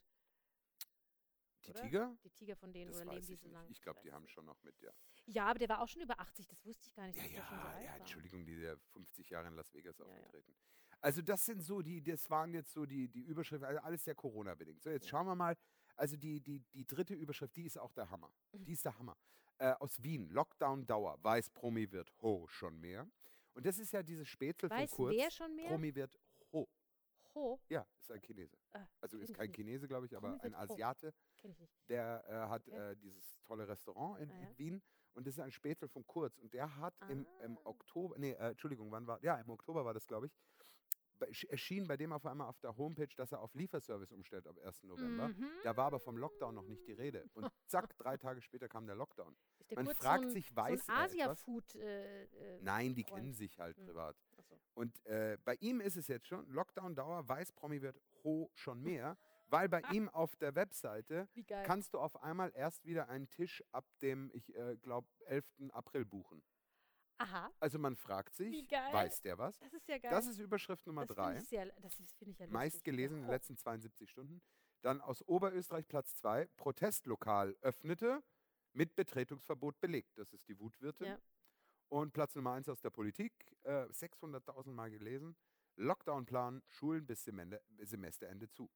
Die 1.66 1.72
Oder? 1.72 1.82
Tiger? 1.82 2.18
Die 2.24 2.30
Tiger 2.30 2.56
von 2.58 2.72
denen 2.74 2.92
Das 2.92 3.02
oder 3.02 3.14
leben 3.14 3.26
die 3.26 3.34
ich 3.34 3.40
so 3.40 3.48
lange? 3.50 3.70
Ich 3.70 3.82
glaube, 3.82 4.00
die 4.04 4.12
haben 4.12 4.28
schon 4.28 4.46
noch 4.46 4.62
mit, 4.64 4.80
ja. 4.82 4.92
Ja, 5.26 5.46
aber 5.48 5.60
der 5.60 5.70
war 5.70 5.82
auch 5.82 5.88
schon 5.88 6.02
über 6.02 6.20
80, 6.20 6.46
das 6.48 6.64
wusste 6.66 6.88
ich 6.88 6.94
gar 6.94 7.08
nicht. 7.08 7.16
Ja, 7.16 7.24
der 7.24 7.34
ja, 7.34 7.82
ja. 7.86 7.96
Entschuldigung, 7.96 8.46
die 8.46 8.60
der 8.60 8.78
50 8.92 9.30
Jahre 9.30 9.48
in 9.48 9.56
Las 9.56 9.74
Vegas 9.74 9.98
Ja, 9.98 10.06
ja. 10.08 10.30
Also 11.04 11.22
das 11.22 11.45
sind 11.45 11.62
so 11.62 11.82
die, 11.82 12.01
das 12.01 12.30
waren 12.30 12.54
jetzt 12.54 12.72
so 12.72 12.86
die, 12.86 13.10
die 13.10 13.20
Überschriften, 13.24 13.68
also 13.68 13.82
alles 13.82 14.06
sehr 14.06 14.16
Corona-bedingt. 14.16 14.82
So, 14.82 14.89
jetzt 14.89 15.10
schauen 15.10 15.26
wir 15.28 15.36
mal, 15.36 15.58
also 15.97 16.16
die, 16.16 16.39
die, 16.39 16.62
die 16.74 16.86
dritte 16.88 17.14
Überschrift, 17.14 17.56
die 17.58 17.66
ist 17.66 17.78
auch 17.78 17.91
der 17.91 18.10
Hammer. 18.10 18.32
Mhm. 18.54 18.64
Die 18.66 18.72
ist 18.72 18.86
der 18.86 18.97
Hammer. 18.97 19.18
Äh, 19.58 19.74
aus 19.80 20.01
Wien, 20.01 20.30
Lockdown-Dauer, 20.30 21.22
weiß 21.22 21.49
Promi 21.49 21.91
wird 21.91 22.10
ho 22.22 22.47
schon 22.47 22.80
mehr. 22.80 23.06
Und 23.54 23.66
das 23.66 23.80
ist 23.80 23.91
ja 23.91 24.01
dieses 24.01 24.30
Spätzle 24.30 24.70
Weiß 24.70 24.89
von 24.91 25.08
Kurz. 25.08 25.16
wer 25.18 25.30
schon 25.30 25.54
mehr? 25.56 25.68
Promi 25.68 25.93
wird 25.93 26.18
ho. 26.54 26.70
Ho, 27.36 27.60
Ja, 27.68 27.86
ist 27.99 28.10
ein 28.12 28.22
Chinese. 28.22 28.56
Ah, 28.72 28.88
Also 29.01 29.18
ist 29.18 29.34
kein. 29.34 29.51
Chinese, 29.51 29.88
glaube 29.89 30.06
ich, 30.06 30.16
aber 30.16 30.38
Promi 30.38 30.41
ein. 30.43 30.56
Asiate. 30.56 31.14
Der 31.89 32.24
äh, 32.30 32.34
hat 32.49 32.66
Okay. 32.70 32.91
äh, 32.91 32.95
dieses 32.95 33.36
tolle 33.43 33.68
Restaurant 33.68 34.22
in, 34.22 34.32
Ah, 34.32 34.39
ja. 34.41 34.47
in 34.47 34.58
Wien 34.58 34.82
und 35.14 35.28
das 35.28 35.34
ist 35.34 35.39
ein 35.41 35.51
Spätzle 35.51 35.89
von 35.89 36.08
Kurz 36.08 36.38
und 36.38 36.54
der 36.54 36.78
hat 36.78 36.95
im, 37.10 37.28
im 37.43 37.58
Ah. 37.58 37.62
Oktober, 37.66 38.16
nee, 38.18 38.32
äh, 38.32 38.51
Entschuldigung, 38.51 38.89
wann 38.91 39.06
war, 39.08 39.22
ja, 39.24 39.36
im 39.41 39.49
Oktober 39.49 39.84
war 39.84 39.93
das, 39.93 40.08
glaube 40.08 40.28
ich, 40.28 40.34
erschien 41.49 41.88
bei 41.88 41.97
dem 41.97 42.11
auf 42.14 42.26
einmal 42.26 42.47
auf 42.47 42.59
der 42.59 42.76
Homepage, 42.78 43.14
dass 43.16 43.32
er 43.32 43.39
auf 43.41 43.53
Lieferservice 43.55 44.11
umstellt 44.11 44.47
ab 44.47 44.57
1. 44.59 44.84
November. 44.84 45.30
Mhm. 45.30 45.49
Da 45.64 45.76
war 45.78 45.86
aber 45.88 45.99
vom 45.99 46.18
Lockdown 46.18 46.55
noch 46.55 46.68
nicht 46.68 46.86
die 46.88 46.93
Rede. 46.93 47.30
Und 47.34 47.47
zack, 47.68 47.97
drei 47.97 48.18
Tage 48.18 48.41
später 48.41 48.68
kam 48.68 48.86
der 48.86 48.95
Lockdown. 48.95 49.36
Der 49.70 49.84
Man 49.84 49.95
fragt 49.95 50.24
so 50.24 50.30
ein, 50.30 50.34
sich, 50.34 50.55
weiß 50.55 50.86
so 50.86 50.91
ein 50.91 50.97
er? 50.97 51.03
Asia-Food. 51.05 51.76
Äh, 51.76 52.24
äh, 52.24 52.61
Nein, 52.61 52.93
die 52.95 53.03
Freund. 53.03 53.16
kennen 53.22 53.34
sich 53.34 53.59
halt 53.59 53.78
Hm. 53.78 53.86
privat. 53.86 54.16
achso. 54.38 54.59
Und 54.74 55.05
äh, 55.05 55.38
bei 55.43 55.55
ihm 55.55 55.80
ist 55.82 55.97
es 55.97 56.07
jetzt 56.07 56.28
schon, 56.28 56.47
Lockdown-Dauer, 56.49 57.28
weiß 57.28 57.51
Promi 57.53 57.82
wird 57.82 57.99
ho 58.24 58.49
schon 58.53 58.82
mehr, 58.82 59.18
weil 59.47 59.70
bei 59.70 59.82
ihm 59.91 60.09
auf 60.09 60.36
der 60.38 60.55
Webseite 60.55 61.28
kannst 61.64 61.93
du 61.93 61.99
auf 61.99 62.22
einmal 62.24 62.51
erst 62.55 62.86
wieder 62.86 63.07
einen 63.09 63.30
Tisch 63.30 63.64
ab 63.72 63.86
dem, 64.01 64.32
ich 64.34 64.55
äh, 64.55 64.76
glaube, 64.78 65.07
11. 65.26 65.45
April 65.72 66.05
buchen. 66.05 66.41
Aha, 67.24 67.52
Also 67.60 67.80
man 67.80 67.96
fragt 67.96 68.36
sich, 68.36 68.70
weiß 68.72 69.22
der 69.22 69.38
was? 69.38 69.58
das 69.60 69.74
ist 69.74 69.88
ja 69.88 69.98
geil. 69.98 70.12
Das 70.12 70.28
ist 70.28 70.40
Überschrift 70.40 70.86
Nummer 70.88 71.06
das 71.06 71.16
drei. 71.16 71.40
Sehr, 71.42 71.66
das 71.82 71.96
finde 71.96 72.32
ich 72.32 72.40
ja 72.40 72.48
Meist 72.48 72.76
lustig. 72.78 72.84
gelesen 72.84 73.18
in 73.18 73.22
den 73.24 73.30
letzten 73.32 73.58
72 73.58 74.10
Stunden. 74.10 74.42
Dann 74.82 75.00
aus 75.02 75.22
Oberösterreich 75.28 75.88
Platz 75.88 76.16
zwei, 76.16 76.48
Protestlokal 76.58 77.56
öffnete, 77.62 78.22
mit 78.74 78.96
Betretungsverbot 78.96 79.80
belegt. 79.80 80.18
Das 80.18 80.34
ist 80.34 80.48
die 80.48 80.60
Wutwirtin. 80.60 81.08
Ja. 81.08 81.20
Und 81.90 82.12
Platz 82.12 82.36
Nummer 82.36 82.54
eins 82.54 82.68
aus 82.68 82.82
der 82.82 82.90
Politik, 82.90 83.34
äh, 83.64 83.86
600.000 83.92 84.74
Mal 84.76 84.90
gelesen. 84.90 85.36
Lockdown-Plan, 85.76 86.62
Schulen 86.68 87.06
bis 87.06 87.24
Semesterende 87.24 88.50
zu. 88.50 88.70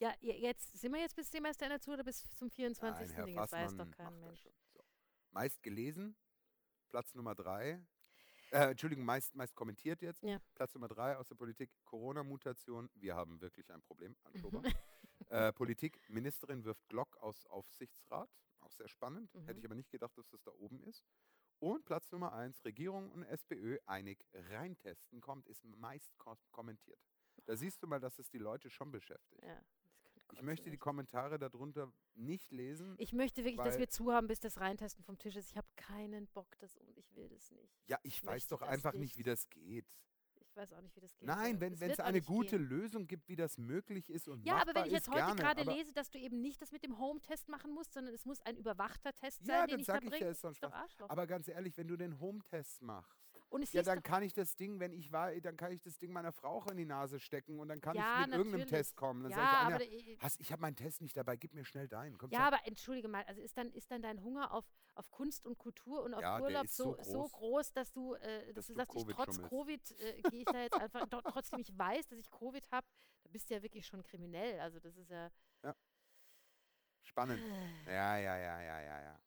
Ja, 0.00 0.14
je- 0.20 0.36
jetzt 0.38 0.78
sind 0.78 0.92
wir 0.92 1.00
jetzt 1.00 1.16
bis 1.16 1.30
Semesterende 1.30 1.80
zu 1.80 1.92
oder 1.92 2.04
bis 2.04 2.22
zum 2.36 2.50
24. 2.50 3.08
Nein, 3.08 3.16
Herr 3.16 3.24
Ding? 3.24 3.36
Das 3.36 3.50
weiß 3.52 3.74
doch 3.76 3.90
kein 3.90 4.20
Mensch. 4.20 4.46
So. 4.72 4.84
Meist 5.30 5.60
gelesen, 5.62 6.16
Platz 6.88 7.14
Nummer 7.14 7.34
drei. 7.34 7.80
Äh, 8.50 8.70
Entschuldigung, 8.70 9.04
meist, 9.04 9.34
meist 9.34 9.54
kommentiert 9.54 10.00
jetzt. 10.00 10.22
Ja. 10.22 10.40
Platz 10.54 10.74
Nummer 10.74 10.88
drei 10.88 11.16
aus 11.16 11.28
der 11.28 11.34
Politik, 11.34 11.70
Corona-Mutation. 11.84 12.88
Wir 12.94 13.14
haben 13.14 13.40
wirklich 13.40 13.70
ein 13.70 13.82
Problem. 13.82 14.16
Anschober. 14.24 14.60
Mhm. 14.60 14.72
äh, 15.28 15.52
Politik, 15.52 16.00
Ministerin 16.08 16.64
wirft 16.64 16.88
Glock 16.88 17.16
aus 17.18 17.46
Aufsichtsrat. 17.46 18.30
Auch 18.60 18.72
sehr 18.72 18.88
spannend. 18.88 19.34
Mhm. 19.34 19.44
Hätte 19.44 19.58
ich 19.58 19.64
aber 19.66 19.74
nicht 19.74 19.90
gedacht, 19.90 20.16
dass 20.16 20.28
das 20.28 20.42
da 20.42 20.50
oben 20.52 20.80
ist. 20.84 21.04
Und 21.60 21.84
Platz 21.84 22.10
Nummer 22.10 22.32
eins, 22.32 22.64
Regierung 22.64 23.10
und 23.10 23.24
SPÖ 23.24 23.78
einig 23.86 24.24
reintesten 24.32 25.20
kommt, 25.20 25.46
ist 25.48 25.64
meist 25.64 26.16
ko 26.16 26.34
kommentiert. 26.52 27.00
Da 27.46 27.56
siehst 27.56 27.82
du 27.82 27.86
mal, 27.86 28.00
dass 28.00 28.18
es 28.18 28.28
die 28.30 28.38
Leute 28.38 28.70
schon 28.70 28.90
beschäftigt. 28.90 29.42
Ja, 29.42 29.60
Ich 30.32 30.42
möchte 30.42 30.70
die. 30.70 30.76
Kommentare 30.76 31.38
darunter 31.38 31.92
nicht 32.14 32.52
lesen. 32.52 32.94
Ich 32.98 33.12
möchte 33.12 33.44
wirklich, 33.44 33.64
dass 33.64 33.78
wir 33.78 33.88
zuhaben, 33.88 34.26
bis 34.28 34.40
das 34.40 34.60
Reintesten 34.60 35.04
vom 35.04 35.18
Tisch 35.18 35.36
ist. 35.36 35.50
Ich 35.50 35.56
habe 35.56 35.67
keinen 35.88 36.26
Bock 36.28 36.58
das 36.58 36.76
und 36.76 36.96
ich 36.96 37.14
will 37.16 37.28
das 37.28 37.50
nicht. 37.52 37.72
ja, 37.88 37.98
ich 38.02 38.24
weiß 38.24 38.32
möchte 38.34 38.48
doch 38.50 38.62
einfach 38.62 38.92
nicht. 38.92 39.00
nicht, 39.00 39.18
wie 39.18 39.22
das 39.22 39.48
geht. 39.50 39.86
Ich 40.40 40.56
weiß 40.56 40.72
auch 40.72 40.80
nicht, 40.80 40.96
wie 40.96 41.00
das 41.00 41.16
geht. 41.16 41.26
Nein, 41.26 41.52
aber 41.56 41.60
wenn 41.60 41.72
es 41.74 41.80
wenn 41.80 42.00
eine 42.00 42.20
gute 42.20 42.58
gehen. 42.58 42.68
Lösung 42.68 43.06
gibt, 43.06 43.28
wie 43.28 43.36
das 43.36 43.58
möglich 43.58 44.10
ist 44.10 44.28
und 44.28 44.44
Ja, 44.44 44.56
aber 44.62 44.74
wenn 44.74 44.86
ich 44.86 44.92
ist, 44.92 45.06
jetzt 45.06 45.08
heute 45.10 45.36
gerade 45.36 45.62
lese, 45.62 45.92
dass 45.92 46.10
du 46.10 46.18
eben 46.18 46.40
nicht 46.40 46.60
das 46.60 46.72
mit 46.72 46.82
dem 46.82 46.98
Home-Test 46.98 47.48
machen 47.48 47.72
musst, 47.72 47.92
sondern 47.92 48.12
es 48.14 48.24
muss 48.24 48.40
ein 48.42 48.56
überwachter 48.56 49.12
Test 49.14 49.40
Ja, 49.42 49.60
sein, 49.60 49.68
den 49.68 49.70
dann 49.70 49.80
ich 49.80 49.86
sag 49.86 50.00
da 50.00 50.06
ich 50.06 50.12
ja, 50.12 50.18
bringe, 50.18 50.30
ist 50.30 50.44
doch 50.44 50.50
ist 50.50 50.62
doch 50.62 50.68
Spaß. 50.70 50.82
Arschloch. 50.82 51.10
aber 51.10 51.26
ganz 51.26 51.48
ehrlich, 51.48 51.76
wenn 51.76 51.88
du 51.88 51.96
den 51.96 52.18
Home-Test 52.18 52.82
machst, 52.82 53.27
und 53.50 53.62
es 53.62 53.72
ja, 53.72 53.82
dann 53.82 54.02
kann 54.02 54.22
ich 54.22 54.34
das 54.34 54.56
Ding, 54.56 54.78
wenn 54.80 54.92
ich 54.92 55.10
war, 55.12 55.32
dann 55.40 55.56
kann 55.56 55.72
ich 55.72 55.80
das 55.80 55.98
Ding 55.98 56.12
meiner 56.12 56.32
Frau 56.32 56.48
auch 56.50 56.66
in 56.68 56.76
die 56.76 56.84
Nase 56.84 57.18
stecken 57.18 57.58
und 57.58 57.68
dann 57.68 57.80
kann 57.80 57.96
ja, 57.96 58.20
ich 58.20 58.26
mit 58.26 58.36
irgendeinem 58.36 58.60
natürlich. 58.60 58.68
Test 58.70 58.96
kommen. 58.96 59.22
Dann 59.22 59.30
ja, 59.32 59.36
sage 59.36 59.48
ich, 59.52 59.58
Anja, 59.58 59.76
aber, 59.76 59.84
äh, 59.84 60.16
hast, 60.20 60.40
ich 60.40 60.52
habe 60.52 60.62
meinen 60.62 60.76
Test 60.76 61.00
nicht 61.00 61.16
dabei, 61.16 61.36
gib 61.36 61.54
mir 61.54 61.64
schnell 61.64 61.88
deinen. 61.88 62.18
Komm, 62.18 62.30
ja, 62.30 62.38
sag- 62.38 62.46
aber 62.52 62.66
entschuldige 62.66 63.08
mal, 63.08 63.24
also 63.24 63.40
ist 63.40 63.56
dann, 63.56 63.70
ist 63.72 63.90
dann 63.90 64.02
dein 64.02 64.22
Hunger 64.22 64.52
auf, 64.52 64.64
auf 64.94 65.10
Kunst 65.10 65.46
und 65.46 65.56
Kultur 65.58 66.02
und 66.02 66.14
auf 66.14 66.22
Ja, 66.22 66.40
Urlaub 66.40 66.66
so, 66.68 66.94
so 66.96 67.02
so 67.02 67.28
groß, 67.28 67.32
groß, 67.32 67.72
dass 67.72 67.92
du, 67.92 68.14
äh, 68.14 68.46
dass 68.52 68.54
dass 68.54 68.66
du 68.66 68.74
sagst, 68.74 68.96
ich 68.96 69.06
trotz. 69.16 69.40
Covid 69.48 70.00
äh, 70.00 70.22
gehe 70.22 70.40
ich 70.40 70.44
da 70.46 70.62
jetzt 70.62 70.74
einfach, 70.74 71.06
trotzdem 71.24 71.58
ich 71.60 71.76
weiß, 71.76 72.06
dass 72.08 72.18
ich 72.18 72.30
Covid 72.30 72.70
habe, 72.70 72.86
da 73.24 73.30
bist 73.30 73.48
du 73.50 73.54
ja 73.54 73.62
wirklich 73.62 73.86
schon 73.86 74.02
kriminell. 74.02 74.60
Also 74.60 74.78
das 74.80 74.96
ist 74.96 75.10
ja. 75.10 75.30
Spannend. 77.04 77.42
Ja, 77.86 78.16
ja, 78.18 78.36
ja, 78.36 78.60
ja, 78.60 78.80
ja, 78.82 79.00
ja. 79.02 79.18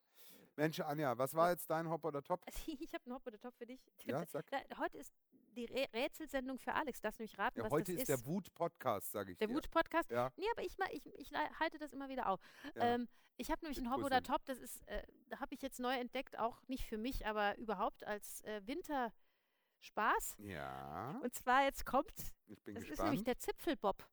Mensch, 0.61 0.79
Anja, 0.79 1.17
was 1.17 1.33
war 1.33 1.49
jetzt 1.49 1.67
dein 1.71 1.89
Hop 1.89 2.05
oder 2.05 2.21
Top? 2.21 2.45
ich 2.67 2.93
habe 2.93 3.03
einen 3.05 3.15
Hop 3.15 3.25
oder 3.25 3.39
Top 3.39 3.55
für 3.57 3.65
dich. 3.65 3.81
Ja, 4.05 4.23
sag. 4.27 4.45
Heute 4.77 4.99
ist 4.99 5.11
die 5.55 5.65
Rä 5.65 5.87
Rätselsendung 5.91 6.59
für 6.59 6.71
Alex. 6.71 7.01
Darfst 7.01 7.19
du 7.19 7.23
nämlich 7.23 7.39
raten, 7.39 7.57
Ja, 7.57 7.65
was 7.65 7.71
heute 7.71 7.93
das 7.93 8.01
ist 8.01 8.09
der 8.09 8.23
Wut-Podcast, 8.27 9.11
sage 9.11 9.31
ich 9.31 9.39
Der. 9.39 9.49
Wut-Podcast? 9.49 10.11
Ja. 10.11 10.31
Nee, 10.37 10.45
aber 10.51 10.61
ich, 10.61 10.77
ich, 10.91 11.19
ich 11.19 11.33
halte 11.59 11.79
das 11.79 11.93
immer 11.93 12.09
wieder 12.09 12.29
auf. 12.29 12.39
Ja. 12.75 12.93
Ähm, 12.93 13.07
ich 13.37 13.49
habe 13.49 13.61
nämlich 13.63 13.79
einen 13.79 13.91
Hop 13.91 14.03
oder. 14.03 14.21
Top, 14.21 14.45
das 14.45 14.59
ist, 14.59 14.87
äh, 14.87 15.01
habe 15.35 15.55
ich 15.55 15.63
jetzt 15.63 15.79
neu 15.79 15.95
entdeckt, 15.95 16.37
auch 16.37 16.61
nicht 16.67 16.85
für 16.85 16.99
mich, 16.99 17.25
aber 17.25 17.57
überhaupt 17.57 18.05
als 18.05 18.41
äh, 18.43 18.61
Winterspaß. 18.67 20.35
Ja, 20.37 21.19
Und 21.23 21.33
zwar 21.33 21.63
jetzt 21.63 21.87
kommt, 21.87 22.13
ich 22.45 22.61
bin 22.61 22.75
das 22.75 22.83
ist 22.83 22.99
nämlich 22.99 23.23
gespannt. 23.23 23.27
der 23.27 23.39
Zipfelbob. 23.39 24.07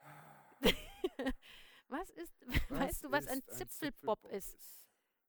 was 1.88 2.10
ist, 2.10 2.34
weißt 2.68 3.04
du, 3.04 3.10
was 3.10 3.26
ein 3.28 3.38
ist 3.38 3.56
Zipfelbob 3.56 4.26
ist? 4.26 4.79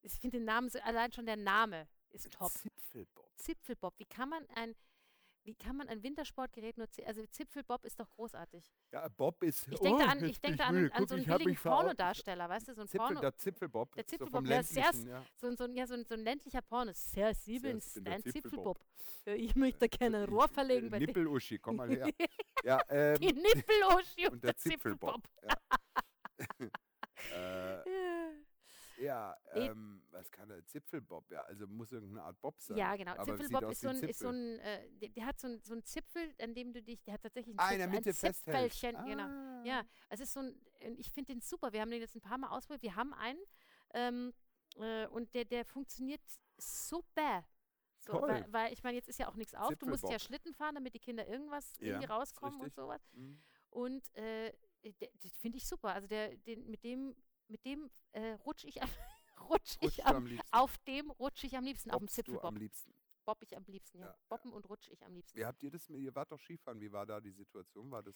Ich 0.02 0.14
finde 0.14 0.38
den 0.38 0.46
Namen, 0.46 0.70
so, 0.70 0.80
allein 0.80 1.12
schon 1.12 1.26
der 1.26 1.38
Name 1.38 1.88
ist 2.12 2.32
top. 2.32 2.52
Zipfelbob. 2.52 3.32
Zipfelbob. 3.38 3.94
Wie 4.00 4.06
kann 4.06 4.30
man 4.30 4.46
ein, 4.56 4.76
wie 5.44 5.56
kann 5.56 5.76
man 5.76 5.88
ein 5.90 6.04
Wintersportgerät 6.04 6.78
nur, 6.78 6.88
also 7.06 7.26
Zipfelbob 7.26 7.86
ist 7.86 8.00
doch 8.00 8.10
großartig. 8.10 8.64
Ja, 8.92 9.08
Bob 9.10 9.42
ist. 9.44 9.68
Ich 9.68 9.80
denke 9.80 10.04
oh, 10.04 10.08
an, 10.08 10.24
ich 10.24 10.40
denke 10.40 10.64
an, 10.64 10.92
an 10.92 11.08
so 11.08 11.16
einen 11.16 11.26
billigen 11.26 11.56
Pornodarsteller, 11.56 12.50
weißt 12.50 12.68
du, 12.68 12.74
so 12.74 12.82
ein 12.82 12.88
Zipfel, 12.88 13.08
Porno, 13.08 13.22
der 13.22 13.38
Zipfelbob. 13.38 13.96
Der 13.96 14.04
so 14.04 14.08
Zipfelbob, 14.10 14.46
der 14.46 14.60
ist 14.62 14.74
sehr 14.74 14.92
ja. 15.08 15.26
so, 15.36 15.48
ein- 15.48 15.58
so, 15.58 15.68
ja, 15.68 15.88
so, 15.88 15.94
ein, 15.96 16.06
so 16.06 16.14
ein 16.14 16.22
ländlicher 16.22 16.62
Porno. 16.62 16.92
Sehr 16.94 17.34
sieben, 17.34 17.78
ich 17.78 17.94
bin 17.94 18.04
der 18.04 18.14
ein 18.14 18.24
Zipfelbob. 18.24 18.80
Zipfelbob. 18.80 18.80
Ja, 19.26 19.34
Ich 19.34 19.56
möchte 19.56 19.88
gerne 19.88 20.24
ein 20.24 20.30
Rohr 20.30 20.48
verlegen 20.48 20.90
bei 20.90 21.00
dir. 21.00 21.08
Nippeluschi, 21.08 21.60
komm 21.60 21.78
mal 21.78 21.90
her. 21.90 22.10
ja, 22.64 22.82
ähm, 22.90 23.20
Die 23.20 23.34
Nippeloschi 23.34 24.28
und 24.32 24.44
der 24.44 24.56
Zipfelbob. 24.58 25.22
Ja. 25.44 25.56
äh, 27.86 28.51
ja, 29.02 29.36
Nee. 29.54 29.68
ähm, 29.68 30.04
was 30.12 30.30
kann 30.32 30.50
der 30.50 30.66
Zipfelbob? 30.66 31.30
Ja, 31.32 31.42
also 31.44 31.68
muss 31.68 31.92
irgendeine 31.92 32.24
Art 32.24 32.40
Bob 32.40 32.60
sein. 32.62 32.78
Ja, 32.78 32.96
genau. 32.96 33.14
Aber 33.14 33.26
Zipfelbob 33.26 33.72
ist 33.72 33.82
so 33.82 33.90
ein, 33.90 34.04
ist 34.04 34.20
so 34.20 34.30
ein 34.30 34.60
äh, 34.60 34.90
der, 34.92 35.10
der 35.10 35.26
hat 35.26 35.40
so 35.40 35.48
ein, 35.48 35.60
so 35.62 35.74
ein 35.74 35.84
Zipfel, 35.84 36.34
an 36.42 36.54
dem 36.54 36.74
du 36.74 36.82
dich, 36.82 37.04
der 37.04 37.16
hat 37.16 37.22
tatsächlich 37.24 37.56
ein, 37.56 37.60
Ah, 37.60 37.72
in 37.72 37.80
der 37.80 37.88
Mitte 37.88 38.10
ein 38.10 38.16
festhält. 38.16 38.72
Zipfelchen, 38.74 39.06
genau. 39.06 39.24
Ah. 39.24 39.64
Ja, 39.66 39.84
es 40.10 40.20
ist 40.20 40.34
so 40.34 40.42
ein, 40.42 40.56
ich 40.98 41.12
finde 41.12 41.34
den 41.34 41.42
super. 41.42 41.74
Wir 41.74 41.82
haben 41.82 41.92
den 41.92 42.02
jetzt 42.02 42.16
ein 42.16 42.22
paar 42.22 42.38
Mal 42.38 42.50
ausprobiert. 42.50 42.84
Wir 42.84 42.96
haben 42.96 43.14
einen 43.14 43.40
ähm, 43.94 44.34
äh, 44.78 45.08
und 45.08 45.34
der, 45.34 45.46
der 45.46 45.66
funktioniert 45.66 46.22
super. 46.58 47.46
So, 48.00 48.14
weil, 48.14 48.52
weil 48.52 48.74
ich 48.74 48.84
meine, 48.84 48.96
jetzt 48.98 49.10
ist 49.10 49.20
ja 49.20 49.28
auch 49.28 49.36
nichts 49.36 49.54
auf. 49.54 49.76
Du 49.76 49.86
musst 49.86 50.04
ja. 50.10 50.18
Schlitten 50.18 50.54
fahren, 50.54 50.74
damit 50.76 50.94
die 50.96 51.00
Kinder 51.00 51.28
irgendwas 51.28 51.74
Ja, 51.80 51.88
irgendwie 51.88 52.08
rauskommen 52.08 52.60
und 52.60 52.74
sowas. 52.74 53.02
Mhm. 53.14 53.40
Und 53.70 54.16
äh, 54.16 54.54
finde 55.40 55.58
ich 55.58 55.68
super. 55.68 55.94
Also 55.94 56.08
der, 56.08 56.36
den, 56.38 56.70
mit 56.70 56.84
dem, 56.84 57.16
mit 57.52 57.64
dem 57.66 57.90
äh, 58.14 58.32
rutsch 58.46 58.64
ich, 58.66 58.82
am- 58.82 58.90
rutsch 59.50 59.78
ich 59.82 60.06
am, 60.06 60.16
am 60.18 60.26
liebsten. 60.26 60.48
auf 60.54 60.78
dem 60.80 61.12
rutsch 61.12 61.44
ich 61.44 61.56
am 61.58 61.64
liebsten, 61.66 61.92
auf 61.92 62.00
dem 62.00 62.08
Zipfelbob. 62.08 62.44
am 62.46 62.56
liebsten. 62.56 62.94
Bob 63.24 63.38
ich 63.44 63.56
am 63.56 63.64
liebsten, 63.68 64.00
ja. 64.00 64.06
Ja, 64.08 64.12
ja. 64.12 64.18
Boppen 64.30 64.52
und 64.52 64.68
rutsch 64.68 64.90
ich 64.90 65.06
am 65.06 65.14
liebsten. 65.14 65.38
Wie 65.38 65.46
habt 65.46 65.62
ihr 65.62 65.70
das? 65.70 65.88
Ihr 65.90 66.16
wart 66.16 66.32
doch 66.32 66.40
Skifahren. 66.40 66.82
Wie 66.82 66.92
war 66.92 67.06
da 67.06 67.22
die 67.22 67.32
Situation? 67.32 67.92
War 67.92 68.02
das? 68.02 68.16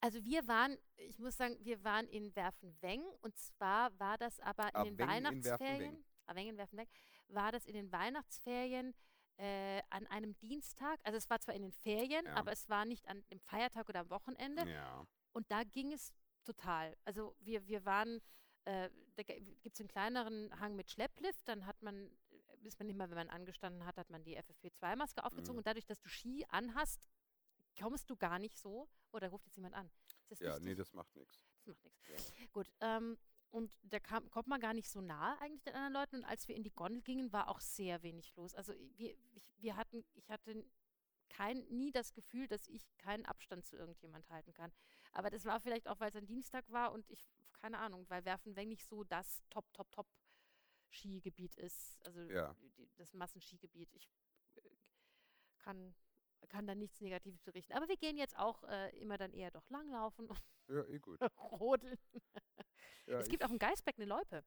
Also 0.00 0.24
wir 0.24 0.46
waren, 0.46 0.78
ich 0.96 1.18
muss 1.18 1.36
sagen, 1.36 1.56
wir 1.60 1.82
waren 1.82 2.06
in 2.06 2.34
Werfenweng 2.36 3.02
und 3.22 3.36
zwar 3.36 3.98
war 3.98 4.16
das 4.16 4.38
aber 4.40 4.68
in 4.68 4.74
Ah, 4.76 4.84
den 4.84 4.92
in 4.92 4.98
Weihnachtsferien, 4.98 5.58
Werfenweng. 5.80 6.04
ah, 6.26 6.34
Wengen, 6.36 6.56
Werfenweng, 6.56 6.88
war 7.28 7.50
das 7.50 7.66
in 7.66 7.74
den 7.74 7.90
Weihnachtsferien 7.90 8.94
äh, 9.38 9.82
an 9.90 10.06
einem 10.06 10.38
Dienstag. 10.38 11.00
Also 11.02 11.16
es 11.18 11.28
war 11.28 11.40
zwar 11.40 11.56
in 11.56 11.62
den 11.62 11.72
Ferien, 11.72 12.24
Ja. 12.24 12.34
aber 12.34 12.52
es 12.52 12.68
war 12.68 12.84
nicht 12.84 13.08
an 13.08 13.24
dem 13.30 13.40
Feiertag 13.40 13.88
oder 13.88 14.00
am 14.00 14.10
Wochenende. 14.10 14.68
Ja. 14.70 15.04
Und 15.32 15.50
da 15.50 15.64
ging 15.64 15.92
es 15.92 16.12
total. 16.44 16.96
Also 17.04 17.34
wir, 17.40 17.66
wir 17.66 17.84
waren, 17.84 18.20
äh, 18.64 18.90
da 19.16 19.22
gibt 19.22 19.74
es 19.74 19.80
einen 19.80 19.88
kleineren 19.88 20.58
Hang 20.60 20.74
mit 20.76 20.90
Schlepplift, 20.90 21.46
dann 21.48 21.66
hat 21.66 21.80
man, 21.82 22.10
ist 22.62 22.78
man 22.78 22.88
immer, 22.88 23.08
wenn 23.10 23.16
man 23.16 23.30
angestanden 23.30 23.84
hat, 23.84 23.96
hat 23.98 24.10
man 24.10 24.24
die 24.24 24.38
FFP2-Maske 24.38 25.24
aufgezogen 25.24 25.54
Mhm. 25.56 25.58
und 25.58 25.66
dadurch, 25.66 25.86
dass 25.86 26.00
du 26.00 26.08
Ski 26.08 26.44
anhast, 26.48 27.06
kommst 27.78 28.08
du 28.10 28.16
gar 28.16 28.38
nicht 28.38 28.56
so. 28.58 28.88
Oder 29.12 29.28
ruft 29.28 29.46
jetzt 29.46 29.56
jemand 29.56 29.74
an? 29.74 29.90
Ja, 30.30 30.54
wichtig? 30.54 30.62
nee, 30.62 30.74
das 30.74 30.92
macht 30.92 31.14
nichts. 31.14 31.40
Das 31.64 31.80
macht 31.82 32.08
nichts. 32.08 32.32
Gut, 32.52 32.68
ähm, 32.80 33.16
und 33.50 33.70
da 33.82 34.00
kam, 34.00 34.28
kommt 34.30 34.48
man 34.48 34.60
gar 34.60 34.74
nicht 34.74 34.88
so 34.90 35.00
nahe 35.00 35.38
eigentlich 35.40 35.62
den 35.62 35.74
anderen 35.74 35.92
Leuten. 35.92 36.16
Und 36.16 36.24
als 36.24 36.48
wir 36.48 36.56
in 36.56 36.64
die 36.64 36.72
Gondel 36.74 37.02
gingen, 37.02 37.32
war 37.32 37.48
auch 37.48 37.60
sehr 37.60 38.02
wenig 38.02 38.34
los. 38.34 38.54
Also 38.54 38.72
wir, 38.96 39.14
ich, 39.34 39.44
wir 39.58 39.76
hatten, 39.76 40.04
ich 40.14 40.28
hatte 40.30 40.64
kein, 41.28 41.58
nie 41.68 41.92
das 41.92 42.12
Gefühl, 42.14 42.48
dass 42.48 42.66
ich 42.66 42.84
keinen 42.98 43.24
Abstand 43.26 43.64
zu 43.64 43.76
irgendjemand 43.76 44.28
halten 44.30 44.52
kann. 44.54 44.72
Aber 45.12 45.30
das 45.30 45.44
war 45.44 45.60
vielleicht 45.60 45.86
auch, 45.88 46.00
weil 46.00 46.08
es 46.10 46.16
ein 46.16 46.26
Dienstag 46.26 46.68
war 46.70 46.92
und 46.92 47.08
ich, 47.10 47.24
keine 47.64 47.78
Ahnung, 47.78 48.04
weil 48.10 48.22
Werfenweng 48.26 48.68
nicht 48.68 48.86
so 48.86 49.04
das 49.04 49.42
Top, 49.48 49.72
Top, 49.72 49.90
Top 49.90 50.06
Skigebiet 50.90 51.54
ist. 51.56 51.98
Also 52.06 52.20
Ja. 52.30 52.54
das 52.96 53.14
Massenskigebiet. 53.14 53.90
Ich 53.94 54.06
äh, 54.56 54.60
kann, 55.56 55.94
kann 56.48 56.66
da 56.66 56.74
nichts 56.74 57.00
Negatives 57.00 57.40
berichten. 57.40 57.72
Aber 57.72 57.88
wir 57.88 57.96
gehen 57.96 58.18
jetzt 58.18 58.36
auch 58.36 58.64
äh, 58.64 58.94
immer 58.98 59.16
dann 59.16 59.32
eher 59.32 59.50
doch 59.50 59.66
langlaufen 59.70 60.28
und 60.28 60.42
Ja, 60.68 60.84
eh 60.84 60.98
gut. 60.98 61.18
rodeln. 61.38 61.98
Ja, 63.06 63.20
es 63.20 63.28
gibt 63.28 63.42
auch 63.42 63.50
im 63.50 63.58
Geisbeck 63.58 63.96
eine 63.96 64.06
Loipe. 64.06 64.44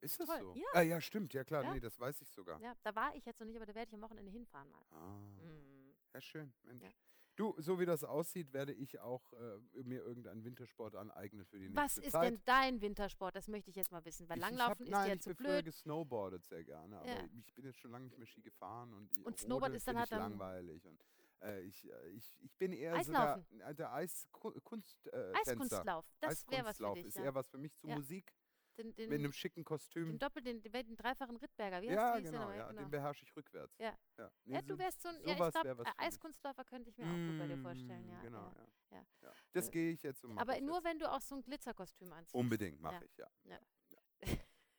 Ist 0.00 0.20
das 0.20 0.28
toll. 0.28 0.40
so? 0.40 0.54
Ja. 0.54 0.66
Ah, 0.74 0.82
ja, 0.82 1.00
stimmt. 1.00 1.34
Ja, 1.34 1.42
klar. 1.42 1.64
Ja. 1.64 1.74
Nee, 1.74 1.80
das 1.80 1.98
weiß 1.98 2.20
ich 2.20 2.30
sogar. 2.30 2.60
Ja, 2.60 2.76
da 2.84 2.94
war 2.94 3.16
ich 3.16 3.24
jetzt 3.24 3.40
noch 3.40 3.46
nicht, 3.46 3.56
aber 3.56 3.66
da 3.66 3.74
werde 3.74 3.88
ich 3.88 3.94
am 3.94 4.02
Wochenende 4.02 4.30
hinfahren 4.30 4.70
mal. 4.70 4.86
Ah. 4.90 5.18
Mm. 5.42 5.96
Ja, 6.14 6.20
schön, 6.20 6.54
Mensch. 6.62 6.84
Ja. 6.84 6.90
Du, 7.36 7.54
so 7.58 7.78
wie 7.78 7.84
das 7.84 8.02
aussieht, 8.02 8.52
werde 8.54 8.72
ich 8.72 8.98
auch 9.00 9.30
äh, 9.34 9.58
mir 9.82 10.00
irgendeinen 10.02 10.42
Wintersport 10.44 10.96
aneignen 10.96 11.44
für 11.44 11.58
die 11.58 11.68
Was 11.76 11.96
nächste 11.96 12.00
ist 12.02 12.12
Zeit. 12.12 12.32
denn 12.32 12.40
dein 12.46 12.80
Wintersport? 12.80 13.36
Das 13.36 13.46
möchte 13.46 13.68
ich 13.68 13.76
jetzt 13.76 13.92
mal 13.92 14.02
wissen. 14.06 14.26
Weil 14.28 14.38
Ich- 14.38 14.42
Langlaufen 14.42 14.86
ich 14.86 14.92
hab, 14.92 15.00
nein, 15.00 15.02
ist 15.02 15.08
ja 15.08 15.14
ich 15.16 15.20
zu 15.22 15.28
bin 15.30 15.36
früher 15.36 15.52
blöd. 15.56 15.64
gesnowboardet 15.66 16.44
sehr 16.46 16.64
gerne, 16.64 16.98
aber 16.98 17.06
Ja. 17.06 17.24
ich 17.46 17.54
bin 17.54 17.66
jetzt 17.66 17.78
schon 17.78 17.90
lange 17.90 18.06
nicht 18.06 18.16
mehr 18.16 18.26
Ski 18.26 18.40
gefahren 18.40 18.92
und, 18.94 19.14
ich- 19.14 19.26
Und 19.26 19.38
Snowboard 19.38 19.74
ist 19.74 19.86
dann 19.86 19.96
halt 19.98 20.06
ich 20.06 20.10
dann- 20.10 20.30
langweilig 20.30 20.86
und 20.86 20.98
äh, 21.42 21.60
ich, 21.60 21.84
äh, 21.90 22.08
ich, 22.10 22.38
ich 22.42 22.56
bin 22.56 22.72
eher 22.72 22.94
Eislaufen. 22.94 23.44
so 23.50 23.56
der, 23.58 23.68
äh, 23.68 23.74
der 23.74 23.92
Eiskunst 23.92 25.06
äh. 25.12 25.32
Eiskunstlauf, 25.34 26.06
das 26.20 26.46
wäre 26.48 26.64
was 26.64 26.78
für 26.78 26.84
Eiskunstlauf 26.86 26.94
dich. 26.94 27.06
ist 27.06 27.16
Ja. 27.18 27.24
eher 27.24 27.34
was 27.34 27.48
für 27.48 27.58
mich 27.58 27.76
zu 27.76 27.86
Ja. 27.86 27.96
Musik, 27.96 28.32
Den, 28.76 28.94
den, 28.94 29.08
mit 29.08 29.18
einem 29.20 29.32
schicken 29.32 29.64
Kostüm. 29.64 30.18
doppelten, 30.18 30.60
den, 30.62 30.72
den, 30.72 30.86
den 30.86 30.96
dreifachen 30.96 31.36
Rittberger. 31.38 31.80
Wie 31.80 31.88
heißt 31.88 31.96
Ja, 31.96 32.18
genau, 32.20 32.38
nochmal? 32.40 32.56
ja, 32.58 32.68
genau. 32.68 32.80
den 32.82 32.90
beherrsche 32.90 33.24
ich 33.24 33.34
rückwärts. 33.34 33.78
Ja. 33.78 33.96
ja. 34.18 34.30
Nee, 34.44 34.54
Ja, 34.54 34.62
du 34.62 34.78
wärst 34.78 35.00
so 35.00 35.08
ein, 35.08 35.14
ja, 35.24 35.32
ich 35.32 35.52
glaube, 35.52 35.74
mich. 35.76 35.88
Eiskunstläufer 35.98 36.64
könnte 36.64 36.90
ich 36.90 36.98
mir 36.98 37.04
auch 37.06 37.08
gut 37.30 37.38
bei 37.38 37.46
dir 37.46 37.58
vorstellen, 37.58 38.08
ja. 38.08 38.18
Mm, 38.18 38.22
Genau, 38.22 38.52
ja. 38.54 38.96
ja. 38.98 39.06
ja. 39.22 39.32
Das 39.52 39.68
Äh, 39.68 39.70
gehe 39.72 39.92
ich 39.92 40.02
jetzt 40.02 40.22
mache 40.24 40.40
Aber 40.40 40.60
nur, 40.60 40.76
jetzt. 40.76 40.84
wenn 40.84 40.98
du 40.98 41.10
auch 41.10 41.20
so 41.22 41.36
ein 41.36 41.42
Glitzerkostüm 41.42 42.12
anziehst. 42.12 42.34
Unbedingt 42.34 42.80
mache 42.80 43.04
ich, 43.04 43.16
ja. 43.16 43.26
Ja. 43.44 43.58
ja. 43.90 44.36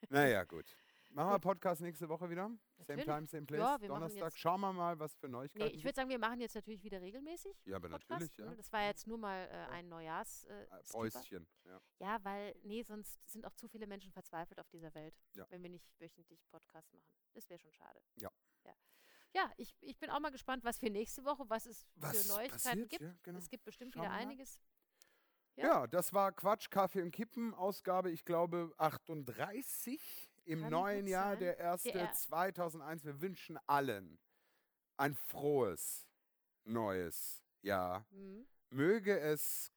naja, 0.10 0.44
gut. 0.44 0.66
Machen 1.18 1.32
wir 1.32 1.40
Podcast 1.40 1.82
nächste 1.82 2.08
Woche 2.10 2.30
wieder? 2.30 2.44
Same 2.44 2.60
Natürlich. 2.78 3.06
time, 3.06 3.28
same 3.28 3.46
place. 3.48 3.60
Ja, 3.60 3.78
Donnerstag. 3.80 4.38
Schauen 4.38 4.62
wir 4.62 4.72
mal, 4.72 5.00
was 5.00 5.16
für 5.16 5.28
Neuigkeiten 5.28 5.66
Nee, 5.66 5.72
ich 5.76 5.84
würde 5.84 5.96
sagen, 5.96 6.10
wir 6.10 6.20
machen 6.20 6.40
jetzt 6.40 6.54
natürlich 6.54 6.84
wieder 6.84 7.02
regelmäßig. 7.02 7.60
Ja, 7.66 7.78
aber 7.78 7.90
Podcast. 7.90 8.22
natürlich, 8.22 8.52
ja. 8.52 8.56
Das 8.56 8.72
war 8.72 8.86
jetzt 8.86 9.08
nur 9.08 9.18
mal 9.18 9.48
äh, 9.52 9.74
ein 9.74 9.90
Neujahrs. 9.90 10.46
Äh. 10.46 10.68
Päuschen. 10.92 11.48
Ja. 11.66 11.82
Ja, 11.98 12.24
weil, 12.24 12.56
nee, 12.62 12.84
sonst 12.84 13.20
sind 13.28 13.48
auch 13.48 13.54
zu 13.56 13.68
viele 13.68 13.88
Menschen 13.88 14.12
verzweifelt 14.12 14.60
auf 14.60 14.70
dieser 14.70 14.94
Welt, 14.94 15.16
Ja. 15.34 15.48
wenn 15.50 15.64
wir 15.64 15.72
nicht 15.72 15.90
wöchentlich 16.00 16.46
Podcast 16.50 16.94
machen. 16.94 17.10
Das 17.34 17.50
wäre 17.50 17.60
schon 17.60 17.74
schade. 17.74 18.00
Ja. 18.18 18.30
Ja, 18.64 18.76
ja 19.34 19.52
ich, 19.58 19.76
ich 19.82 19.98
bin 19.98 20.12
auch 20.12 20.20
mal 20.20 20.30
gespannt, 20.30 20.64
was 20.64 20.78
für 20.78 20.92
nächste 20.92 21.26
Woche, 21.26 21.46
was 21.48 21.66
es 21.66 21.88
Was 21.96 22.28
für 22.28 22.34
Neuigkeiten 22.34 22.62
passiert? 22.62 22.90
gibt. 22.92 23.24
Genau. 23.24 23.40
Es 23.40 23.50
gibt 23.50 23.64
bestimmt 23.64 23.94
Schauen 23.96 24.04
wieder 24.04 24.14
einiges. 24.14 24.62
Ja. 25.56 25.66
Ja. 25.66 25.88
das 25.88 26.14
war 26.14 26.32
Quatsch, 26.32 26.70
Kaffee 26.70 27.02
und 27.02 27.10
Kippen, 27.10 27.56
Ausgabe, 27.56 28.12
ich 28.12 28.24
glaube, 28.24 28.72
38 28.78 30.27
im 30.48 30.62
Kann 30.62 30.72
neuen 30.72 31.08
Jahr, 31.08 31.32
sein. 31.32 31.40
der 31.40 31.58
erste 31.58 31.92
Der- 31.92 32.12
2001. 32.14 33.04
Wir 33.06 33.22
wünschen 33.22 33.60
allen 33.68 34.18
ein 34.98 35.14
frohes 35.16 36.08
neues 36.64 37.42
Jahr. 37.62 38.06
Mhm. 38.12 38.48
Möge 38.70 39.20
es 39.20 39.72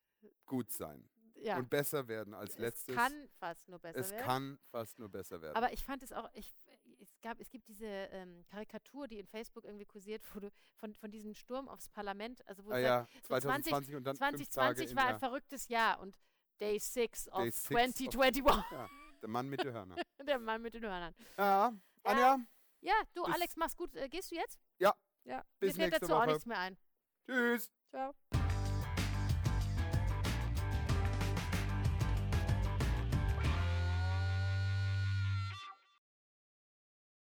gut 0.47 0.71
sein 0.73 1.09
Ja, 1.37 1.59
und 1.59 1.71
besser 1.71 2.07
werden 2.09 2.35
als 2.35 2.55
es 2.55 2.59
letztes. 2.59 2.95
kann 2.95 3.29
fast 3.39 3.69
nur 3.69 3.79
besser 3.79 3.99
es 3.99 4.11
werden. 4.11 4.25
kann 4.25 4.59
fast 4.71 4.99
nur 4.99 5.09
besser 5.09 5.41
werden. 5.43 5.57
Aber 5.57 5.73
ich 5.73 5.85
fand 5.85 6.03
es 6.03 6.13
auch, 6.13 6.29
ich, 6.35 6.55
es, 7.01 7.21
gab, 7.21 7.41
es 7.41 7.51
gibt 7.51 7.69
diese 7.69 7.87
ähm, 7.87 8.45
Karikatur, 8.47 9.09
die 9.09 9.19
in 9.19 9.27
Facebook 9.27 9.65
irgendwie 9.65 9.87
kursiert 9.87 10.23
wurde, 10.35 10.51
von, 10.77 10.95
von 10.95 11.11
diesem 11.11 11.35
Sturm 11.35 11.69
aufs 11.69 11.89
Parlament. 11.89 12.47
Also 12.49 12.65
wo 12.65 12.71
ah, 12.71 12.79
es 12.79 12.83
ja, 12.83 12.99
sagt, 12.99 13.13
so 13.13 13.29
2020 13.29 13.95
und 13.97 14.05
dann 14.05 14.17
fünf 14.17 14.31
Tage 14.31 14.45
2020 14.45 14.91
in, 14.91 14.97
war 14.97 15.07
ein 15.07 15.19
verrücktes 15.19 15.69
Jahr 15.69 16.01
und 16.01 16.17
Day 16.61 16.79
6 16.79 17.29
of 17.29 17.43
Day 17.43 17.51
six 17.51 17.65
of- 17.65 17.69
2021. 17.69 18.45
ja, 18.73 18.89
der 19.23 19.29
Mann 19.29 19.49
mit 19.49 19.63
der 19.65 19.73
Hörner. 19.73 19.97
Der 20.27 20.39
Mann 20.39 20.63
mit 20.63 20.75
den 20.75 20.83
Hörnern. 20.85 21.15
Ja, 21.39 21.73
Anja, 22.05 22.39
Ja, 22.81 22.95
du, 23.15 23.25
Alex, 23.25 23.57
mach's 23.57 23.77
gut. 23.77 23.95
Äh, 23.97 24.09
gehst 24.09 24.31
du 24.31 24.35
jetzt? 24.37 24.61
Ja, 24.79 24.95
Ja, 25.25 25.45
bis 25.59 25.77
mir 25.77 25.89
fällt 25.89 26.03
dazu 26.03 26.15
auch 26.15 26.21
Woche. 26.21 26.29
nichts 26.29 26.47
mehr 26.47 26.59
ein. 26.59 26.79
tschüss. 27.27 27.71
Ciao. 27.91 28.15